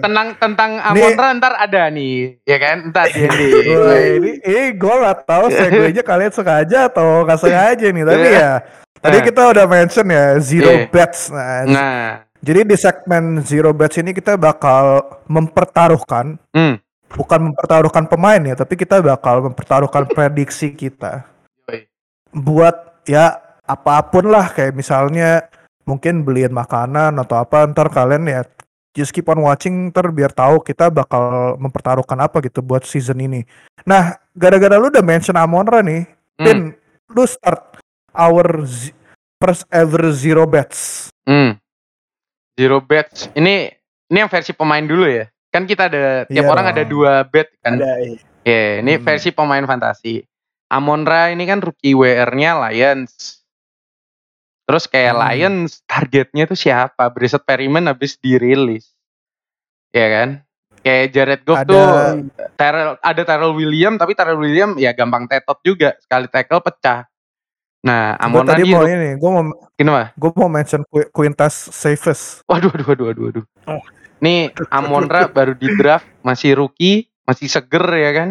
tenang 0.00 0.28
tentang 0.38 0.70
Amon 0.80 1.12
Ra 1.12 1.28
ntar 1.34 1.52
ada 1.54 1.82
nih, 1.86 2.38
ya 2.42 2.56
kan? 2.56 2.76
Ntar. 2.88 3.06
Wah, 3.74 3.98
ini 4.00 4.30
ini 4.40 4.62
gue 4.72 4.94
gak 4.96 5.18
tahu 5.24 5.44
segue-nya 5.50 6.02
kalian 6.10 6.32
sengaja 6.32 6.78
atau 6.86 7.22
nggak 7.22 7.38
sengaja 7.38 7.86
nih 7.90 8.04
tapi 8.06 8.28
ya 8.30 8.50
tadi 8.98 9.16
Nah. 9.18 9.24
kita 9.24 9.42
udah 9.50 9.64
mention 9.66 10.06
ya 10.06 10.24
zero 10.38 10.70
Iya. 10.70 10.86
bets 10.88 11.20
nah, 11.30 11.62
Nah, 11.66 12.06
jadi 12.40 12.64
di 12.64 12.76
segmen 12.76 13.44
zero 13.44 13.70
bets 13.72 14.00
ini 14.00 14.12
kita 14.12 14.36
bakal 14.36 15.04
mempertaruhkan 15.28 16.40
hmm. 16.52 16.80
bukan 17.14 17.52
mempertaruhkan 17.52 18.04
pemain 18.08 18.40
ya 18.40 18.56
tapi 18.56 18.76
kita 18.76 19.00
bakal 19.00 19.50
mempertaruhkan 19.52 20.08
prediksi 20.16 20.72
kita 20.72 21.24
buat 22.30 23.04
ya 23.04 23.38
apa 23.66 24.06
pun 24.06 24.30
lah 24.30 24.50
kayak 24.50 24.74
misalnya 24.74 25.46
mungkin 25.82 26.22
beliin 26.22 26.54
makanan 26.54 27.18
atau 27.18 27.42
apa 27.42 27.66
ntar 27.70 27.90
kalian 27.90 28.26
ya 28.30 28.42
just 28.94 29.10
keep 29.10 29.26
on 29.26 29.42
watching 29.42 29.90
ntar 29.90 30.10
biar 30.10 30.30
tahu 30.30 30.62
kita 30.62 30.90
bakal 30.90 31.54
mempertaruhkan 31.58 32.18
apa 32.22 32.38
gitu 32.42 32.62
buat 32.62 32.86
season 32.86 33.18
ini 33.18 33.42
nah 33.82 34.14
gara-gara 34.34 34.78
lu 34.78 34.90
udah 34.90 35.02
mention 35.02 35.36
Amonra 35.38 35.82
nih 35.82 36.06
Hmm. 36.40 36.46
Tin 36.48 36.58
lu 37.12 37.28
start 37.28 37.76
our 38.16 38.64
z- 38.64 38.96
first 39.36 39.68
ever 39.68 40.08
zero 40.08 40.48
bets 40.48 41.12
Hmm. 41.28 41.60
Zero 42.60 42.84
bets. 42.84 43.32
Ini 43.32 43.72
ini 44.06 44.18
yang 44.18 44.28
versi 44.28 44.52
pemain 44.52 44.84
dulu 44.84 45.08
ya. 45.08 45.24
Kan 45.48 45.64
kita 45.64 45.88
ada 45.88 46.28
tiap 46.28 46.44
Iya 46.44 46.52
orang 46.52 46.66
ada 46.68 46.82
dua 46.84 47.24
bet 47.24 47.48
kan. 47.58 47.80
ada 47.80 47.96
eh. 47.98 48.20
Ya, 48.40 48.84
ini 48.84 48.96
Hmm. 48.96 49.02
versi 49.02 49.32
pemain 49.32 49.64
fantasi. 49.64 50.20
Amonra 50.68 51.32
ini 51.32 51.44
kan 51.44 51.58
rookie 51.58 51.96
WR-nya 51.96 52.60
Lions. 52.60 53.40
Terus 54.64 54.86
kayak 54.86 55.12
Hmm. 55.12 55.22
Lions 55.26 55.82
targetnya 55.82 56.44
tuh 56.46 56.54
siapa? 56.54 57.10
Brissett 57.10 57.42
Perryman 57.42 57.90
habis 57.90 58.14
dirilis. 58.14 58.92
Ya 59.90 60.06
kan? 60.06 60.28
Kayak 60.80 61.06
Jared 61.10 61.42
Goff 61.42 61.60
Ada- 61.60 61.68
tuh 61.68 61.84
Terrell, 62.54 62.92
ada 62.96 63.22
Terrell 63.26 63.52
William 63.52 63.98
tapi 63.98 64.14
Terrell 64.14 64.38
William 64.38 64.78
ya 64.78 64.94
gampang 64.94 65.26
tetot 65.26 65.58
juga. 65.60 65.98
Sekali 65.98 66.30
tackle 66.30 66.62
pecah. 66.62 67.09
Nah, 67.80 68.12
gue 68.12 68.24
Amonra 68.28 68.60
tadi 68.60 68.68
mau 68.68 68.84
ini 68.84 69.16
gue 69.16 69.30
mau 69.32 69.44
gimana? 69.72 70.12
gue 70.12 70.30
mau 70.36 70.52
mention 70.52 70.84
Qu- 70.84 71.08
Quintas 71.16 71.72
Safest 71.72 72.44
Waduh, 72.44 72.68
waduh, 72.68 72.86
waduh, 72.92 73.04
waduh, 73.08 73.22
waduh. 73.24 73.44
Oh. 73.64 73.80
Nih 74.20 74.52
Amonra 74.68 75.32
baru 75.32 75.56
di 75.56 75.64
draft, 75.80 76.04
masih 76.20 76.60
rookie, 76.60 77.08
masih 77.24 77.48
seger 77.48 77.84
ya 77.88 78.10
kan. 78.12 78.30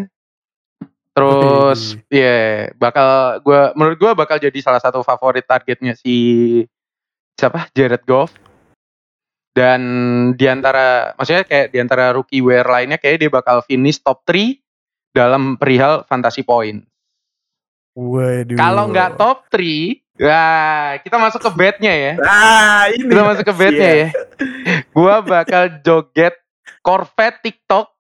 Terus, 1.18 1.98
ya 2.14 2.70
bakal 2.78 3.42
gua 3.42 3.74
menurut 3.74 3.98
gua 3.98 4.12
bakal 4.14 4.38
jadi 4.38 4.56
salah 4.62 4.78
satu 4.78 5.02
favorit 5.02 5.44
targetnya 5.50 5.98
si 5.98 6.62
siapa? 7.34 7.68
Jared 7.74 8.06
Goff. 8.06 8.38
Dan 9.50 9.82
di 10.38 10.46
antara, 10.46 11.18
maksudnya 11.18 11.44
kayak 11.44 11.74
di 11.74 11.78
antara 11.82 12.14
rookie 12.14 12.40
wear 12.40 12.64
lainnya 12.70 13.02
kayak 13.02 13.18
dia 13.18 13.32
bakal 13.34 13.66
finish 13.66 13.98
top 14.00 14.22
3 14.24 14.62
dalam 15.12 15.58
perihal 15.58 16.06
fantasy 16.06 16.46
point. 16.46 16.86
Waduh. 18.00 18.56
Kalau 18.56 18.84
nggak 18.88 19.20
top 19.20 19.52
3, 19.52 20.00
Wah, 20.20 21.00
kita 21.00 21.16
masuk 21.16 21.40
ke 21.44 21.52
bednya 21.52 21.92
ya. 21.92 22.14
ah 22.24 22.88
ini 22.92 23.08
Kita 23.08 23.24
masuk 23.24 23.44
ke 23.44 23.54
bednya 23.56 23.90
Iya. 23.92 24.08
ya. 24.08 24.10
Gua 24.92 25.20
bakal 25.20 25.80
joget 25.80 26.36
Corvette 26.80 27.44
TikTok 27.44 27.92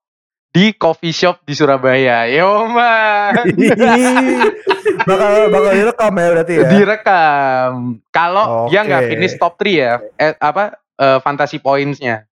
di 0.49 0.71
coffee 0.73 1.11
shop 1.11 1.43
di 1.43 1.51
Surabaya. 1.51 2.27
Yo 2.27 2.67
man. 2.67 3.35
bakal 5.09 5.31
bakal 5.47 5.71
direkam 5.71 6.11
ya 6.15 6.27
berarti 6.31 6.53
ya 6.55 6.63
Direkam. 6.67 7.71
Kalau 8.09 8.67
dia 8.67 8.81
nggak 8.83 9.03
finish 9.07 9.35
top 9.35 9.55
3 9.55 9.67
ya, 9.67 9.93
eh, 10.15 10.33
apa 10.39 10.75
eh, 10.95 11.19
fantasy 11.19 11.59
points-nya. 11.59 12.23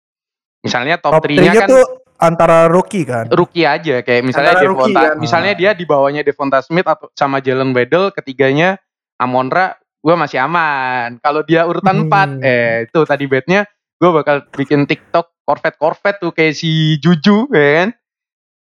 Misalnya 0.63 0.99
top, 0.99 1.19
top 1.19 1.23
3-nya 1.29 1.51
3 1.53 1.61
kan 1.63 1.67
tuh 1.69 1.85
antara 2.17 2.65
rookie 2.65 3.03
kan. 3.03 3.25
rookie 3.27 3.63
aja 3.63 4.01
kayak 4.01 4.21
misalnya 4.21 4.51
Antara 4.51 4.65
rookie, 4.65 4.89
Devonta 4.89 5.01
kan? 5.03 5.15
misalnya 5.17 5.53
dia 5.53 5.71
di 5.71 5.83
bawahnya 5.83 6.21
Devonta 6.21 6.59
Smith 6.59 6.83
atau 6.83 7.07
sama 7.11 7.37
Jalen 7.37 7.71
Waddle 7.71 8.09
ketiganya 8.11 8.81
Amonra 9.15 9.73
gue 9.97 10.13
masih 10.13 10.37
aman 10.39 11.17
kalau 11.17 11.41
dia 11.41 11.63
urutan 11.63 12.05
Hmm. 12.05 12.39
4 12.39 12.41
eh 12.41 12.75
itu 12.85 12.99
tadi 13.03 13.25
betnya 13.25 13.65
gue 13.93 14.09
bakal 14.11 14.45
bikin 14.47 14.83
TikTok 14.83 15.41
Corvette 15.41 15.75
Corvette 15.75 16.19
tuh 16.19 16.31
kayak 16.31 16.53
si 16.53 16.71
Juju 16.97 17.49
ya 17.49 17.65
kan 17.79 17.89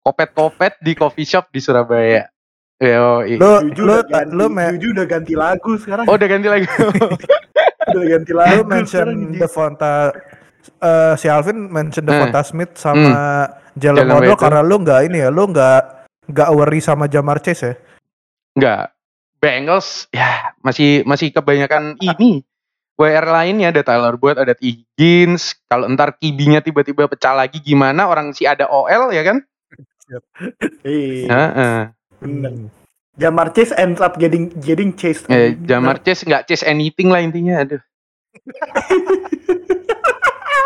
Kopet 0.01 0.29
Kopet 0.31 0.73
di 0.79 0.93
coffee 0.93 1.23
shop 1.23 1.49
di 1.49 1.58
Surabaya 1.58 2.29
Yo, 2.75 3.23
Lu 3.23 3.63
Juju 3.65 3.81
lu 3.81 3.93
udah 3.95 4.03
ganti, 4.05 4.31
lu 4.31 4.45
me- 4.47 4.67
Juju 4.73 4.88
udah 4.91 5.08
ganti 5.08 5.34
lagu 5.34 5.71
sekarang. 5.75 6.05
oh 6.05 6.13
udah 6.13 6.27
ganti 6.27 6.47
lagi 6.47 6.67
udah 7.89 8.05
ganti 8.05 8.31
lagu. 8.31 8.62
mention 8.65 8.86
sekarang 9.08 9.17
di- 9.27 9.39
Devonta 9.39 9.95
eh, 10.69 11.13
si 11.17 11.28
Alvin 11.28 11.69
mention. 11.69 12.06
Devonta 12.06 12.41
Smith 12.45 12.78
sama 12.78 13.49
Jalen 13.75 14.08
Jalen 14.08 14.13
Waddle 14.13 14.39
karena 14.39 14.62
lu 14.63 14.75
nggak 14.82 15.01
ini 15.12 15.17
ya, 15.25 15.30
lu 15.30 15.49
nggak 15.49 15.82
nggak 16.32 16.49
worry 16.54 16.82
sama 16.82 17.06
Jamar 17.06 17.41
Chase 17.41 17.63
ya. 17.63 17.73
Enggak. 18.56 18.84
Bengals 19.43 20.10
ya 20.10 20.56
masih 20.65 21.06
masih 21.06 21.30
kebanyakan 21.30 21.99
ini. 22.01 22.41
WR 22.95 23.28
lainnya 23.28 23.75
ada 23.75 23.84
Tyler 23.84 24.15
Boyd, 24.15 24.39
ada 24.39 24.56
T. 24.56 24.63
Higgins. 24.63 25.60
Kalau 25.67 25.91
ntar 25.91 26.15
kibinya 26.15 26.63
tiba-tiba 26.63 27.12
pecah 27.12 27.36
lagi 27.36 27.60
gimana? 27.60 28.08
Orang 28.08 28.32
si 28.32 28.47
ada 28.47 28.71
OL 28.71 29.12
ya 29.12 29.23
kan? 29.23 29.43
Iya, 30.86 31.25
Heeh. 31.25 31.80
bener. 32.21 32.69
Jamar 33.17 33.49
Chase 33.58 33.73
ends 33.73 33.97
up 33.97 34.21
getting 34.21 34.54
getting 34.62 34.93
chased. 34.93 35.25
Eh, 35.34 35.58
Jamar 35.65 35.97
Chase 36.06 36.30
nggak 36.30 36.45
chase 36.45 36.62
anything 36.62 37.10
lah 37.10 37.25
intinya. 37.25 37.65
Aduh. 37.65 37.82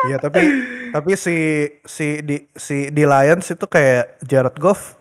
Iya 0.08 0.18
tapi 0.18 0.42
tapi 0.90 1.12
si 1.14 1.36
si 1.84 2.24
di 2.24 2.40
si 2.56 2.88
di 2.88 3.04
Lions 3.04 3.46
itu 3.46 3.66
kayak 3.66 4.24
Jared 4.24 4.56
Goff 4.56 4.96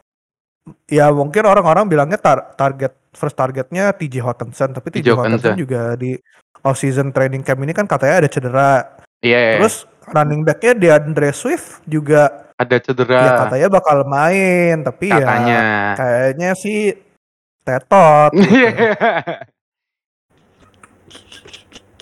ya 0.84 1.08
mungkin 1.14 1.46
orang-orang 1.46 1.87
bilangnya 1.87 2.18
tar- 2.18 2.52
target 2.52 2.92
first 3.14 3.38
targetnya 3.38 3.94
TJ 3.94 4.20
Hawkinson 4.20 4.74
tapi 4.74 4.90
TJ 4.90 5.14
Hawkinson 5.14 5.54
juga 5.56 5.94
di 5.94 6.18
off 6.61 6.76
season 6.76 7.14
training 7.14 7.40
camp 7.40 7.62
ini 7.62 7.72
kan 7.72 7.87
katanya 7.87 8.26
ada 8.26 8.28
cedera 8.28 8.70
Iya. 9.18 9.58
terus 9.58 9.82
running 10.14 10.46
backnya 10.46 10.72
DeAndre 10.74 11.34
Swift 11.34 11.82
juga 11.84 12.50
ada 12.54 12.76
cedera. 12.78 13.18
ya 13.18 13.30
katanya 13.46 13.68
bakal 13.70 13.98
main 14.06 14.82
tapi 14.82 15.11
katanya. 15.11 15.58
ya 15.58 15.94
kayaknya 15.94 16.50
sih 16.54 16.94
tetot 17.62 18.30
gitu. 18.34 18.46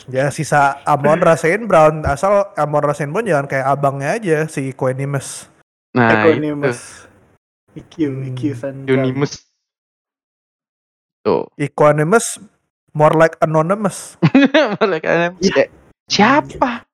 ya 0.07 0.31
sisa 0.31 0.81
Amon 0.85 1.19
Rasain 1.27 1.67
Brown 1.67 2.03
asal 2.03 2.51
Amon 2.55 2.83
Rasain 2.83 3.11
Brown 3.11 3.27
jangan 3.27 3.47
kayak 3.47 3.67
abangnya 3.67 4.15
aja 4.15 4.39
si 4.47 4.71
Equanimus 4.71 5.51
nah, 5.93 6.11
itu. 6.25 6.39
Equanimus. 6.39 6.81
IQ, 7.77 7.95
IQ 8.25 8.41
San. 8.57 8.89
Equanimus. 8.89 9.45
Tuh. 11.21 11.45
Equanimus 11.55 12.41
more 12.93 13.13
like 13.13 13.37
anonymous 13.39 14.17
Mereka 14.81 15.37
Iya. 15.37 15.53
kayak, 15.53 15.71
siapa? 16.09 16.89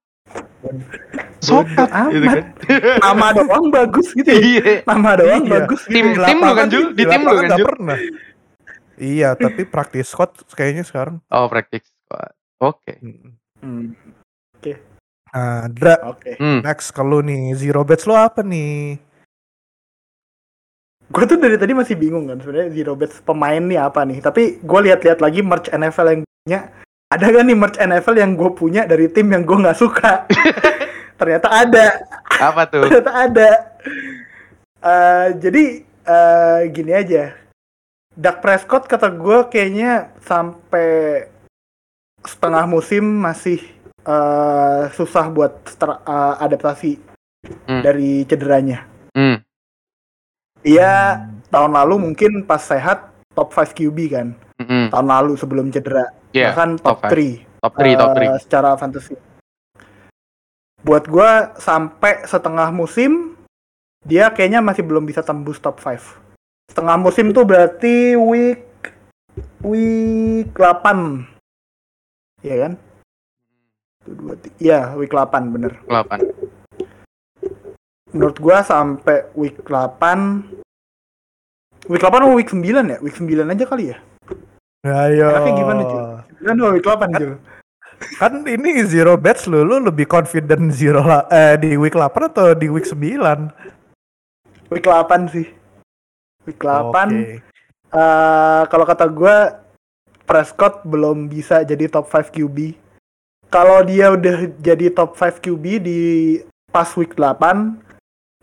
Sokap 1.38 1.87
amat. 1.87 2.11
gitu 2.11 2.27
kan. 2.27 2.44
Nama 3.05 3.27
doang 3.35 3.66
bagus 3.70 4.09
gitu 4.11 4.27
ya. 4.27 4.40
Iya. 4.40 4.62
Nama 4.87 5.11
doang 5.14 5.42
Iya. 5.44 5.53
bagus 5.55 5.81
gitu. 5.87 5.94
Tim- 5.94 6.14
ya. 6.14 6.27
tim 6.27 6.38
lu 6.38 6.53
kan, 6.55 6.66
Jul? 6.66 6.87
Di 6.94 7.05
tim 7.07 7.22
lu 7.22 7.33
kan, 7.37 7.51
Jul? 7.55 7.66
pernah 7.68 7.98
iya 9.03 9.35
tapi 9.35 9.66
praktis 9.66 10.12
squad 10.12 10.31
kayaknya 10.55 10.87
sekarang 10.87 11.18
Oh, 11.27 11.51
practice 12.62 12.98
squad. 12.98 13.03
Oke. 13.03 13.12
Hmm, 13.62 13.94
nah 15.33 15.66
Dra 15.72 15.96
Oke. 16.07 16.38
Hmm. 16.38 16.61
next 16.62 16.92
kalau 16.94 17.25
nih 17.25 17.57
zero 17.59 17.83
bets 17.83 18.07
lo 18.07 18.14
apa 18.14 18.44
nih 18.44 19.01
Gue 21.12 21.29
tuh 21.29 21.37
dari 21.37 21.61
tadi 21.61 21.77
masih 21.77 21.92
bingung 21.92 22.25
kan 22.25 22.40
sebenarnya 22.40 22.72
Zero 22.72 22.96
Bets 22.96 23.20
pemain 23.20 23.61
nih 23.61 23.77
apa 23.77 24.01
nih. 24.09 24.25
Tapi 24.25 24.64
gue 24.64 24.81
lihat-lihat 24.88 25.20
lagi 25.20 25.44
merch 25.44 25.68
NFL 25.68 26.09
yang 26.09 26.22
punya. 26.25 26.61
Ada 27.12 27.25
gak 27.29 27.44
nih 27.44 27.59
merch 27.61 27.77
NFL 27.77 28.16
yang 28.16 28.33
gue 28.33 28.51
punya 28.57 28.88
dari 28.88 29.12
tim 29.12 29.29
yang 29.29 29.44
gue 29.44 29.61
nggak 29.61 29.77
suka? 29.77 30.25
Ternyata 31.20 31.53
ada. 31.53 32.01
Apa 32.40 32.64
tuh? 32.64 32.88
Ternyata 32.88 33.12
ada. 33.12 33.51
Eh, 34.81 35.29
jadi 35.37 35.64
eh, 35.85 36.61
gini 36.72 36.92
aja. 36.96 37.37
Dak 38.16 38.40
Prescott 38.40 38.88
kata 38.88 39.12
gue 39.12 39.53
kayaknya 39.53 40.16
sampai 40.25 41.29
setengah 42.26 42.64
musim 42.66 43.02
masih 43.02 43.61
eh, 44.02 44.82
susah 44.98 45.30
buat 45.30 45.62
ter- 45.78 46.02
eh, 46.02 46.35
adaptasi 46.42 46.98
Hmm. 47.66 47.82
dari 47.82 48.22
cederanya. 48.22 48.87
Hmm. 49.14 49.42
Iya, 50.62 51.26
tahun 51.50 51.74
lalu 51.74 51.98
mungkin 52.11 52.46
pas 52.46 52.62
sehat 52.62 53.11
top 53.35 53.50
5 53.50 53.74
QB 53.74 53.98
kan. 54.14 54.38
Mm-mm. 54.62 54.94
Tahun 54.94 55.06
lalu 55.11 55.35
sebelum 55.35 55.74
cedera. 55.74 56.06
Iya, 56.30 56.54
Bahkan 56.54 56.78
top 56.78 56.87
top 56.87 56.98
five. 57.02 57.11
3. 57.11 57.62
Top 57.62 57.72
3, 57.74 57.98
top 57.98 58.11
3. 58.14 58.38
secara 58.38 58.70
fantasy. 58.78 59.14
Buat 60.82 61.11
gua 61.11 61.54
sampai 61.58 62.22
setengah 62.26 62.70
musim 62.70 63.35
dia 64.06 64.30
kayaknya 64.30 64.62
masih 64.62 64.87
belum 64.87 65.02
bisa 65.02 65.22
tembus 65.22 65.58
top 65.58 65.82
5. 65.82 66.18
Setengah 66.70 66.94
musim 66.98 67.35
tuh 67.35 67.42
berarti 67.42 68.14
week 68.14 68.62
week 69.66 70.54
8. 70.54 71.26
Iya 72.42 72.57
kan? 72.59 72.72
Satu, 74.02 74.12
dua, 74.18 74.35
tiga. 74.35 74.55
Iya, 74.59 74.81
week 74.98 75.12
8 75.14 75.55
bener. 75.55 75.72
8. 75.87 76.20
menurut 78.12 78.37
gua 78.44 78.61
sampai 78.61 79.24
week 79.33 79.64
8 79.64 80.44
week 81.88 82.05
8 82.05 82.12
atau 82.12 82.37
week 82.37 82.52
9 82.52 82.61
ya? 82.92 82.98
Week 83.00 83.16
9 83.16 83.48
aja 83.48 83.64
kali 83.64 83.88
ya? 83.88 83.98
ayo 84.85 85.33
Enaknya 85.33 85.52
gimana, 85.57 85.83
Jul? 85.88 86.02
9 86.44 86.52
atau 86.52 86.72
week 86.76 86.85
8 86.85 87.09
Jul? 87.16 87.33
kan 88.18 88.42
ini 88.44 88.83
zero 88.85 89.14
bets 89.16 89.46
lu 89.46 89.62
lu 89.62 89.78
lebih 89.81 90.05
confident 90.05 90.74
zero 90.74 91.00
la- 91.00 91.24
eh 91.31 91.55
di 91.57 91.78
week 91.78 91.94
8 91.96 92.28
atau 92.28 92.52
di 92.52 92.66
week 92.68 92.85
9 92.85 93.48
Week 94.68 94.85
8 94.85 95.33
sih. 95.33 95.46
Week 96.44 96.61
8 96.61 96.92
Oke. 96.92 97.40
eh, 97.92 98.62
kalau 98.68 98.85
kata 98.85 99.09
gua 99.09 99.62
Prescott 100.22 100.82
belum 100.82 101.26
bisa 101.26 101.62
jadi 101.62 101.87
top 101.87 102.06
5 102.06 102.30
QB. 102.30 102.78
Kalau 103.48 103.85
dia 103.85 104.08
udah 104.11 104.48
jadi 104.58 104.88
top 104.88 105.12
5 105.12 105.38
QB 105.38 105.64
di 105.78 106.00
pas 106.68 106.88
week 106.96 107.12
8 107.14 107.76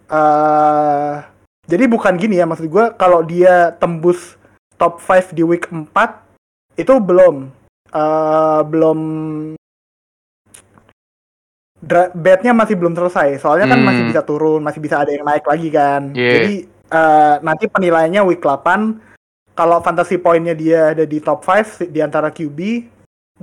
eh 0.06 1.15
jadi 1.65 1.86
bukan 1.86 2.13
gini 2.13 2.38
ya 2.38 2.46
maksud 2.46 2.65
gua 2.65 2.89
kalau 2.92 3.22
dia 3.22 3.74
tembus 3.78 4.38
top 4.76 4.98
5 4.98 5.34
di 5.34 5.42
week 5.42 5.65
4 5.70 5.89
itu 6.76 6.94
belum 6.98 7.50
eh 7.89 8.62
belum 8.65 9.00
betnya 12.13 12.52
masih 12.52 12.76
belum 12.76 12.94
selesai 12.94 13.39
soalnya 13.39 13.65
kan 13.65 13.80
Hmm. 13.82 13.88
masih 13.88 14.04
bisa 14.06 14.22
turun 14.22 14.60
masih 14.60 14.78
bisa 14.78 15.00
ada 15.00 15.10
yang 15.10 15.24
naik 15.24 15.48
lagi 15.48 15.70
kan 15.72 16.12
Iya. 16.12 16.32
jadi 16.38 16.54
eh, 16.89 17.36
nanti 17.42 17.65
penilaiannya 17.65 18.22
week 18.26 18.42
8 18.42 19.09
kalau 19.60 19.84
fantasy 19.84 20.15
poinnya 20.15 20.56
dia 20.56 20.95
ada 20.95 21.04
di 21.04 21.19
top 21.19 21.43
5 21.43 21.91
di 21.91 22.00
antara 22.00 22.32
QB 22.32 22.88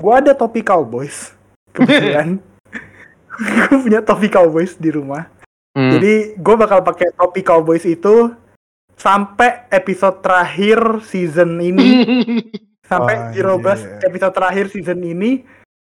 gua 0.01 0.25
ada 0.25 0.33
topi 0.33 0.65
Cowboys 0.65 1.37
kebetulan 1.77 2.41
gue 3.37 3.77
punya 3.85 4.01
topi 4.01 4.33
Cowboys 4.33 4.81
di 4.81 4.89
rumah 4.89 5.29
Hmm. 5.77 5.93
jadi 5.93 6.41
gue 6.41 6.57
bakal 6.57 6.81
pakai 6.81 7.13
topi 7.13 7.45
Cowboys 7.45 7.85
itu 7.85 8.33
sampai 8.97 9.69
episode 9.69 10.25
terakhir 10.25 11.05
season 11.05 11.61
ini 11.61 11.85
sampai 12.89 13.15
Wah, 13.21 13.29
Zero 13.37 13.61
iya. 13.61 13.63
Bus 13.77 13.81
episode 14.01 14.33
terakhir 14.33 14.73
season 14.73 15.05
ini 15.05 15.45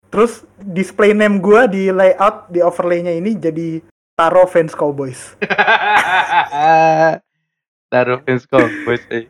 terus 0.09 0.49
display 0.57 1.13
name 1.13 1.37
gue 1.37 1.61
di 1.69 1.83
layout 1.93 2.49
di 2.49 2.65
overlaynya 2.65 3.13
ini 3.13 3.37
jadi 3.37 3.85
Taro 4.17 4.49
fans 4.49 4.73
Cowboys 4.73 5.37
Taruh 7.93 8.25
fans 8.25 8.49
Cowboys. 8.49 9.05
eh. 9.13 9.29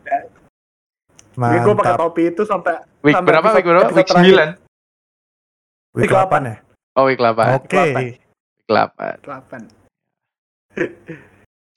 Jadi 1.34 1.58
gue 1.60 1.74
pakai 1.74 1.92
mantap 1.92 2.02
topi 2.06 2.22
itu 2.30 2.42
sampai 2.42 2.74
Week 3.02 3.12
Sampai 3.12 3.28
berapa? 3.30 3.48
Week 3.52 3.66
berapa? 3.66 3.90
Week 3.90 4.06
terakhir. 4.06 4.34
9. 4.34 5.98
week 5.98 6.08
week 6.08 6.12
8 6.12 6.50
ya 6.50 6.56
Oh, 6.94 7.04
week 7.04 7.18
8. 7.18 7.58
oke 7.58 7.74
Week 7.74 7.94
Week 7.94 8.18
8. 8.66 9.18
8 9.20 9.66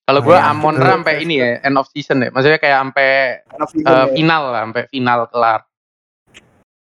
Kalau 0.08 0.22
gue 0.24 0.32
Nah, 0.34 0.50
Amon 0.50 0.74
itu- 0.74 0.88
sampai 0.88 1.14
ini 1.20 1.36
ya, 1.36 1.60
end 1.60 1.76
of 1.76 1.92
season 1.92 2.24
ya. 2.24 2.32
Maksudnya 2.32 2.58
kayak 2.58 2.80
sampai 2.80 3.10
eh, 3.44 4.08
final 4.16 4.42
lah, 4.48 4.62
sampai 4.64 4.84
final 4.88 5.20
kelar. 5.28 5.62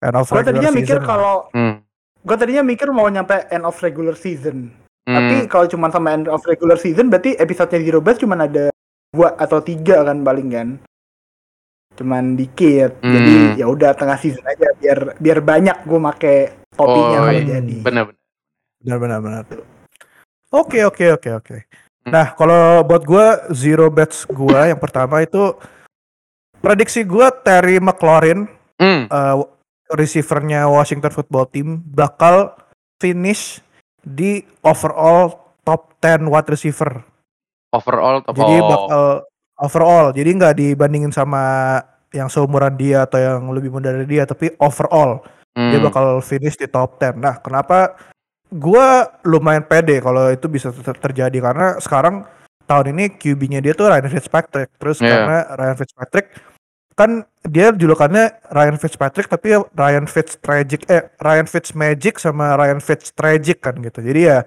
end 0.02 0.16
of 0.16 0.26
gue 0.26 0.34
regular 0.34 0.46
tadinya 0.50 0.72
mikir 0.74 0.98
kalau 1.00 1.46
Hmm. 1.54 1.86
gue 2.18 2.36
tadinya 2.36 2.64
mikir 2.66 2.90
mau 2.90 3.06
nyampe 3.06 3.46
end 3.48 3.62
of 3.62 3.78
regular 3.78 4.18
season 4.18 4.74
Hmm. 5.02 5.18
Tapi 5.18 5.36
kalau 5.46 5.66
cuma 5.66 5.90
sama 5.90 6.14
end 6.14 6.26
of 6.26 6.42
regular 6.46 6.78
season 6.78 7.10
berarti 7.10 7.34
episodenya 7.34 7.82
Zero 7.84 8.00
cuma 8.16 8.38
ada 8.38 8.70
dua 9.10 9.34
atau 9.36 9.58
tiga 9.58 10.02
kan 10.02 10.22
paling 10.22 10.48
kan. 10.48 10.68
Cuman 11.96 12.34
dikit. 12.36 12.98
Hmm. 13.04 13.14
Jadi 13.14 13.34
ya 13.62 13.66
udah 13.68 13.92
tengah 13.94 14.18
season 14.18 14.44
aja 14.48 14.72
biar 14.80 15.00
biar 15.18 15.40
banyak 15.40 15.78
gue 15.86 16.00
make 16.00 16.36
topinya 16.72 17.18
Oh, 17.20 17.26
kalau 17.28 17.34
iya. 17.36 17.60
jadi. 17.60 17.78
benar 17.84 18.98
benar 18.98 19.20
benar 19.22 19.44
oke 20.50 20.80
oke 20.88 21.06
oke 21.20 21.30
oke 21.38 21.58
Nah, 22.02 22.34
kalau 22.34 22.82
buat 22.82 23.06
gua 23.06 23.46
zero 23.54 23.86
bets 23.94 24.26
gua 24.26 24.66
yang 24.66 24.82
pertama 24.82 25.22
itu 25.22 25.54
prediksi 26.58 27.06
gua 27.06 27.30
Terry 27.30 27.78
McLaurin 27.78 28.50
Hmm. 28.82 29.06
eh, 29.06 29.36
receivernya 29.94 30.66
Washington 30.66 31.14
Football 31.14 31.46
Team 31.54 31.86
bakal 31.86 32.58
finish 32.98 33.62
di 34.02 34.42
overall 34.66 35.38
top 35.62 35.94
10 36.02 36.26
wide 36.26 36.50
receiver. 36.50 37.06
Overall 37.70 38.26
top 38.26 38.34
Jadi 38.34 38.56
oh. 38.58 38.66
bakal 38.66 39.04
overall. 39.62 40.10
Jadi 40.12 40.30
nggak 40.34 40.56
dibandingin 40.58 41.14
sama 41.14 41.78
yang 42.12 42.28
seumuran 42.28 42.76
dia 42.76 43.08
atau 43.08 43.22
yang 43.22 43.48
lebih 43.54 43.72
muda 43.72 43.94
dari 43.94 44.10
dia, 44.10 44.28
tapi 44.28 44.52
overall 44.60 45.24
dia 45.52 45.80
Hmm. 45.80 45.88
bakal 45.88 46.06
finish 46.20 46.56
di 46.56 46.68
top 46.68 47.00
10. 47.00 47.16
Nah, 47.20 47.40
kenapa 47.40 47.96
gua 48.52 49.08
lumayan 49.24 49.64
pede 49.64 50.04
kalau 50.04 50.28
itu 50.28 50.48
bisa 50.48 50.72
ter- 50.76 51.00
terjadi 51.00 51.38
karena 51.40 51.80
sekarang 51.80 52.28
tahun 52.68 52.96
ini 52.96 53.16
QB-nya 53.16 53.60
dia 53.60 53.72
tuh 53.76 53.88
Ryan 53.88 54.12
Fitzpatrick. 54.12 54.72
Terus 54.80 55.00
Iya. 55.00 55.08
karena 55.08 55.38
Ryan 55.56 55.78
Fitzpatrick 55.80 56.28
kan 56.92 57.24
dia 57.48 57.72
julukannya 57.72 58.52
Ryan 58.52 58.78
Fitzpatrick 58.78 59.28
tapi 59.32 59.56
Ryan 59.74 60.06
Fitztragic 60.06 60.86
eh 60.92 61.08
Ryan 61.18 61.48
Fitzmagic 61.48 62.20
sama 62.20 62.60
Ryan 62.60 62.84
Fitztragic 62.84 63.64
kan 63.64 63.80
gitu. 63.80 64.00
Jadi 64.04 64.22
ya 64.28 64.44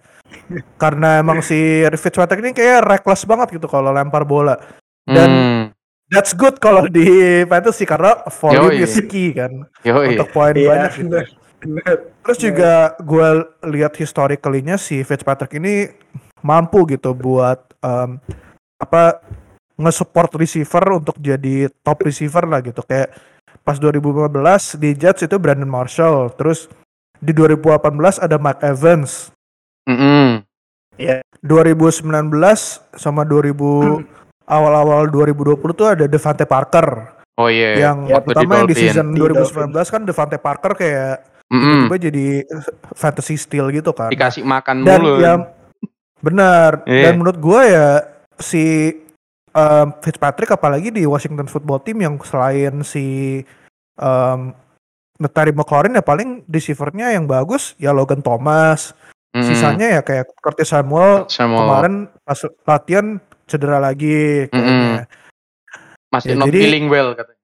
karena 0.77 1.21
emang 1.21 1.41
si 1.41 1.83
Fitzpatrick 1.97 2.45
ini 2.45 2.53
kayak 2.53 2.85
reckless 2.85 3.25
banget 3.25 3.57
gitu 3.57 3.67
kalau 3.69 3.93
lempar 3.93 4.25
bola. 4.25 4.57
Dan 5.05 5.29
Hmm. 5.29 5.63
that's 6.09 6.33
good 6.33 6.57
kalau 6.59 6.87
di 6.87 7.05
fantasy 7.45 7.85
karena 7.85 8.25
volume 8.31 8.81
is 8.81 8.97
key 9.05 9.33
kan 9.33 9.69
Yoi. 9.83 10.17
untuk 10.17 10.29
poin 10.31 10.55
Iya, 10.55 10.69
banyak 10.69 10.93
gitu. 10.97 11.03
bener. 11.09 11.25
Bener. 11.65 11.97
Terus 12.21 12.39
juga 12.39 12.73
gue 13.01 13.29
lihat 13.73 13.97
historically-nya 13.97 14.77
si 14.77 15.01
Fitzpatrick 15.01 15.57
ini 15.57 15.89
mampu 16.41 16.85
gitu 16.87 17.13
buat 17.13 17.73
em, 17.81 18.21
apa 18.77 19.25
nge-support 19.75 20.37
receiver 20.37 20.85
untuk 20.95 21.17
jadi 21.19 21.73
top 21.81 22.05
receiver 22.05 22.45
lah 22.45 22.61
gitu 22.61 22.85
kayak 22.85 23.17
pas 23.65 23.81
2015 23.81 24.29
di 24.77 24.93
Jets 24.93 25.25
itu 25.25 25.41
Brandon 25.41 25.67
Marshall 25.67 26.29
terus 26.37 26.69
di 27.17 27.33
2018 27.33 27.81
ada 28.21 28.37
Mike 28.37 28.61
Evans 28.61 29.33
Mm-mm. 29.89 30.45
2019 31.41 32.05
sama 32.93 33.25
2000 33.25 34.05
awal-awal 34.47 35.09
2020 35.09 35.57
tuh 35.73 35.87
ada 35.89 36.05
Devante 36.05 36.45
Parker 36.45 37.13
Oh 37.35 37.51
iya. 37.51 37.91
yang 37.91 38.07
Ya, 38.07 38.23
waktu 38.23 38.31
di 38.31 38.35
pertama 38.37 38.53
yang 38.57 38.69
di 38.71 38.77
season 38.77 39.07
Di 39.11 39.19
2019 39.19 39.75
kan 39.75 40.03
Devante 40.03 40.39
Parker 40.39 40.73
kayak 40.73 41.15
Mm-mm. 41.45 41.61
tiba-tiba 41.87 41.97
jadi 42.01 42.27
fantasy 42.95 43.37
steal 43.37 43.69
gitu 43.69 43.91
kan. 43.91 44.09
Dikasih 44.09 44.43
makan 44.43 44.81
dan 44.83 44.99
mulu. 44.99 45.21
yang 45.21 45.41
benar 46.19 46.81
Iya. 46.85 47.03
dan 47.05 47.13
menurut 47.17 47.37
gue 47.37 47.61
ya 47.69 47.89
si 48.39 48.97
um, 49.51 49.93
Fitzpatrick 50.01 50.49
apalagi 50.51 50.89
di 50.89 51.05
Washington 51.05 51.45
Football 51.45 51.83
Team 51.83 52.01
yang 52.01 52.17
selain 52.23 52.81
si 52.81 53.43
um, 53.99 54.57
Terry 55.27 55.53
McLaurin 55.53 55.95
ya 55.95 56.03
paling 56.03 56.43
receivernya 56.45 57.13
yang 57.13 57.25
bagus 57.25 57.77
ya 57.77 57.93
Logan 57.93 58.21
Thomas 58.21 58.95
sisanya 59.35 59.99
ya 59.99 60.01
kayak 60.01 60.31
Curtis 60.39 60.71
Samuel 60.71 61.27
Samuel. 61.27 61.59
kemarin 61.61 61.95
pas 62.23 62.39
latihan 62.65 63.19
cedera 63.45 63.79
lagi 63.79 64.49
kayaknya 64.49 65.07
masih 66.09 66.31
ya, 66.31 66.37
not 66.37 66.47
jadi- 66.49 66.63
feeling 66.63 66.87
well 66.87 67.11
katanya. 67.13 67.43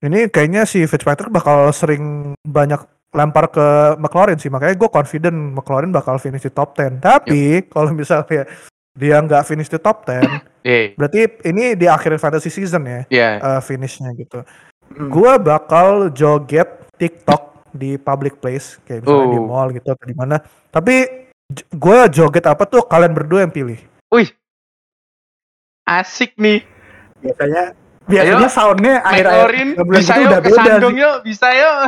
ini 0.00 0.20
kayaknya 0.28 0.62
si 0.62 0.84
Fitzpatrick 0.84 1.28
bakal 1.28 1.68
sering 1.70 2.04
banyak 2.40 2.78
lempar 3.10 3.48
ke 3.48 3.66
McLaurin 3.96 4.36
sih 4.36 4.46
makanya 4.46 4.76
gue 4.76 4.88
confident 4.88 5.34
McLaurin 5.52 5.90
bakal 5.90 6.16
finish 6.16 6.44
di 6.44 6.52
top 6.52 6.72
10 6.72 7.00
tapi 7.00 7.64
kalau 7.66 7.90
misalnya 7.90 8.44
dia 8.92 9.16
nggak 9.18 9.42
finish 9.44 9.66
di 9.66 9.78
top 9.78 10.04
10 10.04 10.28
Iya. 10.60 10.92
berarti 10.98 11.18
ini 11.44 11.72
di 11.72 11.86
akhir 11.86 12.14
fantasy 12.16 12.48
season 12.48 12.84
ya 12.84 13.00
Iya. 13.08 13.28
eh, 13.38 13.60
finishnya 13.60 14.12
gitu 14.12 14.44
Hmm. 14.88 15.12
gue 15.12 15.32
bakal 15.38 16.08
joget 16.10 16.64
TikTok 16.96 17.68
di 17.68 18.00
public 18.00 18.40
place 18.40 18.80
kayak 18.82 19.04
misalnya 19.04 19.28
di 19.28 19.36
Oh. 19.36 19.44
mall 19.44 19.68
gitu 19.68 19.84
atau 19.84 20.00
di 20.02 20.16
mana 20.16 20.40
tapi 20.72 21.04
gue 21.68 21.98
joget 22.08 22.44
apa 22.44 22.64
tuh 22.64 22.84
kalian 22.84 23.12
berdua 23.12 23.44
yang 23.44 23.52
pilih 23.52 23.76
Wih. 24.08 24.32
Asik 25.88 26.36
nih. 26.36 26.60
biasanya 27.18 27.72
biasanya 28.04 28.48
soundnya 28.48 28.94
akhir 29.02 29.26
akhir 29.26 29.48
bulan 29.76 29.98
bisa 29.98 30.12
itu 30.12 30.20
yuk 30.20 30.28
udah 30.28 30.40
beda 30.40 30.72
yuk, 30.88 31.16
bisa 31.22 31.48
yuk. 31.50 31.78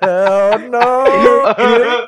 oh 0.00 0.50
no 0.68 0.88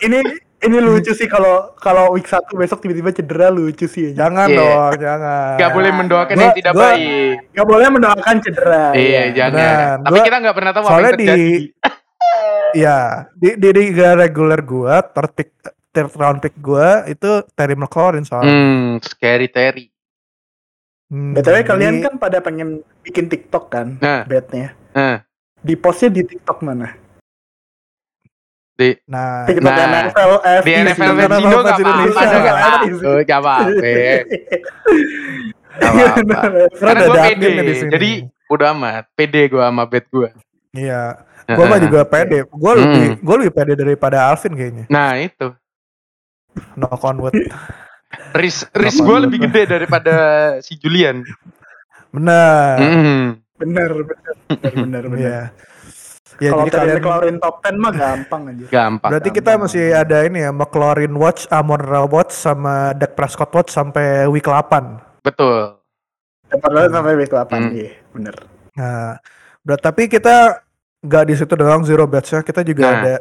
ini 0.01 0.19
ini 0.59 0.77
lucu 0.79 1.13
sih 1.13 1.27
kalau 1.27 1.71
kalau 1.77 2.11
week 2.11 2.27
1 2.27 2.51
besok 2.53 2.81
tiba-tiba 2.81 3.11
cedera 3.11 3.47
lucu 3.49 3.87
sih 3.87 4.11
ya. 4.11 4.27
jangan 4.27 4.47
Iya. 4.47 4.59
dong 4.59 4.93
jangan 4.99 5.55
Gak 5.57 5.71
boleh 5.71 5.91
mendoakan 5.93 6.35
Gua- 6.35 6.45
yang 6.45 6.57
tidak 6.57 6.73
gua- 6.73 6.83
baik. 6.91 7.35
Gak 7.53 7.67
boleh 7.67 7.87
mendoakan 7.89 8.37
cedera. 8.41 8.85
Iya, 8.91 9.23
ya. 9.23 9.23
jangan. 9.37 9.55
Benar. 9.55 9.97
Tapi 10.01 10.11
Gua- 10.15 10.27
kita 10.27 10.37
nggak 10.39 10.57
pernah 10.57 10.73
tahu 10.73 10.83
apa 10.83 10.91
yang 10.91 11.05
terjadi. 11.15 11.37
di- 11.39 11.67
Iya, 12.79 12.99
di 13.33 13.49
di 13.57 13.69
liga 13.73 14.09
reguler 14.13 14.61
gua, 14.61 15.01
pick 15.33 15.57
third 15.99 16.15
round 16.15 16.39
pick 16.39 16.55
gua 16.57 17.03
itu 17.05 17.27
Terry 17.53 17.75
McLaurin 17.75 18.23
soalnya. 18.23 18.47
Hmm, 18.49 19.03
scary 19.03 19.51
Terry. 19.51 19.91
Hmm, 21.09 21.33
BTW 21.33 21.65
kalian 21.65 21.99
kan 21.99 22.15
pada 22.15 22.39
pengen 22.39 22.79
bikin 23.01 23.27
TikTok 23.27 23.67
kan, 23.67 23.99
Nah. 23.99 24.23
bednya. 24.23 24.77
Nah, 24.93 25.25
Di 25.59 25.75
postnya 25.75 26.13
di 26.13 26.23
TikTok 26.23 26.61
mana? 26.61 26.95
di 28.73 28.95
nah, 29.05 29.43
TikTok 29.43 29.67
Nah, 29.67 30.07
NFL 30.07 30.33
FC. 30.39 30.63
di 30.63 30.73
NFL 30.77 31.13
Versindo 31.17 31.59
nggak 31.59 31.77
apa-apa, 31.77 32.15
nggak 33.19 33.41
apa-apa. 33.41 33.91
Karena 36.71 37.01
gue 37.01 37.19
pede, 37.19 37.49
di 37.61 37.75
sini. 37.75 37.91
jadi 37.91 38.11
udah 38.49 38.69
amat. 38.73 39.05
Pede 39.15 39.43
gue 39.47 39.59
sama 39.61 39.83
bet 39.83 40.07
gue. 40.09 40.29
iya. 40.73 41.25
Gua 41.49 41.65
mah 41.65 41.81
juga 41.81 42.05
pede. 42.05 42.45
Gua 42.47 42.77
Hmm. 42.77 42.83
lebih 42.85 43.07
gua 43.19 43.35
lebih 43.41 43.55
pede 43.57 43.73
daripada 43.75 44.29
Alvin 44.29 44.53
kayaknya. 44.53 44.85
Nah 44.87 45.17
itu, 45.17 45.49
Knock 46.75 47.03
on 47.03 47.17
wood. 47.19 47.35
risk 48.33 48.73
risk 48.73 48.99
Kenapa? 48.99 49.09
gue 49.11 49.19
lebih 49.29 49.39
gede 49.45 49.63
daripada 49.69 50.15
si 50.59 50.75
Julian. 50.75 51.21
Benar. 52.09 52.77
Hmm. 52.79 53.25
Bener, 53.55 53.91
bener, 53.93 54.17
bener, 54.49 54.73
bener, 54.73 55.03
bener. 55.13 55.21
Iya. 55.21 55.41
Ya 56.39 56.55
Kalau 56.55 56.65
tadi 56.65 56.79
kalian 56.79 56.97
McLaurin 56.97 57.37
top 57.37 57.57
10 57.61 57.75
mah 57.77 57.93
gampang 57.93 58.43
aja. 58.47 58.65
Gampang. 58.71 59.11
berarti 59.11 59.31
kita 59.35 59.51
masih 59.59 59.85
ada 59.91 60.19
ini 60.23 60.39
ya 60.39 60.55
McLaurin 60.55 61.11
Watch, 61.13 61.51
Amon 61.51 61.83
Ra 61.83 62.07
Watch 62.07 62.31
sama 62.31 62.95
Dak 62.95 63.13
Prescott 63.13 63.51
Watch 63.51 63.71
sampai 63.71 64.25
week 64.25 64.47
8. 64.47 65.03
Betul. 65.21 65.75
Padahal 66.49 66.89
sampai 66.89 67.19
week 67.19 67.29
8 67.29 67.51
Hmm. 67.51 67.75
iya, 67.75 67.93
bener. 68.09 68.35
Nah, 68.73 69.19
berat 69.61 69.83
tapi 69.83 70.07
kita 70.07 70.63
nggak 71.01 71.25
di 71.27 71.35
situ 71.35 71.53
doang 71.53 71.83
zero 71.83 72.07
bets 72.07 72.31
ya. 72.31 72.41
Kita 72.41 72.63
juga 72.63 72.87
Nah. 72.87 72.95
ada 72.97 73.15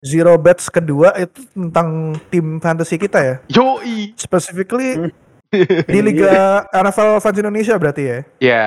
zero 0.00 0.34
bets 0.34 0.66
kedua 0.66 1.12
itu 1.14 1.44
tentang 1.50 1.88
tim 2.28 2.56
fantasy 2.56 2.96
kita 2.96 3.18
ya. 3.20 3.34
Yoi. 3.50 4.16
Specifically 4.16 4.96
Hmm. 4.96 5.12
di 5.84 5.98
Liga 6.00 6.64
NFL 6.70 7.18
Fans 7.18 7.36
Indonesia 7.36 7.74
berarti 7.74 8.02
ya. 8.02 8.18
Ya, 8.38 8.64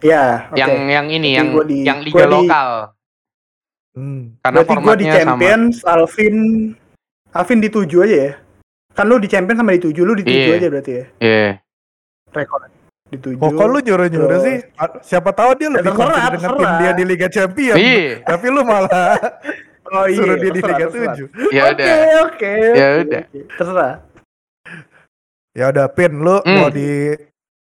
Ya, 0.00 0.24
oke. 0.48 0.58
yang 0.58 0.72
yang 0.88 1.06
ini 1.08 1.30
Berarti 1.30 1.38
yang 1.38 1.46
gua 1.48 1.64
di- 1.64 1.84
yang 1.84 1.98
gua 2.00 2.06
liga 2.08 2.24
di- 2.24 2.32
lokal. 2.32 2.68
Hmm. 3.92 4.22
Karena 4.40 4.56
Berarti 4.56 4.72
gue 4.72 4.74
di 4.74 4.80
formatnya 4.80 5.12
sama. 5.12 5.20
Champions, 5.20 5.74
Alvin 5.84 6.36
Alvin 7.30 7.58
di 7.58 7.68
7 7.68 7.98
aja 8.02 8.16
ya? 8.18 8.32
Kan 8.92 9.04
lu 9.06 9.16
di 9.16 9.28
Champions 9.28 9.58
sama 9.58 9.72
di 9.72 9.80
7, 9.82 10.02
lu 10.02 10.12
di 10.12 10.24
7 10.24 10.36
Iya. 10.42 10.56
aja 10.56 10.66
berarti 10.68 10.92
ya? 10.92 11.04
Iya. 11.18 11.48
Rekor 12.30 12.60
di 13.06 13.16
7. 13.16 13.36
Kok 13.36 13.50
kok 13.52 13.66
lu 13.66 13.78
nyuruh-nyuruh 13.78 14.38
sih? 14.40 14.56
Siapa 15.02 15.30
tahu 15.30 15.50
dia 15.54 15.68
Ya, 15.68 15.72
lebih 15.74 15.84
terserah, 15.86 16.08
confident 16.08 16.32
dengan 16.32 16.52
tim 16.56 16.70
dia 16.78 16.90
di 16.92 17.04
Liga 17.04 17.28
Champion. 17.28 17.76
Iya. 17.76 18.04
Tapi 18.22 18.46
lu 18.48 18.62
malah 18.64 19.16
Oh 19.92 20.06
iya, 20.08 20.16
suruh 20.16 20.36
dia 20.36 20.50
di 20.50 20.60
Liga 20.60 20.86
terserah. 20.88 21.14
7. 21.14 21.52
Ya 21.52 21.62
Oke, 21.62 21.74
udah. 21.76 21.92
oke. 22.24 22.52
Ya 22.72 22.86
oke, 22.88 23.02
udah. 23.04 23.22
oke. 23.22 23.40
Terserah. 23.52 23.94
Ya 25.52 25.64
udah 25.68 25.86
Pin, 25.88 26.12
lu 26.16 26.36
Hmm. 26.40 26.56
mau 26.56 26.68
di 26.68 26.88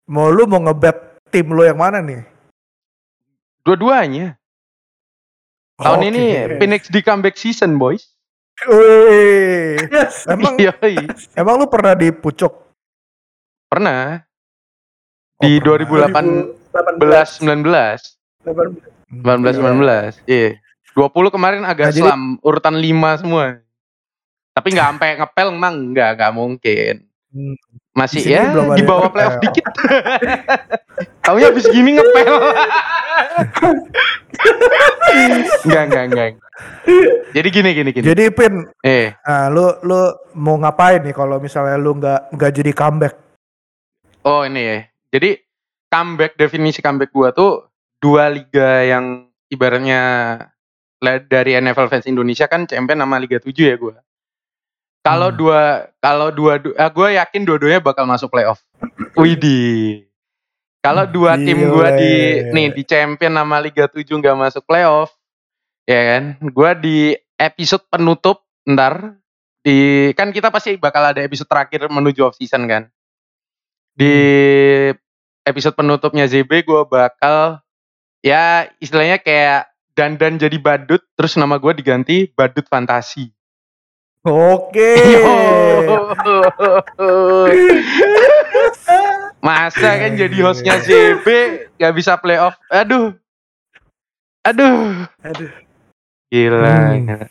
mau 0.05 0.29
lu 0.29 0.43
mau 0.45 0.59
ngebet 0.61 0.99
tim 1.31 1.47
lu 1.47 1.63
yang 1.63 1.79
mana 1.79 2.03
nih? 2.03 2.27
Dua-duanya. 3.63 4.35
Tahun 5.79 6.01
Oke. 6.01 6.09
ini 6.11 6.25
Phoenix 6.59 6.91
di 6.91 7.01
comeback 7.01 7.39
season, 7.39 7.79
boys. 7.79 8.11
Wih. 8.67 9.79
Yes. 9.87 10.27
Emang 10.27 10.59
Yoi. 10.59 11.07
emang 11.33 11.55
lu 11.55 11.71
pernah 11.71 11.95
di 11.95 12.11
pucuk? 12.11 12.51
Pernah 13.71 14.27
Oh, 15.39 15.47
di 15.47 15.63
pernah. 15.63 16.11
2018 16.11 17.39
19 17.39 18.19
18. 18.43 18.83
18 19.23 19.55
19. 19.55 20.19
Iya. 20.27 20.59
20 20.97 21.35
kemarin 21.35 21.63
agak 21.65 21.91
Nah, 21.91 21.95
jadi- 21.95 22.05
selam, 22.09 22.23
urutan 22.41 22.75
5 22.77 23.17
semua. 23.21 23.61
Tapi 24.53 24.69
nggak 24.75 24.89
sampai 24.91 25.09
ngepel 25.23 25.49
emang 25.55 25.75
nggak 25.95 26.11
nggak 26.19 26.33
mungkin. 26.35 26.95
Hmm. 27.31 27.55
Masih 27.95 28.23
Di 28.23 28.31
ya 28.35 28.55
di 28.55 28.83
bawah 28.87 29.11
playoff 29.11 29.43
dikit. 29.43 29.67
Taunya 31.27 31.51
habis 31.51 31.67
gini 31.67 31.99
ngepel. 31.99 32.35
enggak, 35.67 35.83
enggak, 35.91 36.05
enggak. 36.11 36.29
Jadi 37.35 37.49
gini 37.51 37.71
gini 37.75 37.91
gini. 37.95 38.05
Jadi 38.07 38.25
Pin, 38.35 38.67
eh, 38.83 39.15
nah, 39.23 39.51
lu 39.51 39.67
lu 39.83 40.01
mau 40.39 40.57
ngapain 40.59 41.03
nih 41.03 41.15
kalau 41.15 41.39
misalnya 41.39 41.77
lu 41.79 41.99
nggak 41.99 42.35
nggak 42.35 42.53
jadi 42.55 42.73
comeback? 42.75 43.15
oh 44.27 44.43
ini 44.45 44.61
ya. 44.61 44.79
Jadi 45.15 45.39
comeback 45.89 46.37
definisi 46.37 46.83
comeback 46.85 47.11
gua 47.15 47.33
tuh 47.33 47.67
dua 47.99 48.29
liga 48.29 48.85
yang 48.85 49.27
ibaratnya 49.49 50.03
dari 51.01 51.55
NFL 51.55 51.89
fans 51.89 52.07
Indonesia 52.07 52.51
kan 52.51 52.67
champion 52.67 52.99
sama 52.99 53.17
Liga 53.19 53.39
7 53.39 53.55
ya 53.55 53.77
gua. 53.79 53.99
Kalau 55.01 55.31
Hmm. 55.31 55.39
dua 55.39 55.63
kalau 56.03 56.29
dua 56.29 56.59
du- 56.59 56.75
ah, 56.75 56.91
gua 56.91 57.09
yakin 57.15 57.47
dua-duanya 57.47 57.81
bakal 57.81 58.05
masuk 58.05 58.29
playoff. 58.29 58.61
Widih. 59.15 60.05
Kalau 60.83 61.07
dua 61.07 61.39
tim 61.39 61.59
gua 61.71 61.95
di 61.95 62.13
Gile. 62.43 62.51
nih 62.55 62.67
di 62.75 62.83
champion 62.85 63.35
sama 63.35 63.59
Liga 63.59 63.87
7 63.87 64.05
nggak 64.19 64.37
masuk 64.37 64.63
playoff, 64.67 65.15
ya 65.87 66.01
kan? 66.03 66.23
Gua 66.51 66.75
di 66.75 67.15
episode 67.39 67.87
penutup 67.89 68.43
ntar 68.67 69.17
di 69.63 70.11
kan 70.15 70.31
kita 70.31 70.51
pasti 70.51 70.75
bakal 70.77 71.15
ada 71.15 71.23
episode 71.23 71.49
terakhir 71.51 71.87
menuju 71.89 72.27
off 72.27 72.37
season 72.37 72.67
kan. 72.67 72.91
Di 73.95 74.15
episode 75.43 75.75
penutupnya 75.75 76.29
ZB 76.29 76.63
gua 76.63 76.85
bakal 76.85 77.63
ya 78.21 78.69
istilahnya 78.79 79.19
kayak 79.19 79.71
dandan 79.99 80.39
jadi 80.39 80.55
badut 80.63 81.03
terus 81.19 81.35
nama 81.35 81.59
gua 81.59 81.75
diganti 81.75 82.31
badut 82.31 82.71
fantasi. 82.71 83.35
Oke. 84.23 84.95
Masa 89.43 89.91
kan 89.99 90.15
jadi 90.15 90.39
hostnya 90.43 90.79
ZB 90.79 91.27
gak 91.79 91.95
bisa 91.99 92.15
playoff. 92.23 92.55
Aduh. 92.71 93.15
Aduh. 94.47 95.07
Aduh. 95.27 95.51
Gila. 96.31 96.95
Hmm. 96.95 97.27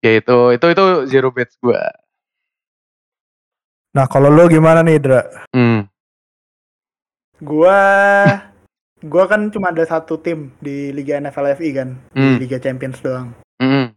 Ya 0.00 0.16
itu 0.16 0.38
itu 0.56 0.66
itu 0.72 0.84
zero 1.12 1.28
bets 1.28 1.60
gua. 1.60 1.92
Nah 3.92 4.08
kalau 4.08 4.32
lu 4.32 4.48
gimana 4.48 4.80
nih 4.80 4.96
Dra? 4.96 5.20
Hmm. 5.52 5.84
Gua 7.40 7.80
gua 9.02 9.24
kan 9.24 9.48
cuma 9.48 9.72
ada 9.72 9.80
satu 9.82 10.20
tim 10.20 10.52
di 10.60 10.92
Liga 10.92 11.16
NFL 11.16 11.56
FI 11.56 11.68
kan, 11.72 11.88
Hmm. 12.12 12.36
di 12.36 12.44
Liga 12.44 12.58
Champions 12.58 13.00
doang. 13.00 13.32
Hmm. 13.56 13.92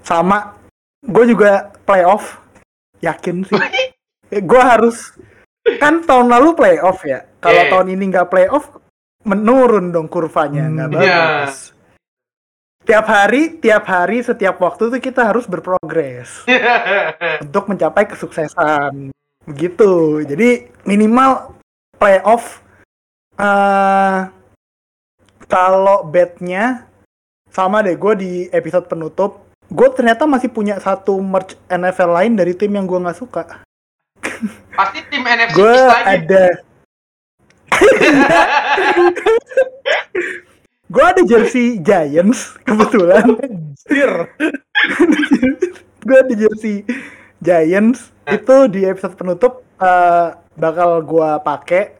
Sama 0.00 0.56
gue 1.00 1.24
juga 1.28 1.72
playoff 1.84 2.40
yakin 3.00 3.44
sih. 3.44 3.56
gue 4.50 4.62
harus 4.62 5.16
kan 5.80 6.00
tahun 6.04 6.28
lalu 6.28 6.56
playoff 6.56 7.04
ya. 7.04 7.24
Kalau 7.40 7.60
Yeah. 7.60 7.70
tahun 7.72 7.88
ini 7.96 8.04
nggak 8.12 8.28
playoff 8.28 8.68
menurun 9.24 9.92
dong 9.92 10.08
kurvanya 10.08 10.64
nggak 10.68 10.88
Hmm, 10.88 10.96
bagus. 10.96 11.72
Tiap 12.80 13.06
hari, 13.06 13.60
tiap 13.60 13.84
hari, 13.84 14.24
setiap 14.24 14.56
waktu 14.56 14.88
tuh 14.88 15.00
kita 15.00 15.20
harus 15.28 15.44
berprogres 15.44 16.48
untuk 17.44 17.68
mencapai 17.68 18.08
kesuksesan. 18.08 19.12
Begitu. 19.44 20.24
Jadi 20.24 20.64
minimal 20.88 21.54
playoff 22.00 22.64
eh 23.40 24.18
kalau 25.48 26.04
betnya 26.04 26.84
sama 27.50 27.82
deh 27.82 27.96
gue 27.96 28.14
di 28.20 28.32
episode 28.52 28.86
penutup 28.86 29.50
gue 29.70 29.88
ternyata 29.94 30.26
masih 30.26 30.50
punya 30.50 30.82
satu 30.82 31.22
merch 31.22 31.54
NFL 31.70 32.10
lain 32.10 32.36
dari 32.36 32.54
tim 32.58 32.74
yang 32.74 32.90
gue 32.90 32.98
nggak 32.98 33.18
suka. 33.18 33.62
Pasti 34.78 35.00
tim 35.08 35.22
NFC 35.22 35.54
gue 35.54 35.72
East 35.72 35.88
lagi. 35.88 36.06
ada. 36.10 36.44
Gue 40.90 41.06
ada 41.06 41.22
jersey 41.22 41.78
Giants 41.78 42.58
kebetulan. 42.66 43.22
Gue 46.02 46.16
ada 46.18 46.34
jersey 46.34 46.82
Giants. 47.38 48.10
Itu 48.26 48.66
di 48.66 48.82
episode 48.82 49.14
penutup 49.14 49.62
eh, 49.78 50.34
bakal 50.58 50.98
gue 51.06 51.30
pakai 51.46 51.99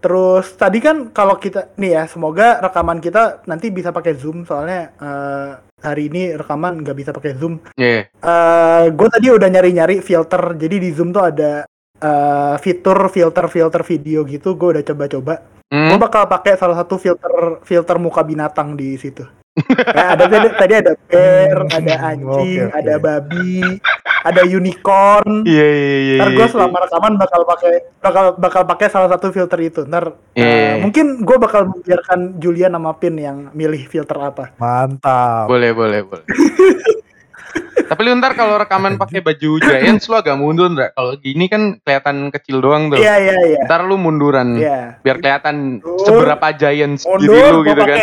terus 0.00 0.56
tadi 0.56 0.80
kan 0.80 1.08
kalau 1.08 1.36
kita 1.36 1.76
nih 1.76 1.92
ya 1.92 2.02
semoga 2.04 2.58
rekaman 2.58 2.98
kita 2.98 3.44
nanti 3.44 3.68
bisa 3.68 3.92
pakai 3.92 4.16
zoom 4.16 4.42
soalnya 4.42 4.96
eh, 4.96 5.50
hari 5.80 6.08
ini 6.08 6.34
rekaman 6.34 6.80
nggak 6.80 6.96
bisa 6.96 7.10
pakai 7.12 7.36
zoom 7.36 7.60
Iya. 7.76 8.08
gue 8.88 9.08
tadi 9.08 9.26
udah 9.28 9.48
nyari-nyari 9.48 10.00
filter 10.00 10.56
jadi 10.56 10.76
di 10.76 10.90
zoom 10.90 11.12
tuh 11.12 11.24
ada 11.26 11.52
eh, 11.96 12.54
fitur 12.58 12.96
filter-filter 13.06 13.82
video 13.82 14.24
gitu 14.24 14.56
gue 14.56 14.68
udah 14.74 14.84
coba-coba 14.84 15.34
Hmm. 15.70 15.86
gue 15.86 16.02
bakal 16.02 16.26
pakai 16.26 16.58
salah 16.58 16.74
satu 16.74 16.98
filter 16.98 17.30
filter 17.62 17.94
muka 17.94 18.26
binatang 18.26 18.74
di 18.74 18.98
situ 18.98 19.22
ya, 19.86 20.18
ada 20.18 20.26
tadi, 20.26 20.48
tadi 20.58 20.74
ada 20.82 20.92
bear 21.06 21.58
ada 21.70 21.94
anjing 22.10 22.26
oke, 22.26 22.66
oke. 22.66 22.74
ada 22.74 22.94
babi 22.98 23.78
ada 24.20 24.42
unicorn 24.42 25.42
Iya 25.42 25.66
iya 25.66 25.98
iya. 25.98 26.16
ntar 26.20 26.28
iya, 26.28 26.36
gue 26.36 26.46
iya. 26.46 26.52
selama 26.52 26.76
rekaman 26.80 27.12
bakal 27.16 27.40
pakai 27.42 27.74
bakal 27.98 28.24
bakal 28.36 28.62
pakai 28.64 28.86
salah 28.86 29.08
satu 29.08 29.30
filter 29.30 29.58
itu 29.60 29.80
ntar 29.84 30.12
eh, 30.32 30.40
Iya. 30.40 30.70
mungkin 30.78 31.22
gue 31.22 31.36
bakal 31.36 31.68
membiarkan 31.68 32.36
Julian 32.36 32.72
sama 32.72 32.92
Pin 32.94 33.16
yang 33.16 33.48
milih 33.52 33.86
filter 33.86 34.16
apa 34.16 34.52
Mantap. 34.56 35.46
Boleh 35.46 35.72
boleh 35.72 36.00
boleh. 36.02 36.24
Tapi 37.90 38.06
lu 38.06 38.14
ntar 38.14 38.38
kalau 38.38 38.54
rekaman 38.54 38.94
pakai 38.94 39.18
baju 39.18 39.58
Giants 39.58 40.06
lu 40.06 40.14
agak 40.14 40.38
mundur 40.38 40.70
nggak? 40.70 40.94
Kalau 40.94 41.18
gini 41.18 41.50
kan 41.50 41.74
kelihatan 41.82 42.30
kecil 42.30 42.62
doang 42.62 42.86
tuh. 42.86 43.02
iya 43.02 43.18
iya 43.18 43.34
iya 43.50 43.60
Ntar 43.66 43.82
lu 43.82 43.98
munduran. 43.98 44.54
iya 44.54 45.00
Biar 45.02 45.18
kelihatan 45.18 45.82
seberapa 45.98 46.54
Giants 46.54 47.02
diri 47.18 47.26
mundur 47.26 47.50
lu 47.50 47.60
gue 47.60 47.68
gitu 47.72 47.82
kan. 47.82 47.98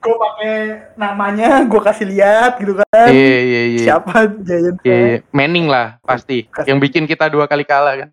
Gue 0.00 0.16
pakai 0.16 0.54
namanya 0.96 1.60
gue 1.62 1.80
kasih 1.80 2.08
lihat 2.08 2.56
gitu 2.56 2.72
kan 2.74 3.08
Iya 3.08 3.38
iya 3.44 3.62
iya. 3.68 3.80
siapa 3.84 4.32
Giant 4.40 4.80
Iya, 4.80 5.20
Manning 5.30 5.68
lah 5.68 6.00
pasti. 6.00 6.48
Kasih. 6.48 6.72
Yang 6.72 6.78
bikin 6.88 7.04
kita 7.04 7.28
dua 7.28 7.44
kali 7.44 7.62
kalah 7.62 7.94
kan. 8.00 8.10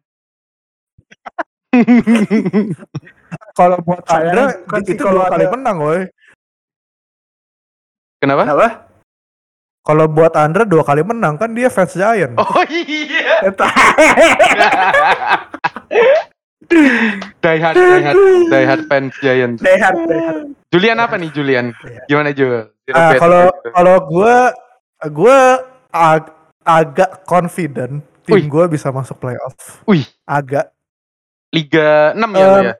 Kalau 3.58 3.78
buat 3.82 4.04
Sayangnya 4.04 4.32
Andra 4.32 4.60
bukan 4.64 4.82
sih 4.84 4.94
itu 4.96 5.04
dua 5.04 5.26
kali 5.28 5.46
ada- 5.46 5.54
menang, 5.56 5.78
woi. 5.80 6.02
Kenapa? 8.18 8.42
Kenapa? 8.44 8.68
Kalau 9.82 10.06
buat 10.06 10.34
Andra 10.36 10.64
dua 10.64 10.84
kali 10.84 11.02
menang 11.02 11.40
kan 11.40 11.56
dia 11.56 11.72
fans 11.72 11.96
Giant. 11.96 12.36
Oh 12.36 12.64
iya. 12.72 13.48
Die 17.40 17.60
hard, 17.64 17.76
die 17.80 18.04
hard, 18.04 18.18
die 18.52 18.66
hard 18.68 18.84
fans 18.92 19.16
Giants. 19.24 19.64
Die 19.64 19.80
hard, 19.80 19.96
die 20.04 20.20
hard. 20.20 20.52
Julian 20.68 20.98
apa 20.98 21.16
nih 21.16 21.32
Julian? 21.32 21.72
Gimana 22.10 22.32
Jul? 22.32 22.68
Ah, 22.90 23.12
bet 23.12 23.20
kalau 23.20 23.44
kalau 23.72 23.96
gue 24.04 24.36
gue 25.08 25.40
ag- 25.90 26.36
agak 26.62 27.24
confident 27.24 28.00
tim 28.24 28.44
gue 28.44 28.66
bisa 28.68 28.90
masuk 28.90 29.16
playoff. 29.18 29.56
Wih. 29.84 30.04
Agak 30.24 30.72
Liga 31.48 32.12
6 32.12 32.20
ya 32.34 32.48
ya? 32.62 32.74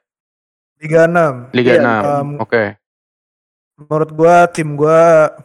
Liga 0.78 1.00
6. 1.08 1.56
Liga 1.56 1.72
iya, 1.72 1.82
6. 1.82 2.04
em, 2.04 2.28
Oke. 2.38 2.64
Menurut 3.78 4.10
gue 4.10 4.34
tim 4.52 4.68
gue 4.74 5.00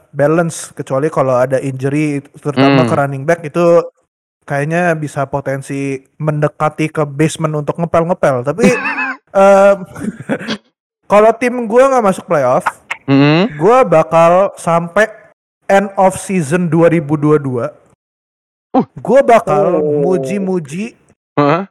balance 0.10 0.72
kecuali 0.72 1.08
kalau 1.08 1.38
ada 1.38 1.56
injury 1.58 2.20
terutama 2.34 2.84
Hmm. 2.84 2.90
ke 2.90 2.96
running 2.96 3.24
back 3.24 3.40
itu 3.42 3.80
kayaknya 4.44 4.92
bisa 4.94 5.24
potensi 5.26 5.96
mendekati 6.18 6.90
ke 6.90 7.06
basement 7.06 7.56
untuk 7.56 7.80
ngepel-ngepel. 7.80 8.44
Tapi 8.44 8.66
em, 9.40 9.78
kalau 11.06 11.32
tim 11.34 11.66
gue 11.66 11.84
nggak 11.84 12.04
masuk 12.04 12.26
playoff, 12.26 12.64
Hmm. 13.04 13.52
gue 13.52 13.78
bakal 13.84 14.56
sampai 14.56 15.12
end 15.68 15.92
of 15.96 16.16
season 16.16 16.68
2022. 16.68 17.68
Uh. 18.74 18.86
Gue 18.98 19.20
bakal 19.22 19.78
Oh. 19.78 20.02
muji-muji 20.02 20.96
Hah? 21.34 21.66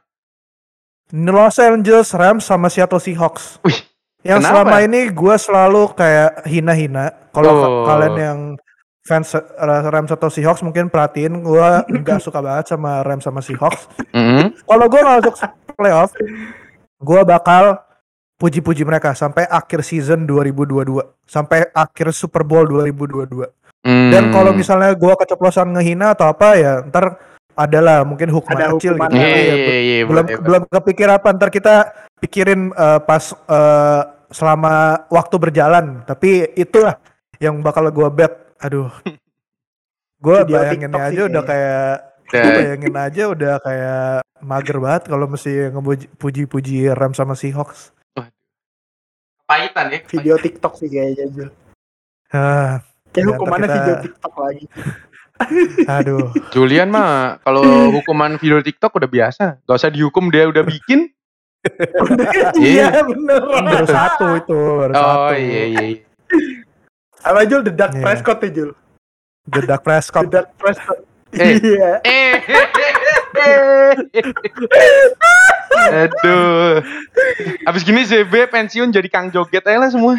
Los 1.09 1.57
Angeles 1.57 2.11
Rams 2.11 2.43
sama 2.43 2.67
Seattle 2.67 2.97
Seahawks. 2.97 3.61
Wih, 3.61 3.79
Yang 4.23 4.39
kenapa? 4.41 4.49
selama 4.55 4.77
ini 4.81 4.99
gue 5.07 5.35
selalu 5.37 5.81
kayak 5.93 6.31
hina-hina. 6.43 7.05
Kalau 7.29 7.51
ka- 7.53 7.69
Oh. 7.69 7.85
kalian 7.85 8.15
yang 8.15 8.39
fans 9.03 9.35
uh, 9.35 9.43
Rams 9.85 10.09
atau 10.09 10.27
Seahawks 10.27 10.63
mungkin 10.63 10.87
perhatiin 10.87 11.43
gue 11.43 11.67
nggak 11.99 12.19
suka 12.19 12.39
banget 12.39 12.71
sama 12.71 13.03
Rams 13.03 13.23
sama 13.23 13.39
Seahawks. 13.39 13.87
Hmm. 14.11 14.53
Kalau 14.55 14.85
gue 14.87 14.99
nggak 14.99 15.17
masuk 15.21 15.35
playoff, 15.73 16.11
gue 16.97 17.21
bakal 17.23 17.83
puji-puji 18.37 18.83
mereka 18.83 19.13
sampai 19.13 19.45
akhir 19.47 19.85
season 19.85 20.25
2022, 20.25 20.99
sampai 21.23 21.69
akhir 21.71 22.11
Super 22.11 22.43
Bowl 22.43 22.65
2022. 22.65 23.47
Dan 23.83 24.29
Hmm. 24.29 24.31
kalau 24.31 24.51
misalnya 24.55 24.95
gue 24.95 25.13
keceplosan 25.19 25.75
ngehina 25.75 26.15
atau 26.15 26.31
apa 26.31 26.55
ya, 26.55 26.79
ntar 26.87 27.19
adalah 27.53 28.01
mungkin 28.07 28.31
hukuman 28.31 28.55
Ada 28.55 28.71
kecil 28.79 28.95
hukuman 28.95 29.11
gitu. 29.11 29.19
Iya, 29.19 29.27
Tapi 29.27 29.43
ya, 29.43 29.55
iya, 29.59 29.77
iya, 29.77 30.03
belum 30.07 30.25
boleh, 30.25 30.39
belum 30.41 30.63
kepikir 30.71 31.07
apa 31.11 31.27
ntar 31.35 31.49
kita 31.51 31.75
pikirin 32.17 32.71
eh, 32.71 32.99
pas 33.03 33.23
eh, 33.35 34.01
selama 34.31 34.73
waktu 35.11 35.35
berjalan. 35.37 35.85
Tapi 36.07 36.55
itulah 36.55 36.95
yang 37.37 37.59
bakal 37.59 37.91
gue 37.91 38.07
bet. 38.09 38.33
Aduh, 38.63 38.87
gue 40.23 40.37
bayanginnya 40.47 40.87
TikTok 40.87 41.03
aja 41.03 41.11
sih 41.11 41.23
udah 41.27 41.43
kayak 41.43 41.87
Ya. 42.33 42.41
gue 42.41 42.51
bayangin 42.55 42.95
aja 42.97 43.23
udah 43.29 43.53
kayak 43.61 44.07
mager 44.41 44.77
banget 44.81 45.03
kalau 45.05 45.29
mesti 45.29 45.69
ngepuji-puji 45.69 46.89
Rams 46.89 47.19
sama 47.19 47.37
Seahawks. 47.37 47.93
Pahitan 49.43 49.89
ya. 49.89 49.99
Video 50.07 50.35
TikTok 50.37 50.75
sih 50.75 50.87
kayaknya 50.87 51.25
Jul. 51.29 51.49
Ah, 52.29 52.81
Kayak 53.11 53.19
Ya, 53.19 53.23
hukumannya 53.29 53.67
kita- 53.67 53.77
video 53.77 53.95
TikTok 54.01 54.33
lagi. 54.35 54.65
aduh. 55.91 56.31
Julian 56.49 56.89
mah 56.89 57.37
kalau 57.39 57.91
hukuman 57.91 58.37
video 58.37 58.59
TikTok 58.59 58.93
udah 58.93 59.07
biasa. 59.07 59.43
Gak 59.61 59.75
usah 59.75 59.89
dihukum 59.89 60.27
dia 60.27 60.45
udah 60.45 60.63
bikin. 60.63 61.09
Iya 62.59 63.01
bener. 63.01 63.39
baru 63.39 63.87
satu 63.87 64.35
itu, 64.35 64.51
baru 64.51 64.91
satu. 64.91 65.07
Oh 65.07 65.31
iya 65.31 65.63
iya. 65.65 65.81
iya. 65.95 65.99
Apa 67.21 67.45
Jul? 67.45 67.61
The 67.61 67.71
Dark 67.71 67.93
Iya. 67.93 68.03
Prescott 68.03 68.41
ya 68.41 68.49
Jul? 68.51 68.69
The 69.45 69.59
The 69.63 69.77
Prescott. 69.77 70.27
Dark 70.27 70.49
Prescott. 70.55 70.99
Eh. 71.31 71.55
Iya. 71.55 72.03
Eh. 72.03 72.35
Aduh. 75.83 76.81
Abis 77.65 77.83
gini 77.83 78.01
ZB 78.03 78.47
pensiun 78.47 78.89
jadi 78.89 79.07
kang 79.07 79.29
joget 79.29 79.65
aja 79.65 79.77
lah 79.77 79.89
semua. 79.89 80.15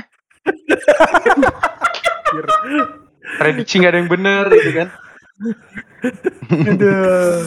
Prediksi 3.40 3.80
gak 3.80 3.92
ada 3.94 3.98
yang 3.98 4.10
bener 4.10 4.44
gitu 4.52 4.70
kan. 4.74 4.88
Aduh. 6.68 7.42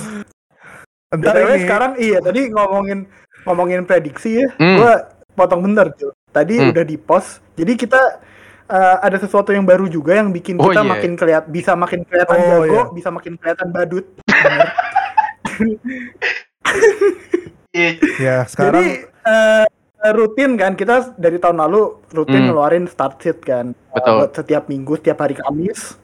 Ntar 1.08 1.34
BTW 1.34 1.48
ini 1.48 1.60
sekarang 1.64 1.92
iya 1.96 2.20
tadi 2.20 2.52
ngomongin 2.52 3.08
ngomongin 3.48 3.88
prediksi 3.88 4.44
ya. 4.44 4.48
Hmm. 4.60 4.76
Gua 4.76 4.94
potong 5.34 5.64
bentar 5.64 5.88
Jul. 5.96 6.12
Tadi 6.30 6.60
Hmm. 6.60 6.70
udah 6.76 6.84
di 6.84 6.98
post. 7.00 7.40
Jadi 7.56 7.80
kita 7.80 8.20
eh, 8.68 8.98
ada 9.00 9.16
sesuatu 9.16 9.56
yang 9.56 9.64
baru 9.64 9.88
juga 9.88 10.20
yang 10.20 10.36
bikin 10.36 10.60
Oh, 10.60 10.68
kita 10.68 10.84
iya. 10.84 10.92
makin 10.92 11.12
keliat 11.16 11.48
bisa 11.48 11.72
makin 11.72 12.04
kelihatan 12.04 12.36
Oh, 12.36 12.44
jago, 12.44 12.68
iya. 12.68 12.84
bisa 12.92 13.08
makin 13.08 13.40
kelihatan 13.40 13.68
badut. 13.72 14.04
Iya. 17.76 17.92
ya 18.20 18.38
sekarang 18.48 18.84
Jadi 18.84 18.92
eh, 19.28 19.66
rutin 20.14 20.56
kan 20.56 20.74
kita 20.78 21.18
dari 21.20 21.36
tahun 21.42 21.58
lalu 21.60 22.00
rutin 22.14 22.46
Hmm. 22.46 22.48
ngeluarin 22.54 22.86
start 22.88 23.20
sheet 23.20 23.40
kan. 23.44 23.76
Betul. 23.92 24.24
Buat 24.24 24.32
setiap 24.38 24.64
minggu, 24.72 24.94
setiap 25.02 25.20
hari 25.26 25.36
Kamis. 25.36 25.98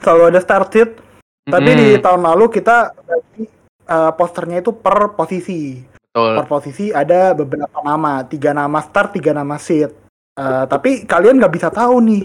Selalu 0.00 0.22
ada 0.32 0.40
start 0.40 0.68
sheet. 0.72 0.90
Tapi 1.48 1.70
Mm-mm. 1.72 1.80
di 1.80 1.88
tahun 1.98 2.22
lalu 2.24 2.44
kita 2.52 2.92
bagi 3.04 3.44
eh, 3.88 4.12
posternya 4.16 4.60
itu 4.60 4.72
per 4.76 5.16
posisi. 5.16 5.80
Betul. 5.80 6.40
Per 6.40 6.46
posisi 6.46 6.92
ada 6.92 7.32
beberapa 7.32 7.80
nama, 7.80 8.20
tiga 8.24 8.52
nama 8.52 8.78
start, 8.80 9.16
tiga 9.16 9.32
nama 9.32 9.56
sit. 9.56 9.92
Eh, 10.38 10.64
tapi 10.68 11.04
kalian 11.04 11.40
nggak 11.40 11.52
bisa 11.52 11.68
tahu 11.68 11.98
nih 12.04 12.24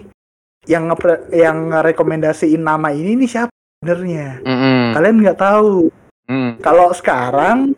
yang 0.68 0.88
ngepre- 0.88 1.28
yang 1.36 1.68
rekomendasiin 1.84 2.64
nama 2.64 2.92
ini 2.96 3.20
nih 3.20 3.30
siapa 3.32 3.52
sebenarnya. 3.80 4.40
Mm-mm. 4.44 4.96
Kalian 4.96 5.18
nggak 5.20 5.40
tahu. 5.40 5.92
Mm. 6.32 6.52
Kalau 6.64 6.88
sekarang 6.96 7.76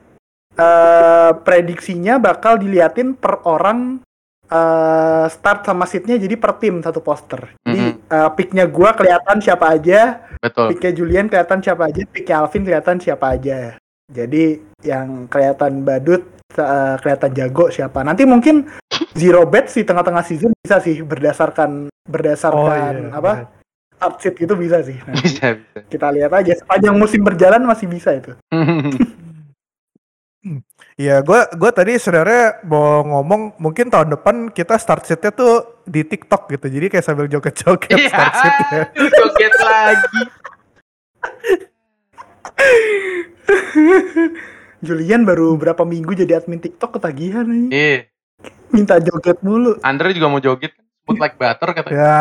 eh 0.56 1.32
prediksinya 1.43 2.16
bakal 2.16 2.56
diliatin 2.56 3.16
per 3.16 3.43
orang 3.43 3.99
eh 4.45 5.26
start 5.28 5.68
sama 5.68 5.84
seatnya 5.89 6.16
jadi 6.22 6.36
per 6.39 6.56
tim 6.62 6.80
satu 6.80 7.03
poster. 7.03 7.51
Jadi 7.66 7.99
eh, 7.99 8.30
picknya 8.38 8.66
gua 8.70 8.95
kelihatan 8.95 9.43
siapa 9.43 9.76
aja, 9.76 10.22
Betul. 10.39 10.72
picknya 10.72 10.91
Julian 10.95 11.28
kelihatan 11.28 11.60
siapa 11.60 11.91
aja, 11.91 12.01
picknya 12.08 12.36
Alvin 12.45 12.64
kelihatan 12.64 12.97
siapa 13.01 13.26
aja. 13.36 13.76
Jadi 14.06 14.62
yang 14.86 15.26
kelihatan 15.28 15.82
badut 15.82 16.24
eh, 16.56 16.95
kelihatan 17.01 17.32
jago 17.34 17.74
siapa. 17.74 18.06
Nanti 18.06 18.24
mungkin 18.24 18.70
zero 19.18 19.43
bet 19.49 19.74
di 19.74 19.82
tengah-tengah 19.82 20.24
season 20.24 20.53
bisa 20.62 20.78
sih 20.80 21.01
berdasarkan 21.01 21.89
oh 21.89 22.12
berdasarkan 22.12 22.93
iya. 23.10 23.18
apa 23.18 23.32
start 23.95 24.16
sheet 24.22 24.36
itu 24.45 24.53
bisa 24.53 24.78
sih. 24.86 24.97
Nanti 25.01 25.26
Bisa 25.26 25.47
bisa. 25.58 25.80
kita 25.89 26.08
lihat 26.14 26.32
aja 26.36 26.53
sepanjang 26.53 26.95
musim 26.95 27.26
berjalan 27.26 27.64
masih 27.66 27.88
bisa 27.89 28.14
itu. 28.14 28.38
Iya, 30.96 31.20
gua 31.20 31.43
gua 31.52 31.76
tadi 31.76 32.00
sebenarnya 32.00 32.64
mau 32.64 33.04
ngomong 33.04 33.60
mungkin 33.60 33.91
tahun 33.91 34.16
depan 34.16 34.48
kita 34.48 34.80
start 34.80 35.04
sheet-nya 35.04 35.36
tuh 35.36 35.84
di 35.84 36.08
TikTok 36.08 36.48
gitu. 36.48 36.72
Jadi 36.72 36.88
kayak 36.88 37.04
sambil 37.04 37.28
joget-joget 37.28 38.00
Iya. 38.00 38.08
start 38.08 38.34
sheet-nya. 38.34 38.82
Joget 38.96 39.54
lagi. 39.60 40.22
Julian 44.80 45.26
baru 45.26 45.58
berapa 45.58 45.84
minggu 45.84 46.16
jadi 46.16 46.39
admin 46.39 46.62
TikTok 46.62 46.96
ketagihan 46.96 47.43
nih. 47.43 47.68
Iya. 47.70 47.98
Minta 48.72 48.96
joget 49.00 49.39
mulu. 49.41 49.76
Andre 49.82 50.16
juga 50.16 50.28
mau 50.28 50.39
joget 50.39 50.72
kan? 50.72 50.86
Smooth 51.04 51.20
like 51.20 51.36
butter 51.36 51.70
katanya. 51.72 51.96
Ya. 51.96 52.20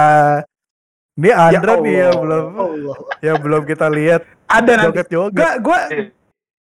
Ini 1.15 1.31
Andra 1.31 1.79
nih 1.79 1.95
ya 1.95 2.09
Allah, 2.11 2.19
belum 2.19 2.45
Allah. 2.59 2.97
ya 3.23 3.33
belum 3.39 3.63
kita 3.65 3.87
lihat 3.87 4.23
Ada 4.51 4.73
nanti. 4.73 4.87
joget-joget. 4.91 5.39
Gua 5.63 5.79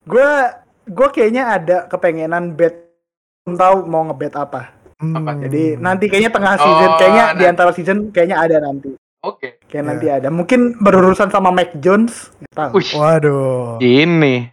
gua 0.02 0.28
Iya. 0.34 0.46
Gua 0.90 1.08
kayaknya 1.08 1.44
ada 1.48 1.76
kepengenan 1.86 2.52
bet 2.52 2.90
belum 3.40 3.56
tahu 3.56 3.76
mau 3.84 4.02
ngebet 4.04 4.34
apa. 4.34 4.74
Hmm. 4.98 5.16
Apa? 5.16 5.32
Jadi 5.40 5.76
nanti 5.76 6.04
kayaknya 6.06 6.28
tengah 6.28 6.52
Oh, 6.54 6.60
season 6.60 6.90
kayaknya 6.94 7.24
di 7.24 7.32
nanti. 7.32 7.44
antara 7.48 7.70
season 7.72 7.98
kayaknya 8.10 8.36
ada 8.36 8.56
nanti. 8.60 8.90
Oke. 9.20 9.60
Kayak 9.62 9.76
Ya. 9.76 9.88
nanti 9.88 10.06
ada. 10.10 10.28
Mungkin 10.28 10.60
berurusan 10.76 11.28
sama 11.28 11.48
Mac 11.50 11.76
Jones. 11.76 12.32
Tahu. 12.50 12.80
Waduh. 12.94 13.76
Ini. 13.78 14.48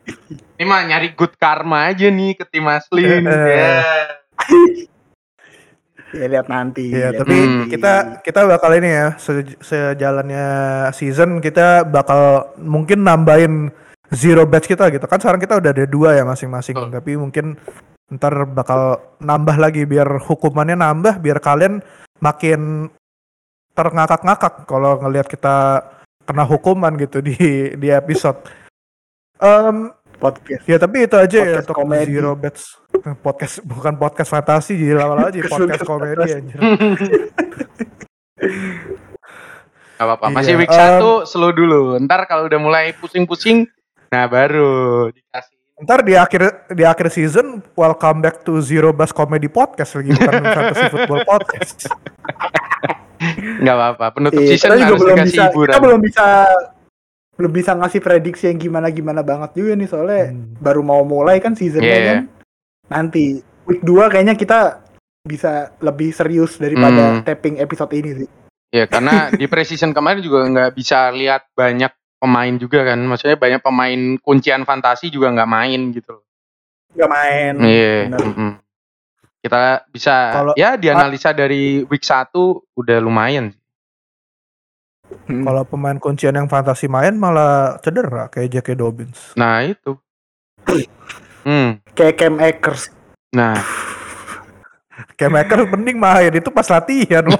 Ini 0.53 0.63
mah 0.63 0.83
nyari 0.83 1.11
good 1.13 1.35
karma 1.35 1.87
aja 1.87 2.07
nih 2.07 2.35
ke 2.35 2.43
tim 2.45 2.63
asli. 2.65 3.03
Eh. 3.03 3.23
Ya. 3.23 3.71
Ya 6.09 6.23
lihat 6.25 6.47
nanti. 6.47 6.87
Iya, 6.87 7.11
lihat 7.11 7.19
tapi 7.19 7.35
Hmm. 7.35 7.67
kita 7.67 7.93
kita 8.23 8.47
bakal 8.47 8.71
ini 8.73 8.87
ya 8.87 9.07
se- 9.19 9.59
sejalannya 9.59 10.45
season 10.91 11.43
kita 11.43 11.83
bakal 11.83 12.47
mungkin 12.57 13.03
nambahin 13.03 13.75
zero 14.13 14.43
batch 14.47 14.67
kita 14.71 14.87
gitu 14.91 15.03
kan 15.05 15.19
sekarang 15.19 15.41
kita 15.41 15.59
udah 15.59 15.71
ada 15.75 15.85
dua 15.87 16.15
ya 16.15 16.23
masing-masing 16.23 16.75
Betul. 16.77 16.91
tapi 16.95 17.11
mungkin 17.19 17.45
ntar 18.07 18.47
bakal 18.47 19.03
nambah 19.19 19.59
lagi 19.59 19.83
biar 19.83 20.07
hukumannya 20.23 20.79
nambah 20.79 21.19
biar 21.19 21.43
kalian 21.43 21.83
makin 22.23 22.87
terngakak-ngakak 23.75 24.63
kalau 24.63 24.95
ngelihat 25.03 25.27
kita 25.27 25.83
kena 26.23 26.43
hukuman 26.47 26.95
gitu 26.97 27.19
di 27.23 27.35
di 27.75 27.87
episode. 27.91 28.41
Em, 29.37 29.91
podcast. 30.17 30.65
ya 30.65 30.81
tapi 30.81 31.05
itu 31.05 31.13
aja 31.13 31.37
ya 31.37 31.61
Podcast 31.61 31.67
untuk 31.69 31.77
komedi. 31.77 32.09
zero 32.09 32.31
batch 32.33 32.61
podcast 33.21 33.55
bukan 33.61 33.93
podcast 34.01 34.29
fantasi 34.33 34.73
jadi 34.73 34.97
lama-lama 34.97 35.29
jadi 35.29 35.45
podcast 35.45 35.83
komedi 35.85 36.27
anjir. 36.33 36.59
Gak 39.97 40.05
apa-apa. 40.05 40.25
Iya, 40.29 40.35
Masih 40.37 40.53
week 40.61 40.69
em, 40.73 41.01
1 41.01 41.25
slow 41.29 41.51
dulu. 41.53 41.97
Ntar 42.01 42.25
kalau 42.29 42.45
udah 42.45 42.59
mulai 42.61 42.93
pusing-pusing, 42.97 43.65
nah 44.07 44.25
baru 44.25 45.07
dikasih. 45.11 45.55
Ntar 45.77 45.99
di 46.01 46.17
akhir 46.17 46.41
di 46.73 46.81
akhir 46.81 47.13
season 47.13 47.61
welcome 47.73 48.17
back 48.17 48.41
to 48.41 48.57
Zero 48.59 48.89
Bus 48.89 49.13
Comedy 49.13 49.45
Podcast 49.45 49.93
lagi 49.93 50.09
bukan 50.09 50.33
Fantasy 50.55 50.85
Football 50.89 51.21
Podcast. 51.23 51.77
Nggak 53.61 53.75
apa-apa. 53.75 54.05
Penutup 54.11 54.41
Iya, 54.41 54.57
season 54.57 54.73
harus 54.73 54.97
belum 54.97 55.17
dikasih 55.17 55.29
bisa, 55.29 55.43
hiburan. 55.47 55.69
kita 55.69 55.79
belum 55.79 55.99
bisa 56.01 56.25
belum 57.37 57.51
bisa 57.53 57.71
ngasih 57.73 58.01
prediksi 58.01 58.43
yang 58.47 58.57
gimana 58.57 58.89
gimana 58.89 59.21
banget 59.21 59.53
juga 59.53 59.77
nih 59.77 59.85
soalnya 59.85 60.33
Hmm. 60.33 60.57
baru 60.57 60.81
mau 60.81 61.05
mulai 61.05 61.37
kan 61.37 61.53
seasonnya 61.53 61.85
Iya. 61.93 62.05
kan. 62.07 62.17
Nanti 62.89 63.37
week 63.63 63.81
2 63.81 64.09
kayaknya 64.09 64.33
kita 64.33 64.81
bisa 65.21 65.77
lebih 65.77 66.09
serius 66.09 66.57
daripada 66.57 67.13
Hmm. 67.13 67.21
tapping 67.21 67.61
episode 67.61 67.93
ini 67.93 68.25
sih. 68.25 68.29
Ya 68.67 68.83
karena 68.83 69.29
di 69.29 69.45
preseason 69.45 69.93
kemarin 69.93 70.19
juga 70.19 70.41
nggak 70.43 70.71
bisa 70.73 71.13
lihat 71.13 71.45
banyak 71.53 71.93
pemain 72.17 72.53
juga 72.57 72.83
kan. 72.83 72.99
Maksudnya 73.01 73.37
banyak 73.37 73.61
pemain 73.61 74.01
kuncian 74.21 74.65
fantasi 74.65 75.09
juga 75.09 75.33
nggak 75.33 75.49
main 75.49 75.81
gitu. 75.93 76.21
Gak 76.97 77.09
main. 77.11 77.53
Iya. 77.61 78.09
mm-mm. 78.09 78.51
Kita 79.37 79.85
bisa 79.93 80.15
Kalau- 80.33 80.57
ya 80.57 80.75
dianalisa 80.75 81.31
dari 81.31 81.85
week 81.85 82.03
1 82.03 82.33
udah 82.73 82.97
lumayan. 82.99 83.53
Hmm. 85.07 85.47
Kalau 85.47 85.63
pemain 85.63 85.95
kuncian 85.95 86.35
yang 86.35 86.51
fantasi 86.51 86.91
main 86.91 87.15
malah 87.15 87.79
cedera 87.79 88.27
kayak 88.27 88.59
Jackie 88.59 88.75
Dobbins. 88.75 89.31
Nah 89.39 89.63
itu. 89.63 89.95
Hmm. 91.47 91.79
Kayak 91.95 92.15
Cam 92.19 92.35
Akers. 92.43 92.91
Nah. 93.31 93.55
Kayak 95.15 95.31
Maker 95.31 95.59
mending 95.69 95.97
main 96.01 96.33
itu 96.33 96.49
pas 96.51 96.67
latihan. 96.67 97.23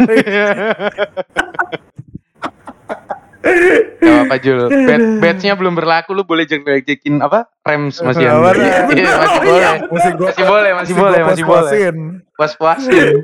Gak 3.98 4.20
apa 4.24 4.36
Jul. 4.38 4.60
Bet 4.70 5.02
batchnya 5.20 5.54
belum 5.54 5.74
berlaku 5.74 6.12
lu 6.12 6.24
boleh 6.24 6.44
jelek-jelekin 6.44 7.20
apa? 7.20 7.48
Rams 7.62 8.00
masih 8.00 8.26
Apa? 8.26 8.52
Andre. 8.52 8.64
Iya, 8.64 8.80
Iya, 8.88 9.14
masih 9.14 9.38
Oh, 9.38 9.42
boleh. 9.42 9.54
iya. 9.54 9.72
Masih 9.88 10.12
gua 10.14 10.28
Masih 10.28 10.46
boleh, 10.46 10.72
masih 10.74 10.94
boleh, 10.94 11.20
masih 11.24 11.44
boleh. 11.44 11.92
puas-puasin. 12.34 13.16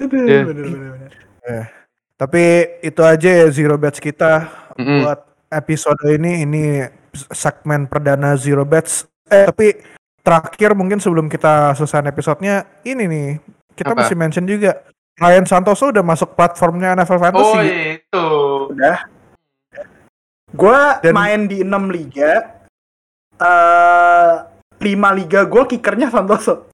Aduh, 0.00 0.24
Iya. 0.24 0.40
bener. 0.46 0.66
Tapi 2.16 2.42
itu 2.82 3.00
aja 3.00 3.30
ya 3.30 3.46
Zero 3.48 3.76
Batch 3.76 3.98
kita 3.98 4.48
Mm-mm. 4.76 5.04
buat 5.04 5.20
episode 5.50 6.00
ini 6.06 6.44
ini 6.44 6.64
segmen 7.32 7.84
perdana 7.84 8.36
Zero 8.36 8.64
Batch. 8.64 9.08
Eh 9.26 9.48
tapi 9.48 9.76
terakhir 10.20 10.76
mungkin 10.76 11.00
sebelum 11.00 11.28
kita 11.28 11.72
selesai 11.74 12.04
episodenya 12.06 12.68
ini 12.84 13.04
nih 13.08 13.28
kita 13.72 13.96
Apa? 13.96 14.04
mesti 14.04 14.14
mention 14.14 14.44
juga 14.44 14.84
Ryan 15.20 15.44
Santoso 15.44 15.92
udah 15.92 16.00
masuk 16.00 16.32
platformnya 16.32 16.96
NFL 16.96 17.20
Fantasy. 17.20 17.52
Oh 17.52 17.60
itu. 17.60 18.26
Udah. 18.72 18.98
Gua 20.50 20.98
Dan- 20.98 21.14
main 21.14 21.40
di 21.44 21.60
6 21.60 21.86
liga. 21.88 22.56
eh 23.36 24.32
lima 24.80 25.12
liga 25.12 25.44
gue 25.44 25.62
kikernya 25.66 26.08
Santoso. 26.08 26.68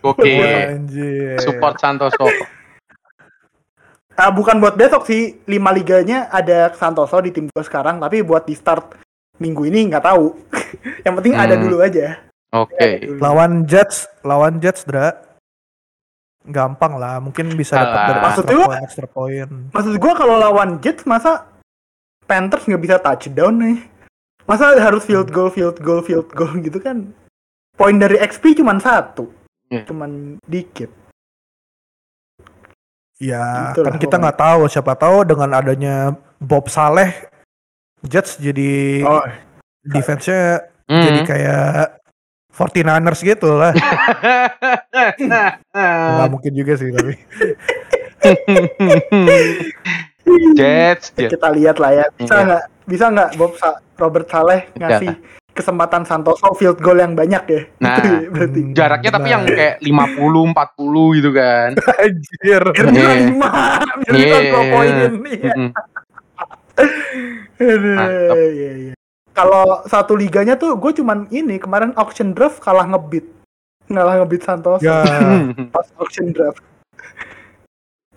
Oke. 0.00 0.26
Anjir. 0.68 1.38
Support 1.38 1.78
Santoso. 1.78 2.26
Ah, 4.14 4.34
bukan 4.34 4.58
buat 4.58 4.74
besok 4.74 5.06
sih. 5.06 5.38
Lima 5.46 5.70
liganya 5.70 6.26
ada 6.26 6.74
Santoso 6.74 7.22
di 7.22 7.30
tim 7.30 7.46
gue 7.46 7.62
sekarang, 7.62 8.02
tapi 8.02 8.18
buat 8.18 8.42
di 8.42 8.58
start 8.58 8.98
minggu 9.38 9.62
ini 9.62 9.86
nggak 9.86 10.02
tahu. 10.02 10.34
Yang 11.06 11.14
penting 11.14 11.34
ada 11.38 11.54
Hmm. 11.54 11.62
dulu 11.62 11.76
aja. 11.78 12.18
Oke. 12.50 12.98
Dulu. 12.98 13.22
Lawan 13.22 13.62
Jets, 13.62 14.10
lawan 14.26 14.58
Jets, 14.58 14.82
Dra. 14.82 15.14
Gampang 16.42 16.96
lah, 16.96 17.18
mungkin 17.18 17.50
bisa 17.54 17.74
dapat 17.74 17.98
dari 17.98 18.18
extra 18.22 18.22
Maksudnya- 18.22 18.66
point, 18.68 18.82
extra 18.82 19.06
point. 19.06 19.50
Maksud 19.74 19.94
gue 19.96 20.12
kalau 20.14 20.36
lawan 20.38 20.78
Jets 20.78 21.02
masa 21.04 21.44
Panthers 22.24 22.64
nggak 22.64 22.82
bisa 22.82 22.96
touchdown 23.00 23.54
nih? 23.58 23.78
Masa 24.44 24.72
harus 24.76 25.04
field 25.04 25.28
goal, 25.28 25.48
field 25.48 25.76
goal, 25.80 26.00
field 26.00 26.28
goal 26.32 26.52
gitu 26.58 26.78
kan? 26.78 27.12
Poin 27.74 27.96
dari 27.96 28.16
XP 28.16 28.54
cuma 28.54 28.76
satu, 28.76 29.28
Iya. 29.68 29.84
cuman 29.84 30.40
dikit. 30.42 30.88
Ya, 33.18 33.74
Gitu 33.74 33.82
kan 33.82 33.92
lah 33.92 33.98
kita 33.98 34.16
nggak 34.16 34.38
tahu 34.38 34.60
siapa 34.68 34.94
tahu 34.94 35.26
dengan 35.26 35.50
adanya 35.50 36.14
Bob 36.38 36.70
Saleh 36.70 37.26
Jets 38.06 38.38
jadi 38.38 39.02
Oh, 39.02 39.26
defense-nya 39.82 40.70
Hmm. 40.86 41.02
jadi 41.02 41.20
kayak 41.26 41.97
49ers 42.58 43.20
gitu 43.22 43.54
lah. 43.54 43.70
Nggak 46.10 46.28
mungkin 46.28 46.52
juga 46.52 46.72
sih 46.74 46.90
tapi. 46.90 47.14
Jets, 50.52 51.14
Jets. 51.14 51.30
kita 51.32 51.48
lihat 51.54 51.78
lah 51.78 51.90
ya. 51.94 52.04
Bisa 52.12 52.34
Iya. 52.34 52.44
nggak? 52.44 52.62
Bisa 52.84 53.04
nggak 53.08 53.28
Bob 53.36 53.52
Sa- 53.54 53.78
Robert 53.96 54.26
Saleh 54.26 54.66
ngasih 54.74 55.12
kesempatan 55.50 56.02
Santoso 56.02 56.52
field 56.52 56.76
goal 56.78 56.96
yang 56.96 57.12
banyak 57.12 57.42
ya? 57.46 57.60
Nah. 57.78 57.96
Ya, 57.96 58.28
berarti. 58.28 58.60
Hmm, 58.60 58.72
Jaraknya 58.74 59.10
tapi 59.10 59.22
benar. 59.24 59.32
yang 59.32 59.42
kayak 59.48 59.74
50 59.80 60.44
40 60.44 61.14
gitu 61.14 61.30
kan. 61.32 61.68
Anjir. 61.98 62.62
Biar 62.68 62.88
bisa 62.88 63.12
lima, 63.16 63.50
biar 63.96 64.12
bisa 64.12 64.18
Iya. 64.18 64.38
dua 64.48 64.62
poinin. 64.68 65.12
Iya. 65.24 65.52
Mm-mm. 65.54 65.70
Aduh, 67.58 67.92
Mantap. 67.92 68.36
iya, 68.38 68.70
iya. 68.76 68.94
Kalau 69.38 69.86
satu 69.86 70.18
liganya 70.18 70.58
tuh 70.58 70.74
gue 70.74 70.90
cuman 70.98 71.30
ini 71.30 71.62
kemarin 71.62 71.94
auction 71.94 72.34
draft 72.34 72.58
kalah 72.58 72.90
ngebit. 72.90 73.22
Ngalah 73.86 74.18
ngebit 74.18 74.42
Santoso 74.42 74.82
Ya, 74.82 75.06
pas 75.74 75.86
auction 75.94 76.34
draft. 76.34 76.58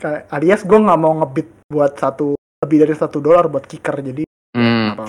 Kayak 0.02 0.26
alias 0.34 0.66
gue 0.66 0.80
nggak 0.82 0.98
mau 0.98 1.14
ngebit 1.22 1.46
buat 1.70 1.94
satu 1.94 2.34
lebih 2.66 2.78
dari 2.84 2.96
satu 2.98 3.22
dolar 3.22 3.46
buat 3.46 3.66
kicker 3.66 4.02
jadi 4.02 4.26
Hmm. 4.52 4.92
apa 4.92 5.06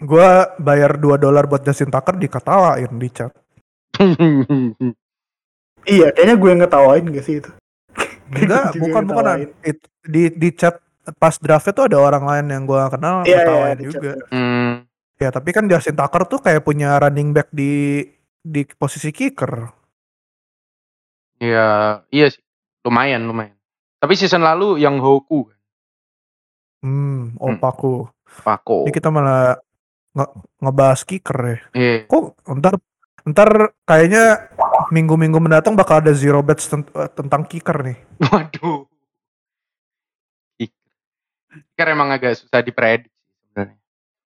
gua 0.00 0.56
bayar 0.56 0.96
2 0.96 1.20
dolar 1.20 1.44
buat 1.44 1.60
Justin 1.60 1.92
Tucker 1.92 2.16
diketawain 2.16 2.88
di 2.96 3.08
chat. 3.12 3.34
Iya, 5.84 6.08
kayaknya 6.16 6.34
gue 6.40 6.48
yang 6.48 6.60
ngetawain 6.64 7.04
gak 7.12 7.24
sih 7.26 7.44
itu? 7.44 7.50
Enggak, 8.32 8.72
bukan 8.80 9.02
bukan. 9.04 9.24
It- 9.60 9.84
di 10.08 10.32
di 10.32 10.48
chat 10.56 10.80
pas 11.16 11.34
draftnya 11.36 11.72
tuh 11.72 11.84
ada 11.88 11.96
orang 11.96 12.24
lain 12.24 12.46
yang 12.50 12.62
gua 12.64 12.88
kenal 12.88 13.22
Iya, 13.22 13.28
iya, 13.28 13.38
ketawain 13.40 13.76
di 13.76 13.84
juga. 13.86 14.12
Hmm. 14.28 14.72
Ya, 15.18 15.28
tapi 15.30 15.50
kan 15.50 15.66
Justin 15.66 15.96
Tucker 15.96 16.22
tuh 16.26 16.38
kayak 16.38 16.62
punya 16.62 16.94
running 16.96 17.32
back 17.32 17.48
di 17.50 18.04
di 18.38 18.62
posisi 18.74 19.10
kicker. 19.10 19.72
Iya, 21.38 22.02
iya 22.10 22.26
sih. 22.28 22.42
Lumayan, 22.82 23.26
lumayan. 23.26 23.54
Tapi 23.98 24.14
season 24.14 24.42
lalu 24.42 24.78
yang 24.78 24.98
Hoku, 24.98 25.50
Hmm, 26.78 27.34
opaku. 27.36 28.06
Pako. 28.46 28.86
Ini 28.86 28.94
kita 28.94 29.10
malah 29.10 29.58
nge- 30.14 30.34
ngebahas 30.62 31.00
kicker 31.02 31.38
ya. 31.42 31.58
Iya. 31.74 31.96
Kok 32.06 32.38
ntar 32.54 32.78
ntar 33.26 33.74
kayaknya 33.82 34.46
minggu-minggu 34.88 35.42
mendatang 35.42 35.74
bakal 35.74 35.98
ada 35.98 36.14
zero 36.14 36.38
bets 36.38 36.70
tent- 36.70 36.94
eh, 36.94 37.10
tentang 37.10 37.42
kicker 37.42 37.82
nih. 37.82 37.98
Waduh. 38.30 38.86
Kicker 41.48 41.88
emang 41.88 42.12
agak 42.12 42.36
susah 42.36 42.60
diprediksi 42.60 43.08
sebenarnya. 43.42 43.76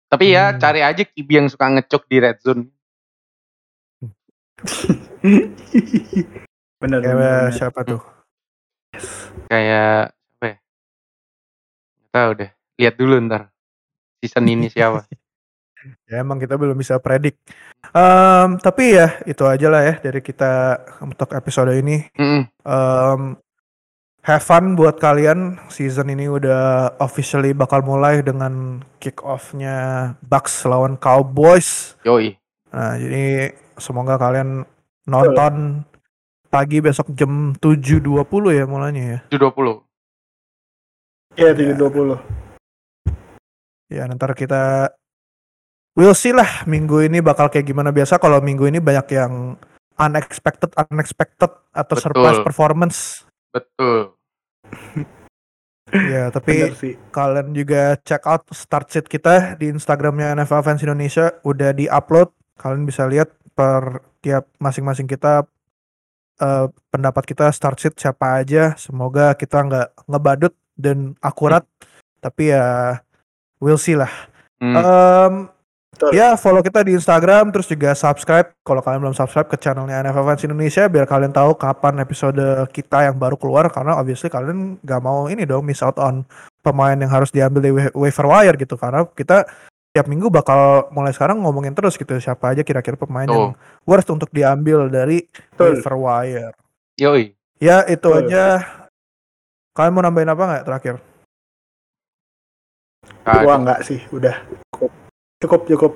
Tapi 0.06 0.24
ya 0.28 0.44
Hmm. 0.50 0.58
cari 0.58 0.80
aja 0.82 1.02
kibi 1.02 1.32
yang 1.36 1.48
suka 1.48 1.66
ngecok 1.68 2.02
di 2.04 2.16
red 2.18 2.38
zone. 2.38 2.62
bener, 6.82 6.98
Kayak 7.00 7.14
bener, 7.14 7.38
bener. 7.40 7.52
siapa 7.54 7.80
tuh? 7.82 8.00
Kayak 9.46 10.12
apa 10.12 10.44
ya? 10.44 10.56
Nggak 11.98 12.10
tahu 12.12 12.30
deh. 12.36 12.50
Lihat 12.78 12.94
dulu 12.96 13.14
ntar. 13.24 13.42
Season 14.18 14.44
ini 14.44 14.66
siapa. 14.74 15.06
Ya 16.06 16.22
emang 16.22 16.38
kita 16.38 16.54
belum 16.54 16.78
bisa 16.78 17.02
predik. 17.02 17.34
Em, 17.90 18.54
tapi 18.62 18.94
ya 18.94 19.18
itu 19.26 19.42
aja 19.42 19.66
lah 19.66 19.82
ya 19.82 19.94
dari 19.98 20.22
kita 20.22 20.78
untuk 21.02 21.34
episode 21.34 21.74
ini. 21.74 22.06
Mm-mm. 22.14 22.42
Em, 22.62 23.20
have 24.22 24.42
fun 24.42 24.78
buat 24.78 24.96
kalian. 25.02 25.58
Season 25.68 26.06
ini 26.08 26.30
udah 26.30 26.94
officially 27.02 27.52
bakal 27.52 27.82
mulai 27.82 28.22
dengan 28.22 28.80
kick 29.02 29.20
off-nya 29.26 30.14
Bucks 30.22 30.62
lawan 30.64 30.96
Cowboys. 30.96 31.98
Yoi. 32.06 32.38
Nah, 32.72 32.96
jadi 32.96 33.52
semoga 33.76 34.16
kalian 34.16 34.64
nonton 35.04 35.84
pagi 36.48 36.78
besok 36.80 37.10
jam 37.12 37.52
7.20 37.58 38.58
ya 38.58 38.64
mulanya 38.64 39.02
ya. 39.02 39.18
720. 39.28 39.82
Iya, 41.36 41.50
720. 41.56 42.20
Ya, 43.92 44.08
ntar 44.08 44.32
kita 44.32 44.88
we'll 45.92 46.16
see 46.16 46.32
lah 46.32 46.64
minggu 46.64 47.04
ini 47.04 47.20
bakal 47.20 47.52
kayak 47.52 47.68
gimana 47.68 47.92
biasa 47.92 48.16
kalau 48.16 48.40
minggu 48.40 48.64
ini 48.64 48.80
banyak 48.80 49.04
yang 49.12 49.60
unexpected 50.00 50.72
unexpected 50.88 51.52
atau 51.76 51.94
Betul. 51.96 52.04
surprise 52.08 52.40
performance. 52.40 53.28
Betul. 53.52 54.16
Ya, 55.92 56.32
tapi 56.32 56.72
kalian 57.12 57.52
juga 57.52 58.00
check 58.00 58.24
out 58.24 58.48
start 58.56 58.88
sheet 58.88 59.12
kita 59.12 59.60
di 59.60 59.68
Instagramnya 59.68 60.32
NFL 60.40 60.64
Fans 60.64 60.80
Indonesia 60.80 61.36
udah 61.44 61.76
di-upload. 61.76 62.32
Kalian 62.56 62.88
bisa 62.88 63.04
lihat 63.04 63.28
per 63.52 64.00
tiap 64.24 64.48
masing-masing 64.56 65.04
kita 65.04 65.44
eh, 66.40 66.66
pendapat 66.88 67.28
kita 67.28 67.52
start 67.52 67.76
sheet 67.76 68.00
siapa 68.00 68.40
aja. 68.40 68.72
Semoga 68.80 69.36
kita 69.36 69.68
nggak 69.68 70.08
ngebadut 70.08 70.56
dan 70.80 71.12
akurat. 71.20 71.68
Tapi 72.24 72.56
ya 72.56 72.96
we'll 73.60 73.76
see 73.76 73.92
lah. 73.92 74.10
Hmm. 74.64 74.72
Em, 74.72 75.34
Betul. 75.92 76.16
ya 76.16 76.34
follow 76.40 76.64
kita 76.64 76.80
di 76.82 76.96
Instagram 76.96 77.52
terus 77.52 77.68
juga 77.68 77.92
subscribe 77.92 78.56
kalau 78.64 78.80
kalian 78.80 79.04
belum 79.04 79.16
subscribe 79.16 79.44
ke 79.44 79.60
channelnya 79.60 80.00
NFL 80.02 80.24
Fans 80.24 80.42
Indonesia 80.42 80.88
biar 80.88 81.04
kalian 81.04 81.36
tahu 81.36 81.52
kapan 81.54 82.00
episode 82.00 82.40
kita 82.72 83.12
yang 83.12 83.20
baru 83.20 83.36
keluar 83.36 83.68
karena 83.68 84.00
obviously 84.00 84.32
kalian 84.32 84.80
gak 84.80 85.04
mau 85.04 85.28
ini 85.28 85.44
dong 85.44 85.68
miss 85.68 85.84
out 85.84 86.00
on 86.00 86.24
pemain 86.64 86.96
yang 86.96 87.12
harus 87.12 87.28
diambil 87.28 87.60
di 87.60 87.70
wa- 87.76 87.92
waiver 87.92 88.24
wire 88.24 88.56
gitu 88.56 88.80
karena 88.80 89.04
kita 89.12 89.44
tiap 89.92 90.08
minggu 90.08 90.32
bakal 90.32 90.88
mulai 90.96 91.12
sekarang 91.12 91.44
ngomongin 91.44 91.76
terus 91.76 92.00
gitu 92.00 92.16
siapa 92.16 92.56
aja 92.56 92.64
kira-kira 92.64 92.96
pemain 92.96 93.28
Tuh. 93.28 93.36
yang 93.36 93.52
worth 93.84 94.08
untuk 94.08 94.32
diambil 94.32 94.88
dari 94.88 95.28
Betul. 95.52 95.76
waiver 95.76 95.94
wire. 96.00 96.52
Yoi. 96.96 97.36
Ya 97.60 97.84
itu 97.84 98.00
Betul. 98.08 98.32
aja. 98.32 98.44
Kalian 99.76 99.92
mau 99.92 100.00
nambahin 100.00 100.32
apa 100.32 100.42
nggak 100.48 100.64
terakhir? 100.64 100.94
Gua 103.44 103.54
enggak 103.60 103.84
sih, 103.84 104.00
udah. 104.08 104.36
Cukup. 105.42 105.66
Cukup, 105.66 105.92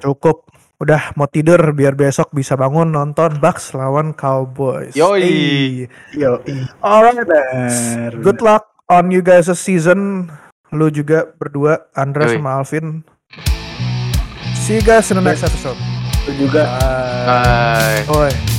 cukup. 0.00 0.36
Udah 0.78 1.12
mau 1.18 1.26
tidur 1.28 1.58
biar 1.74 1.98
besok 1.98 2.30
bisa 2.32 2.54
bangun 2.54 2.94
nonton 2.94 3.36
Bucks 3.42 3.74
lawan 3.76 4.14
Cowboys. 4.16 4.94
Yoi. 4.96 5.20
Hey. 5.20 5.90
Yo, 6.16 6.40
Alright. 6.80 7.18
bener. 7.18 8.14
Good 8.24 8.40
luck 8.40 8.72
on 8.88 9.12
you 9.12 9.20
guys 9.20 9.52
season. 9.52 10.32
Lu 10.72 10.88
juga 10.88 11.28
berdua, 11.36 11.92
Andra 11.92 12.24
Yoi. 12.30 12.40
sama 12.40 12.62
Alvin. 12.62 13.04
See 14.64 14.80
you 14.80 14.84
guys 14.84 15.12
in 15.12 15.20
the 15.20 15.24
next 15.24 15.44
episode. 15.44 15.76
Lu 16.24 16.32
juga. 16.46 16.64
Bye. 17.26 18.08
Bye. 18.08 18.32
Oi. 18.32 18.57